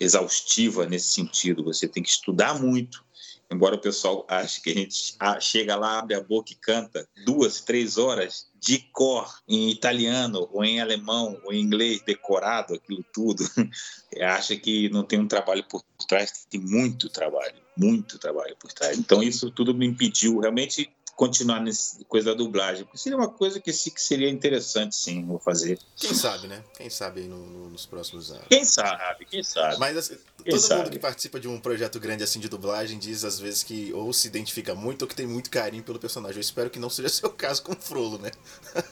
exaustiva 0.00 0.84
nesse 0.84 1.12
sentido. 1.12 1.62
Você 1.62 1.86
tem 1.86 2.02
que 2.02 2.10
estudar 2.10 2.60
muito, 2.60 3.04
embora 3.52 3.76
o 3.76 3.80
pessoal 3.80 4.24
ache 4.28 4.60
que 4.60 4.70
a 4.70 4.74
gente 4.74 5.16
chega 5.40 5.76
lá, 5.76 5.98
abre 5.98 6.14
a 6.14 6.20
boca 6.20 6.52
e 6.52 6.56
canta 6.56 7.06
duas, 7.24 7.60
três 7.60 7.98
horas 7.98 8.50
de 8.58 8.78
cor 8.92 9.28
em 9.48 9.70
italiano 9.70 10.48
ou 10.52 10.64
em 10.64 10.80
alemão 10.80 11.38
ou 11.44 11.52
em 11.52 11.60
inglês 11.60 12.00
decorado 12.02 12.74
aquilo 12.74 13.04
tudo, 13.12 13.44
acha 14.20 14.56
que 14.56 14.88
não 14.88 15.04
tem 15.04 15.18
um 15.18 15.28
trabalho 15.28 15.64
por 15.64 15.82
trás, 16.08 16.46
tem 16.48 16.60
muito 16.60 17.08
trabalho, 17.08 17.56
muito 17.76 18.18
trabalho 18.18 18.56
por 18.58 18.72
trás. 18.72 18.98
Então 18.98 19.22
isso 19.22 19.50
tudo 19.50 19.74
me 19.74 19.86
impediu 19.86 20.38
realmente 20.38 20.90
continuar 21.16 21.60
nessa 21.60 22.02
coisa 22.06 22.30
da 22.30 22.36
dublagem. 22.36 22.84
Porque 22.84 22.98
seria 22.98 23.16
uma 23.16 23.28
coisa 23.28 23.60
que, 23.60 23.70
que 23.70 24.02
seria 24.02 24.28
interessante, 24.28 24.96
sim, 24.96 25.24
vou 25.24 25.38
fazer. 25.38 25.78
Quem 25.96 26.14
sabe, 26.14 26.48
né? 26.48 26.62
Quem 26.76 26.90
sabe 26.90 27.22
no, 27.22 27.46
no, 27.46 27.70
nos 27.70 27.86
próximos 27.86 28.30
anos. 28.30 28.46
Quem 28.48 28.64
sabe, 28.64 29.24
quem 29.26 29.42
sabe. 29.42 29.78
Mas 29.78 29.96
assim, 29.96 30.16
quem 30.42 30.52
todo 30.52 30.60
sabe? 30.60 30.82
mundo 30.82 30.92
que 30.92 30.98
participa 30.98 31.38
de 31.38 31.48
um 31.48 31.60
projeto 31.60 32.00
grande 32.00 32.24
assim 32.24 32.40
de 32.40 32.48
dublagem 32.48 32.98
diz 32.98 33.24
às 33.24 33.38
vezes 33.38 33.62
que 33.62 33.92
ou 33.92 34.12
se 34.12 34.26
identifica 34.26 34.74
muito 34.74 35.02
ou 35.02 35.08
que 35.08 35.14
tem 35.14 35.26
muito 35.26 35.50
carinho 35.50 35.82
pelo 35.82 35.98
personagem. 35.98 36.36
Eu 36.36 36.42
espero 36.42 36.70
que 36.70 36.78
não 36.78 36.90
seja 36.90 37.08
seu 37.10 37.30
caso 37.30 37.62
com 37.62 37.72
o 37.72 37.76
Frollo, 37.76 38.18
né? 38.18 38.30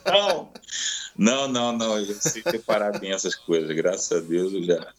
Não, 0.04 0.52
não, 1.16 1.48
não, 1.48 1.72
não. 1.76 1.98
Eu 1.98 2.14
sei 2.20 2.42
separar 2.42 2.98
bem 2.98 3.12
essas 3.12 3.34
coisas, 3.34 3.74
graças 3.74 4.12
a 4.12 4.20
Deus 4.20 4.52
eu 4.52 4.62
já. 4.62 4.92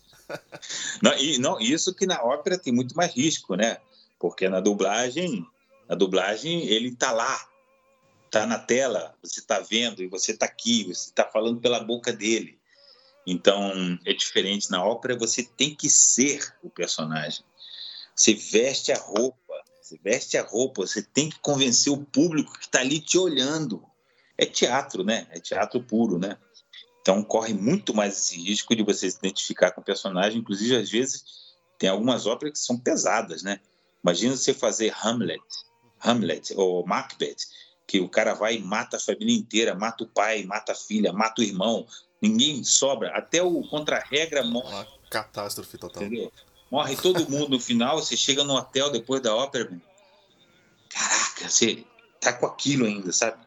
Não, 1.02 1.18
e, 1.18 1.38
não, 1.38 1.60
isso 1.60 1.94
que 1.94 2.06
na 2.06 2.24
ópera 2.24 2.58
tem 2.58 2.74
muito 2.74 2.96
mais 2.96 3.14
risco, 3.14 3.56
né? 3.56 3.78
Porque 4.18 4.48
na 4.48 4.60
dublagem 4.60 5.46
na 5.92 5.98
dublagem, 5.98 6.70
ele 6.70 6.88
está 6.88 7.12
lá, 7.12 7.50
está 8.26 8.46
na 8.48 8.58
tela, 8.58 9.14
você 9.22 9.42
está 9.42 9.60
vendo 9.60 10.02
e 10.02 10.08
você 10.08 10.32
está 10.32 10.46
aqui, 10.46 10.86
você 10.86 11.10
está 11.10 11.26
falando 11.26 11.60
pela 11.60 11.82
boca 11.82 12.14
dele. 12.14 12.58
Então, 13.28 14.00
é 14.06 14.14
diferente. 14.14 14.72
Na 14.72 14.82
ópera, 14.86 15.18
você 15.18 15.44
tem 15.44 15.76
que 15.76 15.90
ser 15.90 16.56
o 16.64 16.70
personagem. 16.70 17.44
Você 18.16 18.34
veste 18.34 18.94
a 18.94 18.98
roupa, 18.98 19.54
você 19.82 20.00
veste 20.02 20.38
a 20.38 20.44
roupa, 20.44 20.88
você 20.88 21.04
tem 21.04 21.30
que 21.30 21.40
convencer 21.40 21.92
o 21.92 22.06
público 22.06 22.58
que 22.58 22.68
está 22.68 22.80
ali 22.80 23.02
te 23.02 23.18
olhando. 23.18 23.84
É 24.38 24.46
teatro, 24.46 25.04
né? 25.04 25.28
É 25.30 25.42
teatro 25.42 25.84
puro, 25.84 26.18
né? 26.18 26.38
Então, 27.02 27.22
corre 27.22 27.54
muito 27.54 27.94
mais 27.94 28.18
esse 28.18 28.42
risco 28.42 28.74
de 28.78 28.82
você 28.82 29.12
se 29.12 29.18
identificar 29.18 29.72
com 29.72 29.82
o 29.82 29.84
personagem. 29.84 30.40
Inclusive, 30.40 30.74
às 30.74 30.90
vezes, 30.90 31.26
tem 31.78 31.90
algumas 31.90 32.26
óperas 32.26 32.54
que 32.54 32.66
são 32.66 32.80
pesadas, 32.80 33.44
né? 33.44 33.60
Imagina 34.02 34.38
você 34.38 34.54
fazer 34.54 34.96
Hamlet 35.04 35.44
Hamlet 36.04 36.54
ou 36.56 36.86
Macbeth, 36.86 37.48
que 37.88 38.00
o 38.00 38.10
cara 38.10 38.34
vai 38.34 38.56
e 38.56 38.62
mata 38.62 38.98
a 38.98 39.00
família 39.00 39.36
inteira, 39.36 39.76
mata 39.76 40.04
o 40.04 40.08
pai, 40.08 40.44
mata 40.44 40.72
a 40.72 40.76
filha, 40.76 41.12
mata 41.12 41.42
o 41.42 41.44
irmão, 41.44 41.86
ninguém 42.22 42.64
sobra, 42.64 43.10
até 43.16 43.42
o 43.42 43.62
contra-regra 43.68 44.44
morre. 44.44 44.74
Uma 44.74 44.88
catástrofe 45.10 45.78
total. 45.78 46.04
Entendeu? 46.04 46.32
Morre 46.72 46.96
todo 46.96 47.30
mundo 47.30 47.50
no 47.50 47.60
final, 47.60 48.00
você 48.00 48.16
chega 48.16 48.44
no 48.44 48.56
hotel 48.56 48.90
depois 48.90 49.22
da 49.22 49.36
ópera, 49.36 49.70
caraca, 50.90 51.50
você 51.50 51.86
tá 52.20 52.32
com 52.32 52.46
aquilo 52.46 52.86
ainda, 52.86 53.12
sabe? 53.12 53.38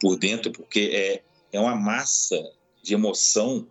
Por 0.00 0.16
dentro, 0.16 0.50
porque 0.50 0.90
é, 0.92 1.22
é 1.52 1.60
uma 1.60 1.76
massa 1.76 2.36
de 2.82 2.94
emoção 2.94 3.68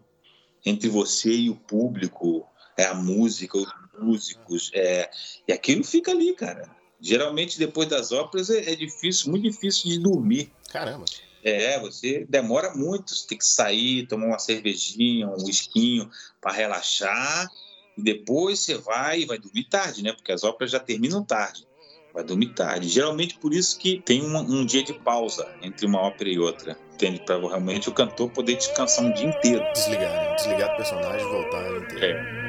entre 0.66 0.88
você 0.88 1.32
e 1.32 1.50
o 1.50 1.56
público, 1.56 2.48
é 2.78 2.86
a 2.86 2.94
música, 2.94 3.58
os 3.58 3.68
músicos, 4.00 4.72
é, 4.74 5.10
e 5.48 5.54
aquilo 5.54 5.84
fica 5.84 6.12
ali, 6.12 6.34
cara. 6.34 6.70
Geralmente, 7.02 7.58
depois 7.58 7.88
das 7.88 8.12
óperas, 8.12 8.50
é, 8.50 8.72
é 8.72 8.76
difícil, 8.76 9.32
muito 9.32 9.44
difícil 9.44 9.90
de 9.90 10.00
dormir. 10.00 10.52
Caramba. 10.70 11.06
É, 11.44 11.80
você 11.80 12.26
demora 12.28 12.76
muito, 12.76 13.16
você 13.16 13.28
tem 13.28 13.38
que 13.38 13.46
sair, 13.46 14.06
tomar 14.08 14.28
uma 14.28 14.40
cervejinha, 14.40 15.30
um 15.30 15.48
esquinho 15.48 16.10
para 16.42 16.52
relaxar, 16.52 17.50
e 17.98 18.02
depois 18.02 18.60
você 18.60 18.78
vai 18.78 19.22
e 19.22 19.26
vai 19.26 19.38
dormir 19.38 19.64
tarde, 19.66 20.04
né? 20.04 20.12
Porque 20.12 20.32
as 20.32 20.44
óperas 20.44 20.72
já 20.72 20.80
terminam 20.80 21.24
tarde. 21.24 21.68
Vai 22.14 22.24
dormir 22.24 22.54
tarde. 22.54 22.90
Geralmente 22.90 23.38
por 23.38 23.54
isso 23.54 23.78
que 23.78 24.02
tem 24.02 24.22
um, 24.24 24.38
um 24.38 24.66
dia 24.66 24.84
de 24.84 24.94
pausa 24.94 25.48
entre 25.62 25.86
uma 25.86 26.02
ópera 26.02 26.30
e 26.30 26.40
outra. 26.40 26.78
Entende? 26.94 27.22
Para 27.24 27.40
realmente 27.40 27.88
o 27.88 27.94
cantor 27.94 28.30
poder 28.32 28.56
descansar 28.56 29.06
um 29.06 29.14
dia 29.14 29.28
inteiro. 29.28 29.64
Desligar, 29.74 30.12
né? 30.12 30.36
Desligar 30.36 30.72
do 30.72 30.78
personagem 30.78 31.26
e 31.26 31.32
voltar 31.32 31.78
inteiro. 31.78 32.06
É. 32.06 32.49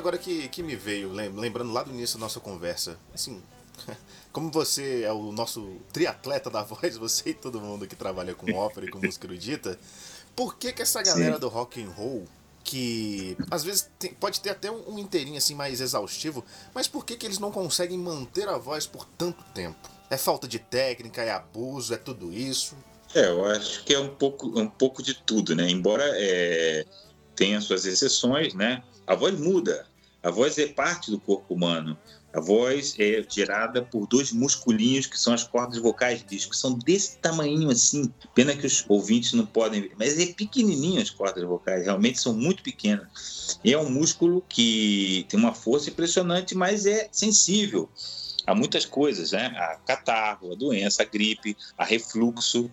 agora 0.00 0.18
que, 0.18 0.48
que 0.48 0.62
me 0.62 0.74
veio, 0.74 1.12
lembrando 1.12 1.72
lá 1.72 1.82
do 1.82 1.90
início 1.90 2.18
da 2.18 2.24
nossa 2.24 2.40
conversa. 2.40 2.98
Assim, 3.14 3.40
como 4.32 4.50
você 4.50 5.02
é 5.02 5.12
o 5.12 5.30
nosso 5.30 5.76
triatleta 5.92 6.50
da 6.50 6.62
voz, 6.64 6.96
você 6.96 7.30
e 7.30 7.34
todo 7.34 7.60
mundo 7.60 7.86
que 7.86 7.94
trabalha 7.94 8.34
com 8.34 8.52
ópera 8.52 8.86
e 8.86 8.90
com 8.90 8.98
música 8.98 9.26
erudita, 9.26 9.78
por 10.34 10.56
que 10.56 10.72
que 10.72 10.82
essa 10.82 11.02
galera 11.02 11.34
Sim. 11.34 11.40
do 11.40 11.48
rock 11.48 11.82
and 11.82 11.90
roll 11.90 12.26
que 12.62 13.36
às 13.50 13.64
vezes 13.64 13.90
tem, 13.98 14.12
pode 14.12 14.40
ter 14.40 14.50
até 14.50 14.70
um, 14.70 14.94
um 14.94 14.98
inteirinho 14.98 15.38
assim 15.38 15.54
mais 15.54 15.80
exaustivo, 15.80 16.44
mas 16.74 16.86
por 16.86 17.04
que 17.04 17.16
que 17.16 17.26
eles 17.26 17.38
não 17.38 17.50
conseguem 17.50 17.98
manter 17.98 18.48
a 18.48 18.58
voz 18.58 18.86
por 18.86 19.06
tanto 19.18 19.42
tempo? 19.54 19.88
É 20.10 20.16
falta 20.16 20.46
de 20.46 20.58
técnica, 20.58 21.22
é 21.22 21.30
abuso, 21.30 21.94
é 21.94 21.96
tudo 21.96 22.32
isso? 22.32 22.76
É, 23.14 23.26
eu 23.26 23.44
acho 23.46 23.82
que 23.84 23.94
é 23.94 23.98
um 23.98 24.14
pouco, 24.14 24.58
um 24.58 24.68
pouco 24.68 25.02
de 25.02 25.14
tudo, 25.14 25.54
né? 25.54 25.68
Embora 25.68 26.04
é, 26.14 26.84
tenha 27.34 27.60
suas 27.60 27.86
exceções, 27.86 28.54
né? 28.54 28.82
A 29.06 29.14
voz 29.14 29.38
muda. 29.38 29.86
A 30.22 30.30
voz 30.30 30.58
é 30.58 30.66
parte 30.66 31.10
do 31.10 31.18
corpo 31.18 31.54
humano. 31.54 31.96
A 32.32 32.40
voz 32.40 32.94
é 32.98 33.24
gerada 33.28 33.82
por 33.82 34.06
dois 34.06 34.30
musculinhos 34.30 35.06
que 35.06 35.18
são 35.18 35.32
as 35.32 35.42
cordas 35.42 35.78
vocais 35.78 36.24
disco. 36.24 36.54
São 36.54 36.74
desse 36.74 37.16
tamanho 37.16 37.70
assim. 37.70 38.12
Pena 38.34 38.54
que 38.54 38.66
os 38.66 38.84
ouvintes 38.88 39.32
não 39.32 39.46
podem 39.46 39.82
ver. 39.82 39.92
Mas 39.98 40.18
é 40.18 40.26
pequenininho 40.26 41.02
as 41.02 41.10
cordas 41.10 41.42
vocais. 41.42 41.84
Realmente 41.84 42.20
são 42.20 42.34
muito 42.34 42.62
pequenas. 42.62 43.58
E 43.64 43.72
é 43.72 43.78
um 43.78 43.90
músculo 43.90 44.44
que 44.48 45.26
tem 45.28 45.40
uma 45.40 45.54
força 45.54 45.90
impressionante, 45.90 46.54
mas 46.54 46.86
é 46.86 47.08
sensível 47.10 47.88
a 48.46 48.54
muitas 48.54 48.84
coisas, 48.84 49.32
né? 49.32 49.46
A 49.56 49.76
catarro, 49.86 50.52
a 50.52 50.56
doença, 50.56 51.02
a 51.02 51.06
gripe, 51.06 51.56
a 51.76 51.84
refluxo. 51.84 52.70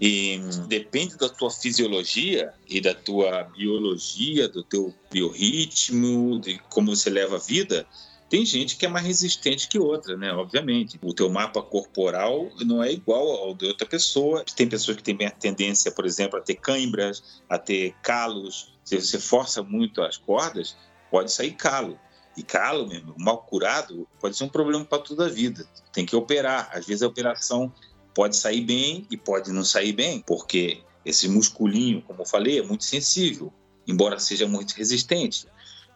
E 0.00 0.40
depende 0.66 1.16
da 1.16 1.28
tua 1.28 1.50
fisiologia 1.50 2.52
e 2.68 2.80
da 2.80 2.94
tua 2.94 3.44
biologia, 3.56 4.48
do 4.48 4.62
teu 4.62 4.94
biorritmo, 5.10 6.40
de 6.40 6.58
como 6.68 6.94
você 6.94 7.10
leva 7.10 7.36
a 7.36 7.38
vida, 7.38 7.86
tem 8.32 8.46
gente 8.46 8.78
que 8.78 8.86
é 8.86 8.88
mais 8.88 9.04
resistente 9.04 9.68
que 9.68 9.78
outra, 9.78 10.16
né? 10.16 10.32
Obviamente. 10.32 10.98
O 11.02 11.12
teu 11.12 11.28
mapa 11.28 11.60
corporal 11.60 12.50
não 12.64 12.82
é 12.82 12.90
igual 12.90 13.30
ao 13.30 13.54
de 13.54 13.66
outra 13.66 13.86
pessoa. 13.86 14.42
Tem 14.56 14.66
pessoas 14.66 14.96
que 14.96 15.02
têm 15.02 15.26
a 15.26 15.30
tendência, 15.30 15.92
por 15.92 16.06
exemplo, 16.06 16.38
a 16.38 16.40
ter 16.40 16.54
cãibras, 16.54 17.42
a 17.46 17.58
ter 17.58 17.94
calos. 18.02 18.72
Se 18.84 18.98
você 18.98 19.18
força 19.18 19.62
muito 19.62 20.00
as 20.00 20.16
cordas, 20.16 20.74
pode 21.10 21.30
sair 21.30 21.52
calo. 21.52 22.00
E 22.36 22.42
calo 22.42 22.88
mesmo, 22.88 23.14
mal 23.18 23.38
curado, 23.38 24.08
pode 24.18 24.36
ser 24.36 24.44
um 24.44 24.48
problema 24.48 24.84
para 24.84 25.02
toda 25.02 25.26
a 25.26 25.28
vida. 25.28 25.66
Tem 25.92 26.06
que 26.06 26.16
operar. 26.16 26.70
Às 26.72 26.86
vezes 26.86 27.02
a 27.02 27.06
operação 27.06 27.72
pode 28.14 28.36
sair 28.36 28.62
bem 28.62 29.06
e 29.10 29.16
pode 29.16 29.52
não 29.52 29.64
sair 29.64 29.92
bem, 29.92 30.20
porque 30.20 30.82
esse 31.04 31.28
musculinho, 31.28 32.02
como 32.02 32.22
eu 32.22 32.26
falei, 32.26 32.58
é 32.58 32.62
muito 32.62 32.84
sensível, 32.84 33.52
embora 33.86 34.18
seja 34.18 34.46
muito 34.46 34.72
resistente. 34.72 35.46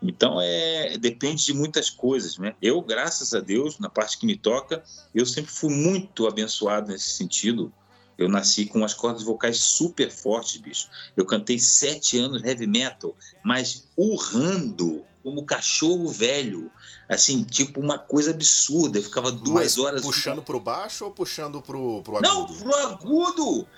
Então, 0.02 0.38
é, 0.40 0.98
depende 0.98 1.44
de 1.44 1.54
muitas 1.54 1.88
coisas, 1.88 2.36
né? 2.36 2.54
Eu, 2.60 2.82
graças 2.82 3.32
a 3.32 3.40
Deus, 3.40 3.78
na 3.78 3.88
parte 3.88 4.18
que 4.18 4.26
me 4.26 4.36
toca, 4.36 4.82
eu 5.14 5.24
sempre 5.24 5.50
fui 5.50 5.72
muito 5.72 6.26
abençoado 6.26 6.92
nesse 6.92 7.10
sentido. 7.10 7.72
Eu 8.18 8.28
nasci 8.28 8.66
com 8.66 8.84
as 8.84 8.94
cordas 8.94 9.22
vocais 9.22 9.58
super 9.58 10.10
fortes, 10.10 10.58
bicho. 10.58 10.88
Eu 11.16 11.24
cantei 11.24 11.58
sete 11.58 12.18
anos 12.18 12.42
heavy 12.44 12.66
metal, 12.66 13.14
mas 13.42 13.88
urrando 13.96 15.04
como 15.26 15.44
cachorro 15.44 16.06
velho. 16.06 16.70
Assim, 17.08 17.42
tipo 17.42 17.80
uma 17.80 17.98
coisa 17.98 18.30
absurda. 18.30 19.00
Eu 19.00 19.02
ficava 19.02 19.32
duas 19.32 19.76
mas 19.76 19.78
horas. 19.78 20.02
Puxando 20.02 20.40
pro 20.40 20.60
baixo 20.60 21.04
ou 21.04 21.10
puxando 21.10 21.60
pro, 21.60 22.00
pro 22.02 22.18
agudo? 22.18 22.28
Não, 22.28 22.46
pro 22.46 22.76
agudo! 22.76 23.68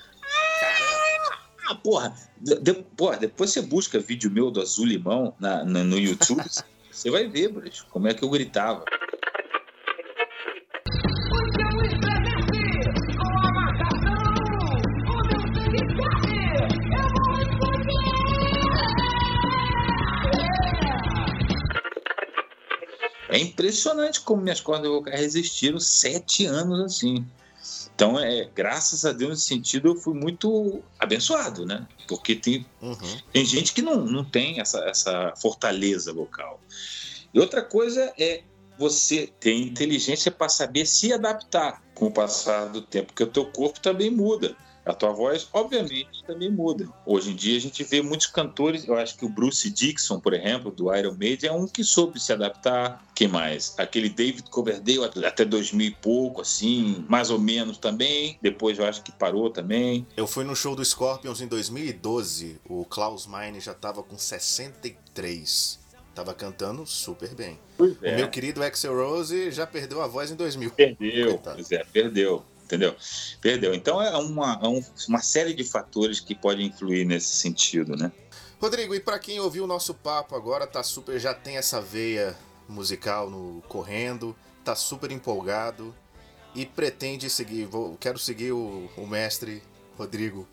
Ah, 1.67 1.75
porra. 1.77 2.15
De, 2.39 2.75
porra, 2.75 3.17
depois 3.17 3.51
você 3.51 3.63
busca 3.63 3.99
vídeo 3.99 4.31
meu 4.31 4.51
do 4.51 4.61
Azul 4.61 4.85
Limão 4.85 5.35
na, 5.41 5.65
na 5.65 5.83
no 5.83 5.99
YouTube, 5.99 6.45
você 6.93 7.11
vai 7.11 7.27
ver, 7.27 7.49
bicho, 7.49 7.87
como 7.89 8.09
é 8.09 8.13
que 8.13 8.23
eu 8.23 8.29
gritava. 8.29 8.85
É 23.29 23.39
impressionante 23.39 24.21
como 24.21 24.43
minhas 24.43 24.61
cordas 24.61 24.91
vocais 24.91 25.21
resistiram 25.21 25.79
sete 25.79 26.47
anos 26.47 26.81
assim. 26.81 27.25
Então, 27.95 28.19
é, 28.19 28.49
graças 28.55 29.05
a 29.05 29.13
Deus, 29.13 29.31
nesse 29.31 29.45
sentido, 29.45 29.89
eu 29.89 29.97
fui 29.97 30.15
muito 30.15 30.83
abençoado, 30.99 31.67
né? 31.67 31.87
Porque 32.07 32.37
tem, 32.37 32.65
uhum. 32.81 32.97
tem 33.33 33.45
gente 33.45 33.73
que 33.73 33.83
não, 33.83 34.05
não 34.05 34.25
tem 34.25 34.61
essa, 34.61 34.79
essa 34.85 35.35
fortaleza 35.37 36.13
local. 36.13 36.61
E 37.35 37.41
outra 37.41 37.61
coisa 37.61 38.13
é 38.17 38.45
você 38.79 39.27
ter 39.41 39.55
inteligência 39.55 40.31
para 40.31 40.49
saber 40.49 40.87
se 40.87 41.13
adaptar 41.13 41.83
com 41.95 42.07
o 42.07 42.11
passar 42.13 42.67
do 42.67 42.81
tempo, 42.81 43.09
porque 43.09 43.25
o 43.25 43.27
teu 43.27 43.47
corpo 43.47 43.81
também 43.81 44.11
muda. 44.11 44.57
A 44.89 44.95
tua 44.95 45.13
voz, 45.13 45.47
obviamente, 45.53 46.25
também 46.27 46.51
muda. 46.51 46.89
Hoje 47.05 47.31
em 47.33 47.37
dia 47.37 47.59
a 47.59 47.61
gente 47.61 47.85
vê 47.85 48.01
muitos 48.01 48.27
cantores, 48.27 48.89
eu 48.89 48.97
acho 48.97 49.19
que 49.19 49.25
o 49.27 49.29
Bruce 49.29 49.71
Dixon, 49.71 50.19
por 50.19 50.33
exemplo, 50.33 50.71
do 50.71 50.95
Iron 50.97 51.15
Maiden, 51.15 51.51
é 51.51 51.53
um 51.53 51.67
que 51.67 51.85
soube 51.85 52.19
se 52.19 52.33
adaptar. 52.33 53.07
Quem 53.15 53.29
mais? 53.29 53.75
Aquele 53.79 54.09
David 54.09 54.49
Coverdale, 54.49 55.05
até 55.27 55.45
2000 55.45 55.89
e 55.89 55.91
pouco, 55.91 56.41
assim, 56.41 57.05
mais 57.07 57.29
ou 57.29 57.39
menos 57.39 57.77
também. 57.77 58.39
Depois 58.41 58.79
eu 58.79 58.87
acho 58.87 59.03
que 59.03 59.13
parou 59.13 59.51
também. 59.51 60.07
Eu 60.17 60.27
fui 60.27 60.43
no 60.43 60.57
show 60.57 60.75
do 60.75 60.83
Scorpions 60.83 61.43
em 61.43 61.47
2012. 61.47 62.59
O 62.67 62.87
Klaus 62.87 63.27
Meine 63.27 63.61
já 63.61 63.73
estava 63.73 64.03
com 64.03 64.17
63. 64.17 65.79
Tava 66.15 66.33
cantando 66.33 66.87
super 66.87 67.35
bem. 67.35 67.59
É. 68.03 68.15
O 68.15 68.17
meu 68.17 68.31
querido 68.31 68.63
Axel 68.63 68.97
Rose 68.97 69.51
já 69.51 69.67
perdeu 69.67 70.01
a 70.01 70.07
voz 70.07 70.31
em 70.31 70.35
2000. 70.35 70.71
Perdeu, 70.71 71.39
pois 71.39 71.71
é, 71.71 71.85
perdeu 71.85 72.43
entendeu? 72.69 72.95
Perdeu. 73.41 73.75
Então 73.75 74.01
é 74.01 74.15
uma, 74.19 74.61
é 74.63 74.83
uma 75.09 75.23
série 75.23 75.55
de 75.55 75.65
fatores 75.65 76.21
que 76.21 76.35
podem 76.35 76.67
influir 76.67 77.07
nesse 77.07 77.35
sentido, 77.37 77.97
né? 77.97 78.13
Rodrigo, 78.61 78.95
e 78.95 79.01
para 79.01 79.19
quem 79.19 79.41
ouviu 79.41 79.65
o 79.65 79.67
nosso 79.67 79.95
papo 79.95 80.37
agora, 80.37 80.67
tá 80.67 80.83
super, 80.83 81.19
já 81.19 81.33
tem 81.33 81.57
essa 81.57 81.81
veia 81.81 82.37
musical 82.69 83.31
no 83.31 83.63
correndo, 83.69 84.37
tá 84.63 84.75
super 84.75 85.11
empolgado 85.11 85.95
e 86.55 86.67
pretende 86.67 87.31
seguir, 87.31 87.65
vou, 87.65 87.97
quero 87.97 88.19
seguir 88.19 88.53
o, 88.53 88.91
o 88.97 89.07
mestre 89.07 89.63
Rodrigo 89.97 90.47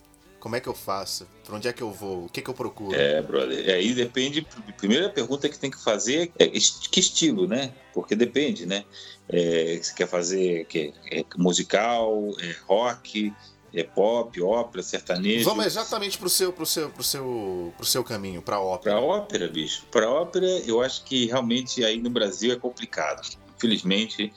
como 0.45 0.55
é 0.55 0.59
que 0.59 0.69
eu 0.69 0.75
faço? 0.75 1.27
Para 1.43 1.55
onde 1.55 1.67
é 1.67 1.73
que 1.73 1.81
eu 1.81 1.91
vou? 1.91 2.25
O 2.25 2.29
que, 2.29 2.39
que 2.39 2.47
eu 2.47 2.53
procuro? 2.53 2.95
É, 2.95 3.19
brother. 3.19 3.67
Aí 3.67 3.95
depende. 3.95 4.45
Primeira 4.77 5.09
pergunta 5.09 5.49
que 5.49 5.57
tem 5.57 5.71
que 5.71 5.83
fazer 5.83 6.31
é 6.37 6.47
que 6.47 6.99
estilo, 6.99 7.47
né? 7.47 7.73
Porque 7.95 8.15
depende, 8.15 8.63
né? 8.67 8.85
É, 9.27 9.79
você 9.81 9.91
quer 9.95 10.07
fazer 10.07 10.65
que 10.65 10.93
é 11.11 11.25
musical, 11.35 12.29
é 12.39 12.55
rock, 12.67 13.33
é 13.73 13.81
pop, 13.81 14.39
ópera, 14.39 14.83
sertanejo. 14.83 15.45
Vamos 15.45 15.65
exatamente 15.65 16.15
pro 16.19 16.29
seu, 16.29 16.53
pro 16.53 16.65
seu, 16.67 16.91
pro 16.91 17.03
seu, 17.03 17.73
pro 17.75 17.85
seu 17.87 18.03
caminho, 18.03 18.39
para 18.39 18.59
ópera. 18.59 18.97
Para 18.97 19.03
ópera, 19.03 19.47
bicho. 19.47 19.83
Para 19.89 20.07
ópera, 20.07 20.45
eu 20.67 20.79
acho 20.79 21.05
que 21.05 21.25
realmente 21.25 21.83
aí 21.83 21.99
no 21.99 22.11
Brasil 22.11 22.53
é 22.53 22.55
complicado. 22.55 23.27
Infelizmente, 23.57 24.31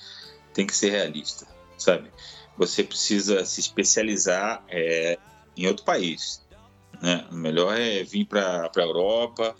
tem 0.54 0.66
que 0.66 0.74
ser 0.74 0.88
realista, 0.88 1.46
sabe? 1.76 2.10
Você 2.56 2.82
precisa 2.82 3.44
se 3.44 3.60
especializar 3.60 4.64
é, 4.70 5.18
em 5.58 5.66
outro 5.66 5.84
país. 5.84 6.40
Né? 7.02 7.26
Melhor 7.30 7.76
é 7.76 8.02
vir 8.02 8.24
para 8.24 8.70
a 8.74 8.80
Europa, 8.80 9.54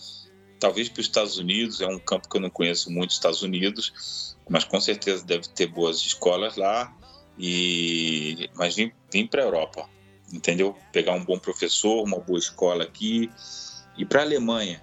talvez 0.58 0.88
para 0.88 1.00
os 1.00 1.06
Estados 1.06 1.38
Unidos, 1.38 1.80
é 1.80 1.86
um 1.86 1.98
campo 1.98 2.28
que 2.28 2.36
eu 2.36 2.40
não 2.40 2.50
conheço 2.50 2.90
muito, 2.90 3.10
Estados 3.10 3.42
Unidos, 3.42 4.36
mas 4.48 4.64
com 4.64 4.80
certeza 4.80 5.24
deve 5.24 5.48
ter 5.48 5.66
boas 5.66 5.98
escolas 5.98 6.56
lá, 6.56 6.94
e 7.38 8.48
mas 8.54 8.74
vim, 8.74 8.92
vim 9.12 9.26
para 9.26 9.42
a 9.42 9.44
Europa, 9.44 9.88
entendeu? 10.32 10.76
Pegar 10.92 11.12
um 11.12 11.24
bom 11.24 11.38
professor, 11.38 12.02
uma 12.02 12.18
boa 12.18 12.38
escola 12.38 12.84
aqui, 12.84 13.30
e 13.96 14.04
para 14.04 14.20
a 14.20 14.24
Alemanha, 14.24 14.82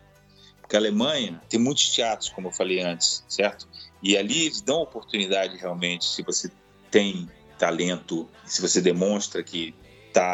porque 0.61 0.75
a 0.75 0.79
Alemanha 0.79 1.41
tem 1.49 1.59
muitos 1.59 1.89
teatros, 1.89 2.29
como 2.29 2.47
eu 2.47 2.51
falei 2.51 2.81
antes, 2.81 3.23
certo? 3.27 3.67
E 4.01 4.17
ali 4.17 4.45
eles 4.45 4.61
dão 4.61 4.81
oportunidade 4.81 5.57
realmente, 5.57 6.05
se 6.05 6.21
você 6.23 6.49
tem 6.89 7.29
talento, 7.57 8.29
se 8.45 8.61
você 8.61 8.81
demonstra 8.81 9.43
que 9.43 9.73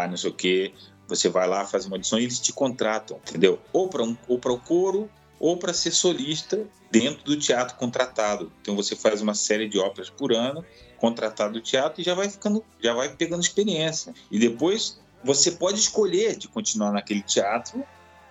não 0.07 0.17
sei 0.17 0.29
o 0.29 0.33
quê. 0.33 0.73
Você 1.07 1.27
vai 1.27 1.47
lá, 1.47 1.65
faz 1.65 1.85
uma 1.85 1.95
audição 1.95 2.19
e 2.19 2.23
eles 2.23 2.39
te 2.39 2.53
contratam, 2.53 3.17
entendeu? 3.17 3.59
Ou 3.73 3.89
para 3.89 4.03
um, 4.03 4.15
ou 4.27 4.39
para 4.39 4.53
o 4.53 4.59
coro, 4.59 5.09
ou 5.39 5.57
para 5.57 5.73
ser 5.73 5.91
solista 5.91 6.65
dentro 6.91 7.23
do 7.23 7.37
teatro 7.37 7.75
contratado. 7.75 8.51
Então 8.61 8.75
você 8.75 8.95
faz 8.95 9.21
uma 9.21 9.33
série 9.33 9.67
de 9.67 9.79
óperas 9.79 10.09
por 10.09 10.31
ano, 10.31 10.63
contratado 10.97 11.53
do 11.53 11.61
teatro 11.61 11.99
e 11.99 12.03
já 12.03 12.13
vai 12.13 12.29
ficando, 12.29 12.63
já 12.79 12.93
vai 12.93 13.09
pegando 13.09 13.41
experiência. 13.41 14.13
E 14.29 14.37
depois 14.37 15.01
você 15.23 15.51
pode 15.51 15.79
escolher 15.79 16.37
de 16.37 16.47
continuar 16.47 16.91
naquele 16.91 17.21
teatro 17.21 17.83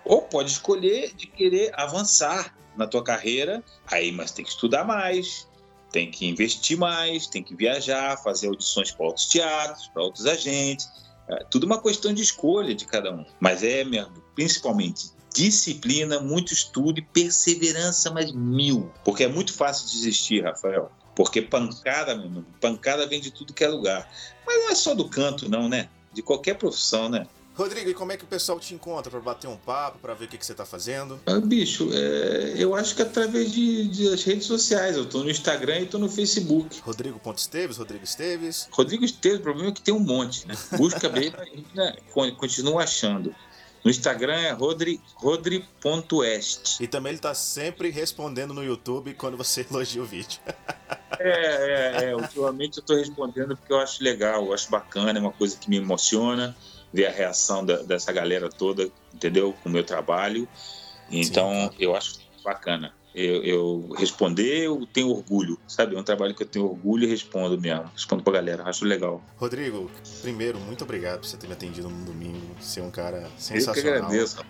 ou 0.05 0.21
pode 0.21 0.51
escolher 0.51 1.13
de 1.13 1.27
querer 1.27 1.71
avançar 1.73 2.55
na 2.75 2.87
tua 2.87 3.03
carreira. 3.03 3.63
Aí, 3.87 4.11
mas 4.11 4.31
tem 4.31 4.45
que 4.45 4.51
estudar 4.51 4.85
mais, 4.85 5.47
tem 5.91 6.09
que 6.09 6.25
investir 6.25 6.77
mais, 6.77 7.27
tem 7.27 7.43
que 7.43 7.55
viajar, 7.55 8.17
fazer 8.23 8.47
audições 8.47 8.91
para 8.91 9.05
outros 9.05 9.27
teatros, 9.27 9.87
para 9.89 10.01
outros 10.01 10.25
agentes. 10.25 10.89
É 11.31 11.43
tudo 11.45 11.65
uma 11.65 11.81
questão 11.81 12.13
de 12.13 12.21
escolha 12.21 12.75
de 12.75 12.85
cada 12.85 13.11
um. 13.11 13.25
Mas 13.39 13.63
é 13.63 13.83
mesmo, 13.83 14.13
principalmente 14.35 15.11
disciplina, 15.33 16.19
muito 16.19 16.53
estudo 16.53 16.99
e 16.99 17.01
perseverança, 17.01 18.11
mas 18.11 18.31
mil. 18.31 18.91
Porque 19.03 19.23
é 19.23 19.27
muito 19.27 19.53
fácil 19.53 19.87
desistir, 19.87 20.43
Rafael. 20.43 20.91
Porque 21.15 21.41
pancada, 21.41 22.15
meu 22.15 22.25
irmão, 22.25 22.45
pancada 22.59 23.07
vem 23.07 23.21
de 23.21 23.31
tudo 23.31 23.53
que 23.53 23.63
é 23.63 23.67
lugar. 23.67 24.09
Mas 24.45 24.63
não 24.63 24.71
é 24.71 24.75
só 24.75 24.93
do 24.93 25.07
canto, 25.07 25.49
não, 25.49 25.69
né? 25.69 25.89
De 26.13 26.21
qualquer 26.21 26.55
profissão, 26.55 27.09
né? 27.09 27.27
Rodrigo, 27.53 27.89
e 27.89 27.93
como 27.93 28.11
é 28.11 28.17
que 28.17 28.23
o 28.23 28.27
pessoal 28.27 28.59
te 28.59 28.73
encontra 28.73 29.11
para 29.11 29.19
bater 29.19 29.47
um 29.47 29.57
papo, 29.57 29.99
para 29.99 30.13
ver 30.13 30.25
o 30.25 30.27
que, 30.29 30.37
que 30.37 30.45
você 30.45 30.53
está 30.53 30.65
fazendo? 30.65 31.19
Ah, 31.25 31.39
bicho, 31.39 31.89
é, 31.93 32.53
eu 32.55 32.73
acho 32.73 32.95
que 32.95 33.01
através 33.01 33.51
de, 33.51 33.87
de, 33.89 34.09
das 34.09 34.23
redes 34.23 34.45
sociais. 34.45 34.95
Eu 34.95 35.03
estou 35.03 35.23
no 35.23 35.29
Instagram 35.29 35.79
e 35.79 35.83
estou 35.83 35.99
no 35.99 36.09
Facebook. 36.09 36.79
Rodrigo 36.81 37.19
Esteves, 37.35 37.77
Rodrigo 37.77 38.03
Esteves. 38.03 38.67
Rodrigo 38.71 39.03
Esteves, 39.03 39.39
o 39.39 39.43
problema 39.43 39.69
é 39.69 39.73
que 39.73 39.81
tem 39.81 39.93
um 39.93 39.99
monte, 39.99 40.47
né? 40.47 40.55
Busca 40.77 41.09
bem, 41.09 41.33
a 41.37 41.43
gente 41.43 41.67
né, 41.75 41.95
continua 42.37 42.83
achando. 42.83 43.35
No 43.83 43.89
Instagram 43.89 44.35
é 44.35 44.51
rodri, 44.51 45.01
rodri.est. 45.15 46.79
E 46.79 46.87
também 46.87 47.11
ele 47.11 47.17
está 47.17 47.33
sempre 47.33 47.89
respondendo 47.89 48.53
no 48.53 48.63
YouTube 48.63 49.13
quando 49.15 49.35
você 49.35 49.65
elogia 49.69 50.01
o 50.01 50.05
vídeo. 50.05 50.39
é, 51.19 52.05
é, 52.05 52.11
é, 52.11 52.15
ultimamente 52.15 52.77
eu 52.77 52.81
estou 52.81 52.95
respondendo 52.95 53.57
porque 53.57 53.73
eu 53.73 53.79
acho 53.79 54.03
legal, 54.03 54.45
eu 54.45 54.53
acho 54.53 54.69
bacana, 54.69 55.17
é 55.17 55.21
uma 55.21 55.31
coisa 55.31 55.57
que 55.57 55.69
me 55.69 55.77
emociona 55.77 56.55
ver 56.93 57.07
a 57.07 57.11
reação 57.11 57.65
da, 57.65 57.77
dessa 57.77 58.11
galera 58.11 58.49
toda, 58.49 58.89
entendeu? 59.13 59.53
Com 59.63 59.69
o 59.69 59.71
meu 59.71 59.83
trabalho. 59.83 60.47
Então, 61.09 61.69
Sim. 61.71 61.77
eu 61.79 61.95
acho 61.95 62.19
bacana. 62.43 62.93
Eu, 63.13 63.43
eu, 63.43 63.89
responder, 63.97 64.65
eu 64.65 64.87
tenho 64.91 65.09
orgulho, 65.09 65.59
sabe? 65.67 65.95
É 65.95 65.99
um 65.99 66.03
trabalho 66.03 66.33
que 66.33 66.43
eu 66.43 66.47
tenho 66.47 66.65
orgulho 66.65 67.03
e 67.03 67.07
respondo 67.07 67.59
mesmo. 67.59 67.91
Respondo 67.93 68.23
pra 68.23 68.33
galera, 68.33 68.63
acho 68.63 68.85
legal. 68.85 69.21
Rodrigo, 69.37 69.91
primeiro, 70.21 70.57
muito 70.59 70.85
obrigado 70.85 71.19
por 71.19 71.27
você 71.27 71.35
ter 71.35 71.47
me 71.47 71.53
atendido 71.53 71.89
no 71.89 72.05
domingo. 72.05 72.55
Ser 72.61 72.81
um 72.81 72.89
cara 72.89 73.29
sensacional. 73.37 73.75
Eu 73.75 73.83
que 73.83 74.05
agradeço. 74.05 74.45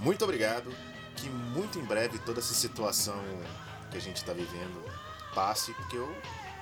Muito 0.00 0.24
obrigado. 0.24 0.70
Que 1.14 1.28
muito 1.28 1.78
em 1.78 1.84
breve 1.84 2.18
toda 2.18 2.40
essa 2.40 2.54
situação 2.54 3.22
que 3.90 3.96
a 3.96 4.00
gente 4.00 4.22
tá 4.24 4.32
vivendo 4.32 4.84
passe, 5.32 5.72
porque 5.74 5.96
eu 5.96 6.12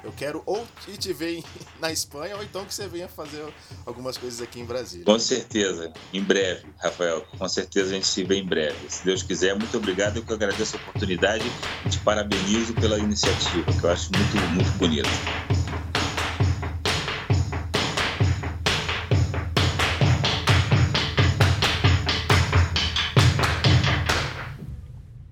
eu 0.05 0.13
quero 0.13 0.43
ou 0.47 0.67
te 0.99 1.13
ver 1.13 1.43
na 1.81 1.91
Espanha 1.91 2.37
ou 2.37 2.43
então 2.43 2.65
que 2.65 2.75
você 2.75 2.87
venha 2.87 3.09
fazer 3.09 3.45
algumas 3.87 4.17
coisas 4.19 4.41
aqui 4.41 4.61
em 4.61 4.65
Brasília. 4.65 5.05
Com 5.05 5.19
certeza, 5.19 5.93
em 6.13 6.23
breve, 6.23 6.67
Rafael. 6.79 7.27
Com 7.39 7.49
certeza 7.49 7.91
a 7.91 7.95
gente 7.95 8.07
se 8.07 8.23
vê 8.23 8.37
em 8.37 8.47
breve. 8.47 8.77
Se 8.89 9.05
Deus 9.05 9.23
quiser, 9.23 9.57
muito 9.57 9.77
obrigado. 9.77 10.19
Eu 10.19 10.25
que 10.25 10.33
agradeço 10.33 10.77
a 10.77 10.81
oportunidade 10.81 11.45
e 11.85 11.89
te 11.89 11.99
parabenizo 12.01 12.75
pela 12.75 12.99
iniciativa, 12.99 13.73
que 13.73 13.85
eu 13.85 13.91
acho 13.91 14.11
muito, 14.15 14.37
muito 14.55 14.71
bonita. 14.79 15.09